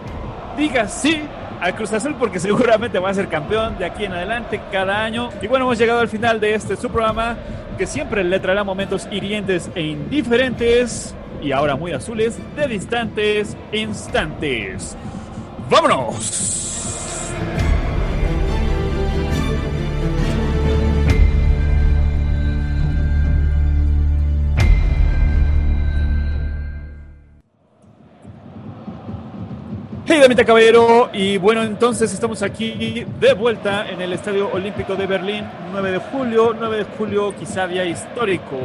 diga 0.55 0.87
sí 0.87 1.23
al 1.59 1.73
Cruz 1.73 1.91
Azul 1.91 2.15
porque 2.19 2.39
seguramente 2.39 2.99
va 2.99 3.09
a 3.09 3.13
ser 3.15 3.29
campeón 3.29 3.79
de 3.79 3.85
aquí 3.85 4.05
en 4.05 4.13
adelante 4.13 4.61
cada 4.71 5.03
año. 5.03 5.29
Y 5.41 5.47
bueno, 5.47 5.65
hemos 5.65 5.79
llegado 5.79 6.01
al 6.01 6.07
final 6.07 6.39
de 6.39 6.53
este 6.53 6.75
su 6.75 6.89
programa 6.89 7.35
que 7.79 7.87
siempre 7.87 8.23
le 8.23 8.39
traerá 8.39 8.63
momentos 8.63 9.07
hirientes 9.11 9.71
e 9.73 9.81
indiferentes 9.81 11.15
y 11.41 11.51
ahora 11.51 11.75
muy 11.75 11.91
azules 11.91 12.37
de 12.55 12.67
distantes 12.67 13.55
instantes. 13.71 14.95
¡Vámonos! 15.69 16.51
Damita 30.21 30.45
Caballero, 30.45 31.09
y 31.13 31.37
bueno, 31.37 31.63
entonces 31.63 32.13
estamos 32.13 32.43
aquí 32.43 33.03
de 33.19 33.33
vuelta 33.33 33.89
en 33.89 34.01
el 34.01 34.13
Estadio 34.13 34.51
Olímpico 34.51 34.95
de 34.95 35.07
Berlín, 35.07 35.45
9 35.71 35.91
de 35.93 35.97
julio, 35.97 36.55
9 36.57 36.77
de 36.77 36.83
julio, 36.83 37.33
quizá 37.35 37.65
día 37.65 37.85
histórico 37.85 38.55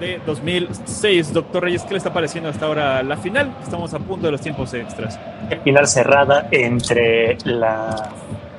de 0.00 0.22
2006. 0.24 1.34
Doctor 1.34 1.64
Reyes, 1.64 1.82
¿qué 1.82 1.90
le 1.90 1.98
está 1.98 2.14
pareciendo 2.14 2.48
hasta 2.48 2.64
ahora 2.64 3.02
la 3.02 3.18
final? 3.18 3.54
Estamos 3.62 3.92
a 3.92 3.98
punto 3.98 4.24
de 4.24 4.32
los 4.32 4.40
tiempos 4.40 4.72
extras. 4.72 5.20
Final 5.62 5.86
cerrada 5.86 6.48
entre 6.50 7.36
la 7.44 8.08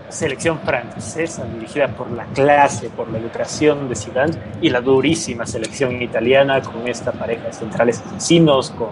selección 0.10 0.60
francesa 0.60 1.44
dirigida 1.46 1.88
por 1.88 2.12
la 2.12 2.26
clase, 2.26 2.90
por 2.92 3.10
la 3.10 3.18
educación 3.18 3.90
de 3.90 3.96
Zidane 3.96 4.38
y 4.62 4.70
la 4.70 4.80
durísima 4.80 5.48
selección 5.48 6.00
italiana 6.04 6.62
con 6.62 6.88
esta 6.88 7.12
pareja 7.14 7.48
de 7.48 7.54
centrales 7.54 8.00
asesinos, 8.06 8.70
con 8.70 8.92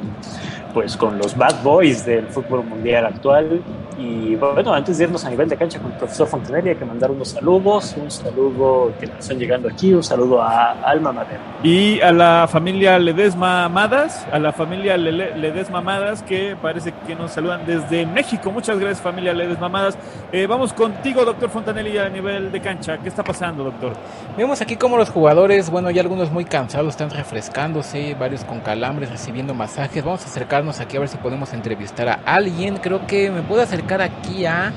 pues 0.73 0.97
con 0.97 1.17
los 1.17 1.37
bad 1.37 1.63
boys 1.63 2.05
del 2.05 2.27
fútbol 2.27 2.63
mundial 2.63 3.05
actual. 3.05 3.61
Y 3.97 4.35
bueno, 4.35 4.73
antes 4.73 4.97
de 4.97 5.03
irnos 5.03 5.23
a 5.25 5.29
nivel 5.29 5.47
de 5.47 5.55
cancha 5.55 5.79
con 5.79 5.91
el 5.91 5.97
profesor 5.97 6.27
Fontenelli, 6.27 6.69
hay 6.69 6.75
que 6.75 6.85
mandar 6.85 7.11
unos 7.11 7.29
saludos, 7.29 7.95
un 8.01 8.09
saludo 8.09 8.91
que 8.99 9.05
nos 9.05 9.19
están 9.19 9.37
llegando 9.37 9.69
aquí, 9.69 9.93
un 9.93 10.03
saludo 10.03 10.41
a 10.41 10.71
Alma 10.83 11.11
Madera. 11.11 11.39
Y 11.61 12.01
a 12.01 12.11
la 12.11 12.47
familia 12.49 12.97
Ledesma 12.97 13.65
Amadas, 13.65 14.25
a 14.31 14.39
la 14.39 14.53
familia 14.53 14.97
Ledesma 14.97 15.79
Amadas, 15.79 16.23
que 16.23 16.55
parece 16.59 16.93
que 17.05 17.15
nos 17.15 17.31
saludan 17.31 17.65
desde 17.67 18.07
México. 18.07 18.51
Muchas 18.51 18.79
gracias 18.79 19.01
familia 19.01 19.33
Ledesma 19.33 19.67
Amadas. 19.67 19.97
Eh, 20.31 20.47
vamos 20.47 20.73
contigo, 20.73 21.23
doctor 21.23 21.49
Fontanelli, 21.49 21.99
a 21.99 22.09
nivel 22.09 22.51
de 22.51 22.59
cancha. 22.59 22.97
¿Qué 22.97 23.09
está 23.09 23.23
pasando, 23.23 23.65
doctor? 23.65 23.93
Vemos 24.35 24.61
aquí 24.61 24.77
como 24.77 24.97
los 24.97 25.09
jugadores, 25.09 25.69
bueno, 25.69 25.91
ya 25.91 26.01
algunos 26.01 26.31
muy 26.31 26.45
cansados, 26.45 26.89
están 26.89 27.11
refrescándose, 27.11 28.15
varios 28.15 28.43
con 28.45 28.61
calambres, 28.61 29.11
recibiendo 29.11 29.53
masajes. 29.53 30.03
Vamos 30.03 30.23
a 30.23 30.25
acercar 30.25 30.60
aquí 30.69 30.97
a 30.97 30.99
ver 30.99 31.09
si 31.09 31.17
podemos 31.17 31.53
entrevistar 31.53 32.07
a 32.09 32.19
alguien. 32.25 32.77
Creo 32.77 33.07
que 33.07 33.31
me 33.31 33.41
puedo 33.41 33.61
acercar 33.61 34.01
aquí 34.01 34.45
a, 34.45 34.71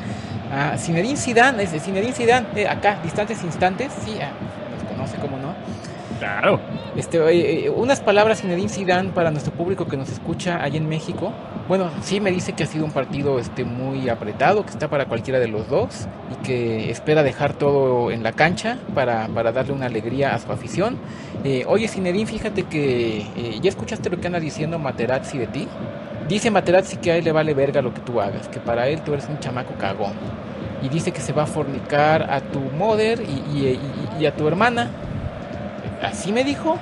a 0.52 0.76
Zinedine 0.78 1.16
Zidane, 1.16 1.62
es 1.62 1.72
eh, 2.56 2.68
acá, 2.68 2.98
distantes 3.02 3.42
instantes, 3.44 3.92
sí, 4.04 4.16
ah, 4.20 4.30
conoce, 4.88 5.16
¿cómo 5.18 5.36
no? 5.38 5.54
Claro. 6.24 6.58
Este, 6.96 7.68
unas 7.68 8.00
palabras 8.00 8.40
Zinedine 8.40 8.70
Zidane 8.70 9.10
para 9.10 9.30
nuestro 9.30 9.52
público 9.52 9.86
que 9.86 9.98
nos 9.98 10.08
escucha 10.08 10.62
allá 10.62 10.78
en 10.78 10.88
México. 10.88 11.34
Bueno, 11.68 11.90
sí 12.00 12.18
me 12.18 12.30
dice 12.30 12.54
que 12.54 12.62
ha 12.62 12.66
sido 12.66 12.86
un 12.86 12.92
partido 12.92 13.38
este, 13.38 13.64
muy 13.64 14.08
apretado, 14.08 14.64
que 14.64 14.70
está 14.70 14.88
para 14.88 15.04
cualquiera 15.04 15.38
de 15.38 15.48
los 15.48 15.68
dos 15.68 16.08
y 16.32 16.42
que 16.42 16.90
espera 16.90 17.22
dejar 17.22 17.52
todo 17.52 18.10
en 18.10 18.22
la 18.22 18.32
cancha 18.32 18.78
para, 18.94 19.28
para 19.28 19.52
darle 19.52 19.74
una 19.74 19.84
alegría 19.84 20.34
a 20.34 20.38
su 20.38 20.50
afición. 20.50 20.96
Eh, 21.44 21.64
oye, 21.68 21.88
Zinedine, 21.88 22.24
fíjate 22.24 22.62
que 22.62 23.18
eh, 23.18 23.58
ya 23.60 23.68
escuchaste 23.68 24.08
lo 24.08 24.18
que 24.18 24.26
anda 24.26 24.40
diciendo 24.40 24.78
Materazzi 24.78 25.36
de 25.36 25.46
ti. 25.48 25.68
Dice 26.26 26.50
Materazzi 26.50 26.96
que 26.96 27.12
a 27.12 27.16
él 27.16 27.24
le 27.24 27.32
vale 27.32 27.52
verga 27.52 27.82
lo 27.82 27.92
que 27.92 28.00
tú 28.00 28.22
hagas, 28.22 28.48
que 28.48 28.60
para 28.60 28.88
él 28.88 29.02
tú 29.02 29.12
eres 29.12 29.28
un 29.28 29.38
chamaco 29.40 29.74
cagón. 29.74 30.14
Y 30.80 30.88
dice 30.88 31.12
que 31.12 31.20
se 31.20 31.34
va 31.34 31.42
a 31.42 31.46
fornicar 31.46 32.30
a 32.30 32.40
tu 32.40 32.60
mother 32.60 33.22
y 34.18 34.26
a 34.26 34.34
tu 34.34 34.48
hermana 34.48 34.90
así 36.02 36.32
me 36.32 36.44
dijo. 36.44 36.78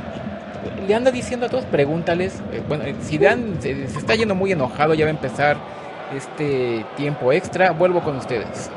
Le 0.86 0.94
anda 0.94 1.10
diciendo 1.10 1.46
a 1.46 1.48
todos, 1.48 1.64
pregúntales. 1.64 2.40
Eh, 2.52 2.62
bueno, 2.68 2.84
si 3.02 3.18
Dan 3.18 3.56
se 3.60 3.82
está 3.84 4.14
yendo 4.14 4.34
muy 4.34 4.52
enojado, 4.52 4.94
ya 4.94 5.04
va 5.04 5.10
a 5.10 5.14
empezar 5.14 5.56
este 6.16 6.84
tiempo 6.96 7.32
extra. 7.32 7.72
Vuelvo 7.72 8.00
con 8.00 8.16
ustedes. 8.16 8.70